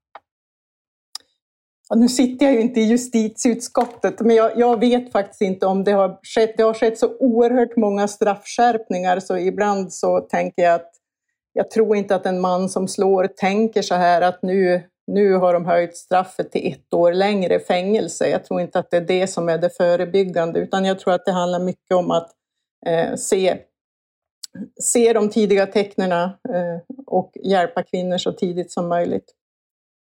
[1.89, 5.83] Ja, nu sitter jag ju inte i justitieutskottet, men jag, jag vet faktiskt inte om
[5.83, 6.53] det har skett.
[6.57, 10.89] Det har skett så oerhört många straffskärpningar, så ibland så tänker jag att
[11.53, 15.53] jag tror inte att en man som slår tänker så här att nu, nu har
[15.53, 18.29] de höjt straffet till ett år längre fängelse.
[18.29, 21.25] Jag tror inte att det är det som är det förebyggande, utan jag tror att
[21.25, 22.31] det handlar mycket om att
[22.85, 23.57] eh, se,
[24.81, 26.29] se de tidiga tecknen eh,
[27.07, 29.33] och hjälpa kvinnor så tidigt som möjligt.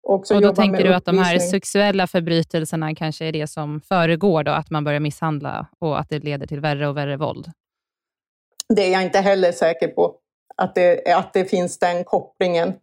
[0.08, 4.52] Och då tänker du att de här sexuella förbrytelserna kanske är det som föregår då,
[4.52, 7.52] att man börjar misshandla och att det leder till värre och värre våld?
[8.76, 10.16] Det är jag inte heller säker på,
[10.56, 12.74] att det, att det finns den kopplingen.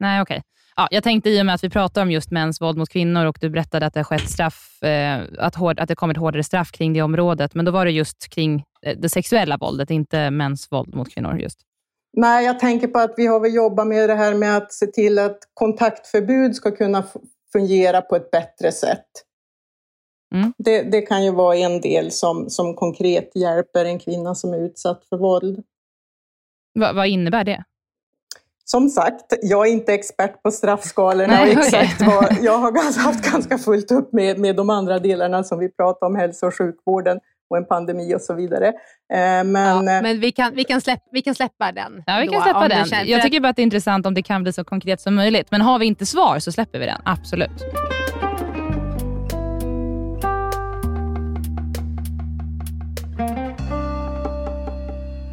[0.00, 0.42] Nej, okej.
[0.80, 3.26] Ja, jag tänkte i och med att vi pratar om just mäns våld mot kvinnor
[3.26, 6.44] och du berättade att det har skett straff, eh, att, hård, att det kommit hårdare
[6.44, 10.30] straff kring det området, men då var det just kring eh, det sexuella våldet, inte
[10.30, 11.38] mäns våld mot kvinnor.
[11.38, 11.60] just.
[12.16, 14.86] Nej, jag tänker på att vi har väl jobbat med det här med att se
[14.86, 17.04] till att kontaktförbud ska kunna
[17.52, 19.08] fungera på ett bättre sätt.
[20.34, 20.52] Mm.
[20.58, 24.58] Det, det kan ju vara en del som, som konkret hjälper en kvinna som är
[24.58, 25.62] utsatt för våld.
[26.74, 27.64] Va, vad innebär det?
[28.70, 33.32] Som sagt, jag är inte expert på straffskalorna Nej, och exakt vad, jag har haft
[33.32, 37.18] ganska fullt upp med, med de andra delarna som vi pratar om, hälso och sjukvården.
[37.50, 38.66] och en pandemi och så vidare.
[38.66, 38.74] Eh,
[39.44, 42.02] men, ja, eh, men vi, kan, vi, kan släpp, vi kan släppa den.
[42.06, 43.08] Ja, vi då, kan släppa om den.
[43.08, 45.50] Jag tycker bara att det är intressant om det kan bli så konkret som möjligt.
[45.50, 47.00] Men har vi inte svar så släpper vi den.
[47.04, 47.64] Absolut.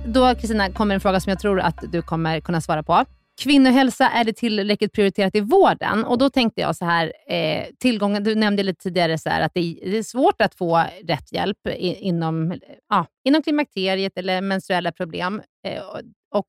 [0.06, 3.06] Då Kristina kommer en fråga som jag tror att du kommer kunna svara på.
[3.42, 6.04] Kvinnohälsa, är det tillräckligt prioriterat i vården?
[6.06, 9.54] Och Då tänkte jag så här, eh, tillgången, du nämnde lite tidigare så här, att
[9.54, 12.60] det är, det är svårt att få rätt hjälp i, inom,
[12.90, 15.42] ja, inom klimakteriet eller menstruella problem.
[15.68, 16.00] Eh, och,
[16.32, 16.48] och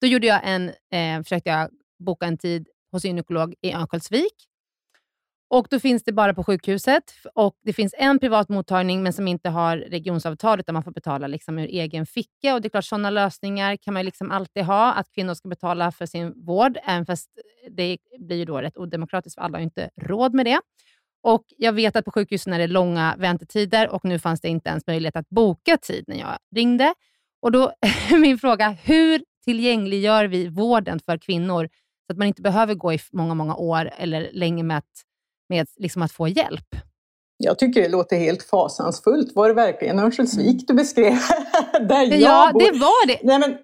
[0.00, 4.34] Då gjorde jag en, eh, försökte jag boka en tid hos gynekolog i Örnsköldsvik.
[5.54, 9.28] Och Då finns det bara på sjukhuset och det finns en privat mottagning men som
[9.28, 12.54] inte har regionsavtal utan man får betala liksom ur egen ficka.
[12.54, 15.92] Och det är klart, sådana lösningar kan man liksom alltid ha, att kvinnor ska betala
[15.92, 17.30] för sin vård, även fast
[17.70, 20.60] det blir ju då rätt odemokratiskt för alla har ju inte råd med det.
[21.22, 24.70] Och Jag vet att på sjukhusen är det långa väntetider och nu fanns det inte
[24.70, 26.94] ens möjlighet att boka tid när jag ringde.
[27.42, 27.72] Och då
[28.10, 31.68] är min fråga, hur tillgängliggör vi vården för kvinnor
[32.06, 35.04] så att man inte behöver gå i många, många år eller länge med att
[35.48, 36.66] med liksom att få hjälp.
[37.36, 39.34] Jag tycker det låter helt fasansfullt.
[39.34, 41.12] Var det verkligen Örnsköldsvik du beskrev?
[41.88, 42.60] Där jag ja, bor?
[42.60, 43.18] det var det.
[43.22, 43.56] Nej, men,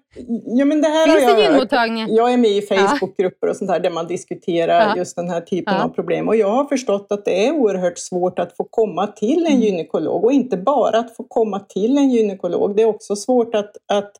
[0.57, 2.09] ja, men det här Finns har det jag hört.
[2.09, 4.97] Jag är med i Facebookgrupper och sånt där, där man diskuterar Ja.
[4.97, 5.83] just den här typen Ja.
[5.83, 6.27] av problem.
[6.27, 9.53] Och jag har förstått att det är oerhört svårt att få komma till Mm.
[9.53, 10.23] en gynekolog.
[10.23, 12.75] Och inte bara att få komma till en gynekolog.
[12.75, 14.11] Det är också svårt att, att,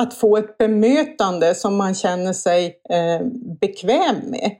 [0.00, 3.26] att få ett bemötande som man känner sig eh,
[3.60, 4.50] bekväm med.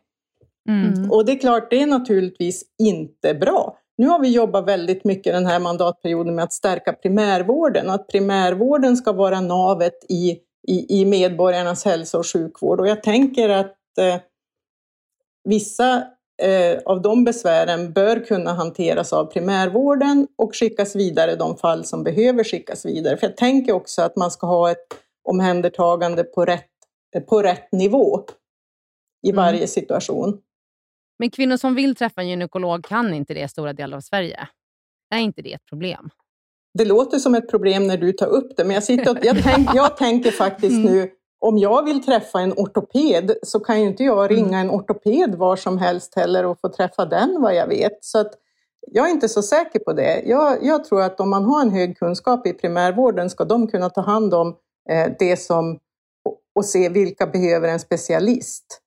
[0.68, 1.10] Mm.
[1.10, 3.78] Och det är klart, det är naturligtvis inte bra.
[3.98, 8.96] Nu har vi jobbat väldigt mycket den här mandatperioden med att stärka primärvården att primärvården
[8.96, 10.30] ska vara navet i,
[10.68, 12.80] i, i medborgarnas hälso och sjukvård.
[12.80, 14.16] Och jag tänker att eh,
[15.44, 16.04] vissa
[16.42, 22.04] eh, av de besvären bör kunna hanteras av primärvården och skickas vidare de fall som
[22.04, 23.16] behöver skickas vidare.
[23.16, 24.86] För jag tänker också att man ska ha ett
[25.28, 26.70] omhändertagande på rätt,
[27.28, 28.24] på rätt nivå
[29.22, 29.44] i Mm.
[29.44, 30.38] varje situation.
[31.18, 34.48] Men kvinnor som vill träffa en gynekolog kan inte det i stora delar av Sverige.
[35.14, 36.10] Är inte det ett problem?
[36.78, 39.36] Det låter som ett problem när du tar upp det, men jag, sitter och, jag,
[39.42, 40.92] tänk, jag tänker faktiskt Mm.
[40.92, 44.44] nu, om jag vill träffa en ortoped så kan ju inte jag Mm.
[44.44, 48.04] ringa en ortoped var som helst heller och få träffa den vad jag vet.
[48.04, 48.32] Så att
[48.92, 50.22] jag är inte så säker på det.
[50.26, 53.90] Jag, jag tror att om man har en hög kunskap i primärvården ska de kunna
[53.90, 54.56] ta hand om
[54.90, 55.78] eh, det som
[56.24, 58.80] och, och se vilka behöver en specialist.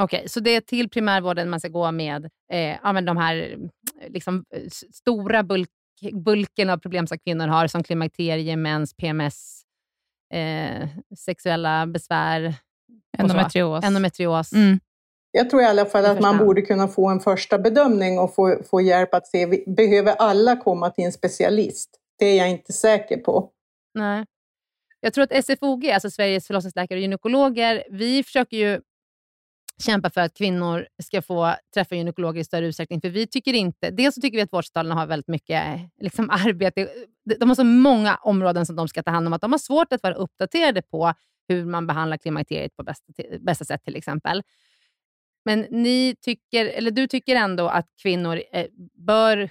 [0.00, 3.56] Okej, så det är till primärvården man ska gå med eh, ja, men de här
[4.08, 4.44] liksom,
[4.92, 5.68] stora bulk,
[6.12, 9.62] bulken av problem som kvinnor har, som klimakterie, mens, PMS,
[10.34, 10.88] eh,
[11.18, 12.54] sexuella besvär.
[13.18, 13.84] Endometrios.
[13.84, 14.52] endometrios.
[14.52, 14.80] Mm.
[15.30, 18.62] Jag tror i alla fall att man borde kunna få en första bedömning och få,
[18.70, 21.90] få hjälp att se, vi- behöver alla komma till en specialist?
[22.18, 23.50] Det är jag inte säker på.
[23.94, 24.24] Nej.
[25.00, 28.80] Jag tror att SFOG, alltså Sveriges förlossningsläkare och gynekologer, vi försöker ju
[29.82, 33.00] kämpa för att kvinnor ska få träffa gynekologer i större utsträckning.
[33.00, 35.62] För vi tycker inte, dels så tycker vi att vårdcentralerna har väldigt mycket
[36.00, 36.88] liksom, arbete.
[37.38, 39.92] De har så många områden som de ska ta hand om att de har svårt
[39.92, 41.12] att vara uppdaterade på
[41.48, 44.42] hur man behandlar klimakteriet på bästa, bästa sätt till exempel.
[45.44, 49.50] Men ni tycker, eller du tycker ändå att kvinnor eh, bör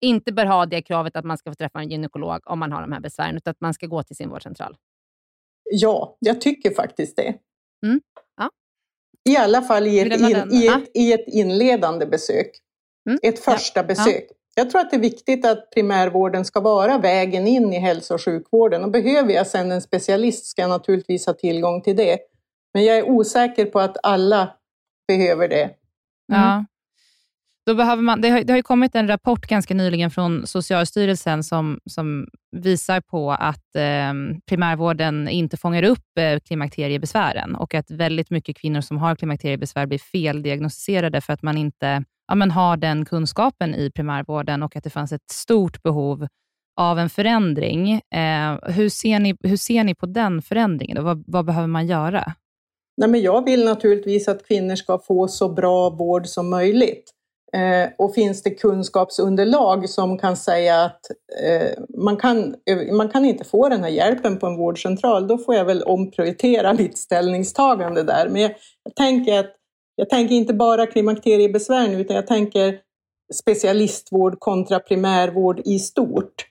[0.00, 2.80] inte bör ha det kravet att man ska få träffa en gynekolog om man har
[2.80, 4.76] de här besvären, utan att man ska gå till sin vårdcentral.
[5.70, 7.34] Ja, jag tycker faktiskt det.
[7.86, 8.00] Mm.
[8.36, 8.50] Ja.
[9.28, 10.78] I alla fall i ett, in, i Ja.
[10.78, 12.50] ett, i ett inledande besök.
[13.08, 13.18] Mm.
[13.22, 14.24] Ett första besök.
[14.54, 18.24] Jag tror att det är viktigt att primärvården ska vara vägen in i hälso och
[18.24, 18.84] sjukvården.
[18.84, 22.18] Och behöver jag sedan en specialist ska jag naturligtvis ha tillgång till det.
[22.74, 24.54] Men jag är osäker på att alla
[25.08, 25.70] behöver det.
[26.26, 26.64] Ja.
[27.66, 31.44] Då behöver man, det, har, det har ju kommit en rapport ganska nyligen från Socialstyrelsen
[31.44, 34.12] som, som visar på att eh,
[34.46, 39.98] primärvården inte fångar upp eh, klimakteriebesvären och att väldigt mycket kvinnor som har klimakteriebesvär blir
[39.98, 44.90] feldiagnostiserade för att man inte ja, men har den kunskapen i primärvården och att det
[44.90, 46.26] fanns ett stort behov
[46.76, 47.92] av en förändring.
[47.92, 50.98] Eh, hur, ser ni, hur ser ni på den förändringen?
[50.98, 52.32] Och vad, vad behöver man göra?
[52.96, 57.10] Nej, men jag vill naturligtvis att kvinnor ska få så bra vård som möjligt.
[57.52, 61.00] Eh, och finns det kunskapsunderlag som kan säga att
[61.44, 62.54] eh, man, kan,
[62.92, 66.72] man kan inte få den här hjälpen på en vårdcentral, då får jag väl omprioritera
[66.78, 68.28] mitt ställningstagande där.
[68.28, 68.54] Men jag,
[68.84, 69.56] jag tänker att
[69.96, 72.78] jag tänker inte bara klimakteriebesvär nu, utan jag tänker
[73.34, 76.49] specialistvård kontra primärvård i stort.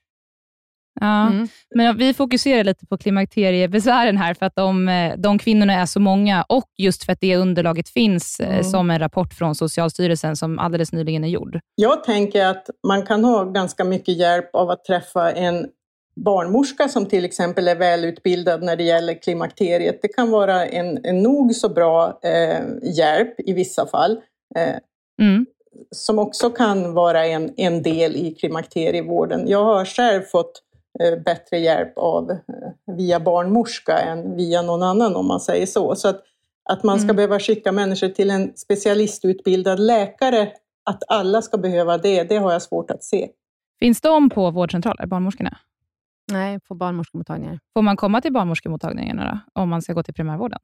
[1.00, 1.48] Ja, mm.
[1.76, 6.00] men vi fokuserar lite på klimakteriebesvären här, för att de, eh, de kvinnorna är så
[6.00, 8.64] många och just för att det underlaget finns mm.
[8.64, 11.60] som en rapport från Socialstyrelsen som alldeles nyligen är gjord.
[11.76, 15.68] Jag tänker att man kan ha ganska mycket hjälp av att träffa en
[16.26, 20.00] barnmorska som till exempel är välutbildad när det gäller klimakteriet.
[20.02, 24.20] Det kan vara en, en nog så bra eh, hjälp i vissa fall.
[24.56, 24.76] Eh,
[25.22, 25.46] mm.
[25.92, 29.48] Som också kan vara en, en del i klimakterievården.
[29.48, 30.69] Jag har själv fått eh,
[31.26, 32.38] bättre hjälp av eh,
[32.98, 35.96] via barnmorska än via någon annan om man säger så.
[35.96, 36.24] Så att,
[36.70, 37.16] att man ska mm.
[37.16, 40.52] behöva skicka människor till en specialistutbildad läkare,
[40.86, 43.30] att alla ska behöva det, det har jag svårt att se.
[43.80, 45.58] Finns de på vårdcentraler, barnmorskorna?
[46.32, 47.60] Nej, på barnmorskemottagningar.
[47.74, 50.60] Får man komma till barnmorskemottagningarna då, om man ska gå till primärvården?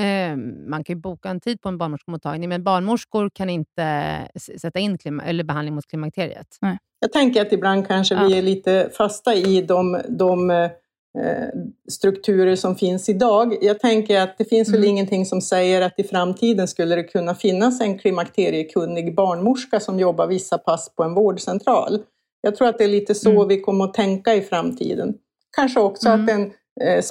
[0.00, 0.36] Eh,
[0.70, 4.28] man kan ju boka en tid på en barnmorskemottagning, men barnmorskor kan inte
[4.60, 6.56] sätta in eller behandling mot klimakteriet.
[6.60, 6.78] Nej.
[7.00, 8.26] Jag tänker att ibland kanske ja.
[8.26, 11.48] vi är lite fasta i de, de eh,
[11.90, 13.56] strukturer som finns idag.
[13.60, 14.80] Jag tänker att det finns mm.
[14.80, 19.98] väl ingenting som säger att i framtiden skulle det kunna finnas en klimakteriekunnig barnmorska som
[19.98, 21.98] jobbar vissa pass på en vårdcentral.
[22.40, 23.48] Jag tror att det är lite så mm.
[23.48, 25.14] vi kommer att tänka i framtiden.
[25.56, 26.24] Kanske också mm.
[26.24, 26.52] att en
[26.88, 27.02] eh,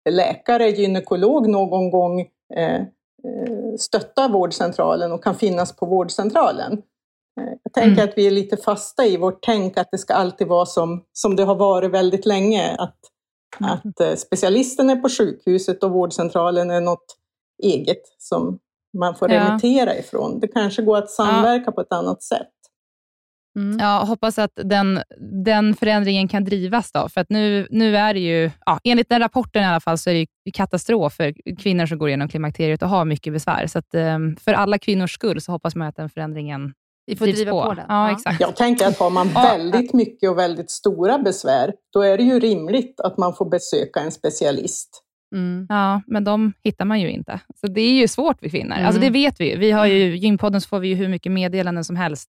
[0.00, 2.20] specialistläkare, gynekolog någon gång
[2.56, 6.72] eh, eh, stöttar vårdcentralen och kan finnas på vårdcentralen.
[7.40, 8.08] Eh, jag tänker mm.
[8.08, 11.36] att vi är lite fasta i vårt tänk att det ska alltid vara som, som
[11.36, 12.76] det har varit väldigt länge.
[12.78, 12.98] Att,
[13.60, 13.72] mm.
[13.72, 17.16] att specialisten är på sjukhuset och vårdcentralen är något
[17.62, 18.58] eget som
[18.98, 19.40] man får ja.
[19.40, 20.40] remittera ifrån.
[20.40, 21.72] Det kanske går att samverka ja.
[21.72, 22.48] på ett annat sätt.
[23.60, 23.78] Mm.
[23.78, 25.00] Ja, hoppas att den,
[25.44, 26.92] den förändringen kan drivas.
[26.92, 29.98] Då, för att nu, nu är det ju, ja, enligt den rapporten i alla fall,
[29.98, 33.66] så är det katastrof för kvinnor som går igenom klimakteriet och har mycket besvär.
[33.66, 36.72] Så att, um, för alla kvinnors skull så hoppas man att den förändringen
[37.06, 37.86] vi får driva på, på den.
[37.88, 38.40] Ja, exakt.
[38.40, 42.40] Jag tänker att har man väldigt mycket och väldigt stora besvär, då är det ju
[42.40, 45.02] rimligt att man får besöka en specialist.
[45.34, 45.66] Mm.
[45.68, 47.40] Ja, men de hittar man ju inte.
[47.60, 48.74] Så det är ju svårt för kvinnor.
[48.74, 48.86] Mm.
[48.86, 49.58] Alltså det vet vi ju.
[49.58, 52.28] Vi har ju, I Gympodden så får vi ju hur mycket meddelanden som helst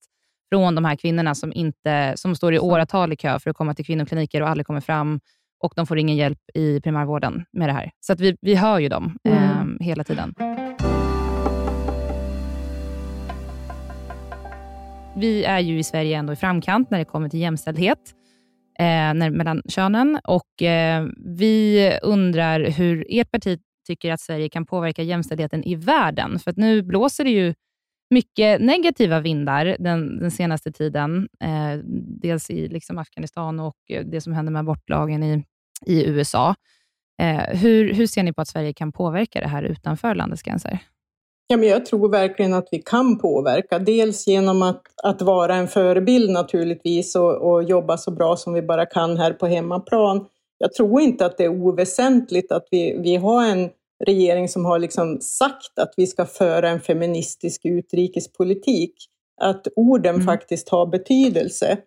[0.52, 3.74] från de här kvinnorna som, inte, som står i åratal i kö för att komma
[3.74, 5.20] till kvinnokliniker och aldrig kommer fram
[5.64, 7.92] och de får ingen hjälp i primärvården med det här.
[8.00, 9.78] Så att vi, vi hör ju dem mm.
[9.80, 10.34] eh, hela tiden.
[15.16, 18.00] Vi är ju i Sverige ändå i framkant när det kommer till jämställdhet
[18.80, 24.66] eh, när, mellan könen och eh, vi undrar hur ert parti tycker att Sverige kan
[24.66, 26.40] påverka jämställdheten i världen.
[26.40, 27.54] För att nu blåser det ju
[28.12, 31.28] mycket negativa vindar den, den senaste tiden.
[31.44, 31.80] Eh,
[32.22, 35.44] dels i liksom Afghanistan och eh, det som händer med abortlagen i,
[35.86, 36.56] i USA.
[37.22, 40.80] Eh, hur, hur ser ni på att Sverige kan påverka det här utanför landets gränser?
[41.48, 43.80] Ja, men jag tror verkligen att vi kan påverka.
[43.80, 48.62] Dels genom att, att vara en förebild naturligtvis och, och jobba så bra som vi
[48.62, 50.26] bara kan här på hemmaplan.
[50.58, 53.70] Jag tror inte att det är oväsentligt att vi, vi har en
[54.06, 58.96] regering som har liksom sagt att vi ska föra en feministisk utrikespolitik.
[59.42, 60.28] Att orden mm.
[60.28, 61.78] faktiskt har betydelse.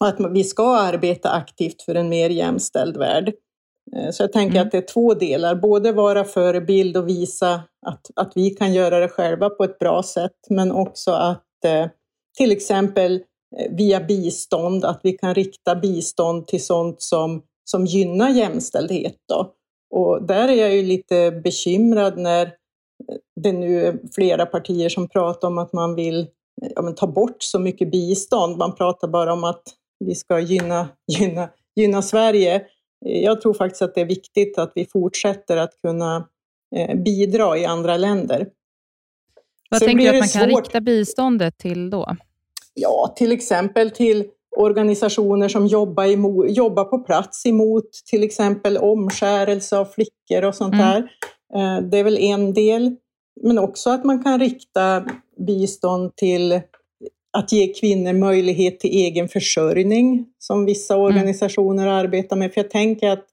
[0.00, 3.32] Och att vi ska arbeta aktivt för en mer jämställd värld.
[3.96, 4.66] Eh, så jag tänker mm.
[4.66, 9.00] att det är två delar, både vara förebild och visa att, att vi kan göra
[9.00, 11.86] det själva på ett bra sätt, men också att eh,
[12.38, 13.14] till exempel
[13.58, 19.16] eh, via bistånd, att vi kan rikta bistånd till sånt som, som gynnar jämställdhet.
[19.28, 19.54] Då.
[19.90, 22.52] Och där är jag ju lite bekymrad när
[23.40, 26.26] det nu är flera partier som pratar om att man vill
[26.74, 28.56] ja, ta bort så mycket bistånd.
[28.56, 29.62] Man pratar bara om att
[30.04, 30.88] vi ska gynna,
[31.18, 32.62] gynna, gynna Sverige.
[33.00, 36.28] Jag tror faktiskt att det är viktigt att vi fortsätter att kunna
[36.76, 38.48] eh, bidra i andra länder.
[39.70, 40.64] Vad Sen tänker du att man kan svårt.
[40.64, 42.16] rikta biståndet till då?
[42.74, 49.78] Ja, till exempel till organisationer som jobbar, emot, jobbar på plats emot till exempel omskärelse
[49.78, 50.86] av flickor och sånt mm.
[50.86, 50.98] där.
[51.54, 52.96] Eh, det är väl en del.
[53.42, 55.04] Men också att man kan rikta
[55.46, 56.60] bistånd till
[57.32, 61.06] att ge kvinnor möjlighet till egen försörjning, som vissa mm.
[61.06, 61.94] organisationer mm.
[61.94, 62.54] arbetar med.
[62.54, 63.26] För jag tänker att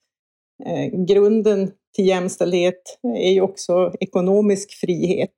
[0.66, 5.36] eh, grunden till jämställdhet är ju också ekonomisk frihet.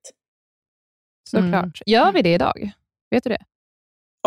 [1.29, 1.53] Såklart.
[1.53, 1.71] Mm.
[1.85, 2.71] Gör vi det idag?
[3.11, 3.43] Vet du det?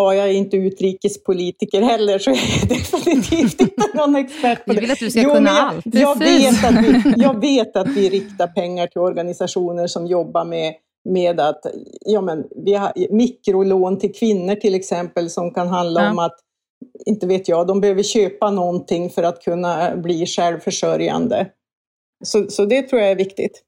[0.00, 4.74] Ja, jag är inte utrikespolitiker heller, så jag är definitivt inte någon expert på det.
[4.74, 5.84] Du vill att du ska jo, kunna jag, allt.
[5.86, 10.74] Jag vet, att vi, jag vet att vi riktar pengar till organisationer som jobbar med,
[11.04, 11.60] med att,
[12.00, 16.10] ja men, vi har mikrolån till kvinnor till exempel, som kan handla ja.
[16.10, 16.36] om att,
[17.06, 21.46] inte vet jag, de behöver köpa någonting för att kunna bli självförsörjande.
[22.24, 23.62] Så, så det tror jag är viktigt.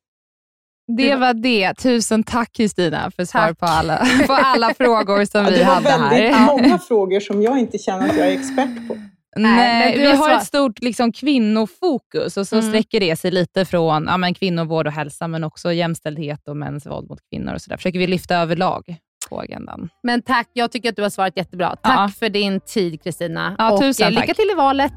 [0.96, 1.74] Det var det.
[1.74, 5.98] Tusen tack Kristina för svar på alla, på alla frågor som vi hade här.
[5.98, 8.96] Det var väldigt många frågor som jag inte känner att jag är expert på.
[9.36, 12.68] Nej, du vi har ett stort liksom, kvinnofokus och så Mm.
[12.68, 16.86] sträcker det sig lite från ja, men kvinnovård och hälsa, men också jämställdhet och mäns
[16.86, 17.54] våld mot kvinnor.
[17.54, 17.76] och så där.
[17.76, 18.96] försöker vi lyfta överlag
[19.30, 19.88] på agendan.
[20.02, 21.76] Men tack, jag tycker att du har svarat jättebra.
[21.82, 22.10] Tack Ja.
[22.18, 23.54] för din tid Kristina.
[23.59, 24.36] Ja, och tusen eh, lycka tack.
[24.36, 24.92] till i valet.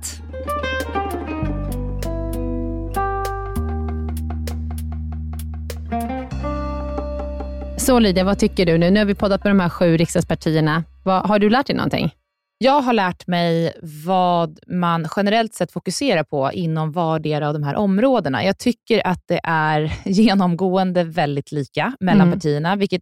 [7.86, 8.92] Så Lydia, vad tycker du nu?
[8.92, 10.84] Nu har vi poddat med de här sju riksdagspartierna.
[11.04, 12.14] Vad, har du lärt dig någonting?
[12.58, 13.74] Jag har lärt mig
[14.06, 18.46] vad man generellt sett fokuserar på inom vardera av de här områdena.
[18.46, 22.40] Jag tycker att det är genomgående väldigt lika mellan Mm.
[22.40, 23.02] partierna, vilket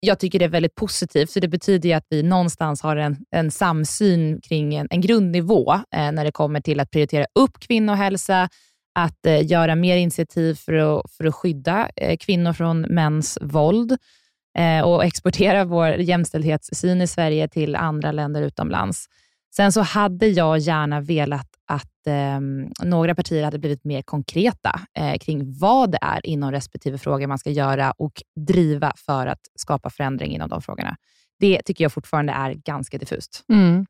[0.00, 4.40] jag tycker är väldigt positivt, för det betyder att vi någonstans har en, en samsyn
[4.40, 8.48] kring en, en grundnivå eh, när det kommer till att prioritera upp kvinnohälsa,
[8.94, 13.96] att eh, göra mer initiativ för att, för att skydda eh, kvinnor från mäns våld
[14.58, 19.06] eh, och exportera vår jämställdhetssyn i Sverige till andra länder utomlands.
[19.56, 22.40] Sen så hade jag gärna velat att eh,
[22.86, 27.38] några partier hade blivit mer konkreta eh, kring vad det är inom respektive fråga man
[27.38, 30.96] ska göra och driva för att skapa förändring inom de frågorna.
[31.42, 33.44] Det tycker jag fortfarande är ganska diffust.
[33.52, 33.86] Mm.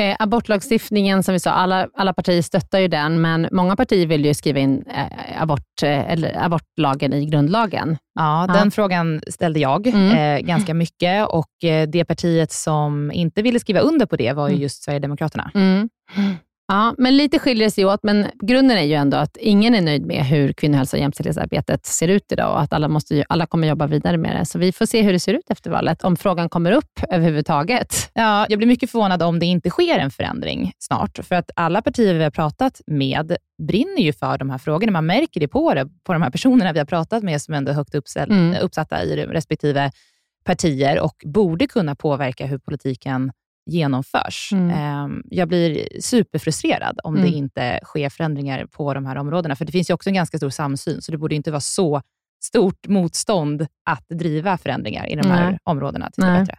[0.00, 4.24] Eh, abortlagstiftningen, som vi sa, alla, alla partier stöttar ju den, men många partier vill
[4.24, 7.96] ju skriva in eh, abort, eh, eller abortlagen i grundlagen.
[8.14, 8.54] Ja, Ja.
[8.54, 10.10] den frågan ställde jag Mm.
[10.10, 14.48] eh, ganska mycket och eh, det partiet som inte ville skriva under på det var
[14.48, 14.62] ju Mm.
[14.62, 15.50] just Sverigedemokraterna.
[15.54, 15.88] Mm.
[16.72, 19.80] Ja, men lite skiljer det sig åt, men grunden är ju ändå att ingen är
[19.80, 23.68] nöjd med hur kvinnohälsa och jämställdhetsarbetet ser ut idag och att alla, måste, alla kommer
[23.68, 24.44] jobba vidare med det.
[24.44, 28.10] Så vi får se hur det ser ut efter valet, om frågan kommer upp överhuvudtaget.
[28.14, 31.82] Ja, jag blir mycket förvånad om det inte sker en förändring snart, för att alla
[31.82, 33.36] partier vi har pratat med
[33.68, 34.92] brinner ju för de här frågorna.
[34.92, 37.70] Man märker det på, det, på de här personerna vi har pratat med, som ändå
[37.70, 38.56] är högt uppsäll, Mm.
[38.62, 39.90] uppsatta i respektive
[40.44, 43.32] partier och borde kunna påverka hur politiken
[43.68, 44.50] genomförs.
[44.52, 44.70] Mm.
[44.70, 47.34] Ehm, Jag blir superfrustrerad om det Mm.
[47.34, 50.50] inte sker förändringar på de här områdena, för det finns ju också en ganska stor
[50.50, 52.02] samsyn, så det borde inte vara så
[52.44, 55.58] stort motstånd att driva förändringar i de här Nej.
[55.64, 56.54] områdena till det bättre.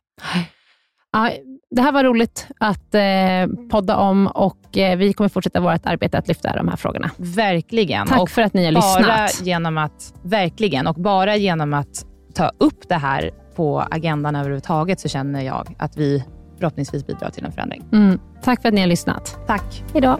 [1.12, 1.32] Ja,
[1.76, 6.18] det här var roligt att eh, podda om och eh, vi kommer fortsätta vårt arbete
[6.18, 7.12] att lyfta de här frågorna.
[7.18, 8.08] Verkligen.
[8.08, 9.48] Tack och för att ni har bara lyssnat.
[9.48, 15.08] genom att, verkligen, och bara genom att ta upp det här på agendan överhuvudtaget så
[15.10, 16.24] känner jag att vi
[16.60, 17.84] förhoppningsvis bidrar till en förändring.
[17.92, 18.20] Mm.
[18.44, 19.38] Tack för att ni har lyssnat.
[19.48, 19.84] Tack.
[19.94, 20.20] Hej då.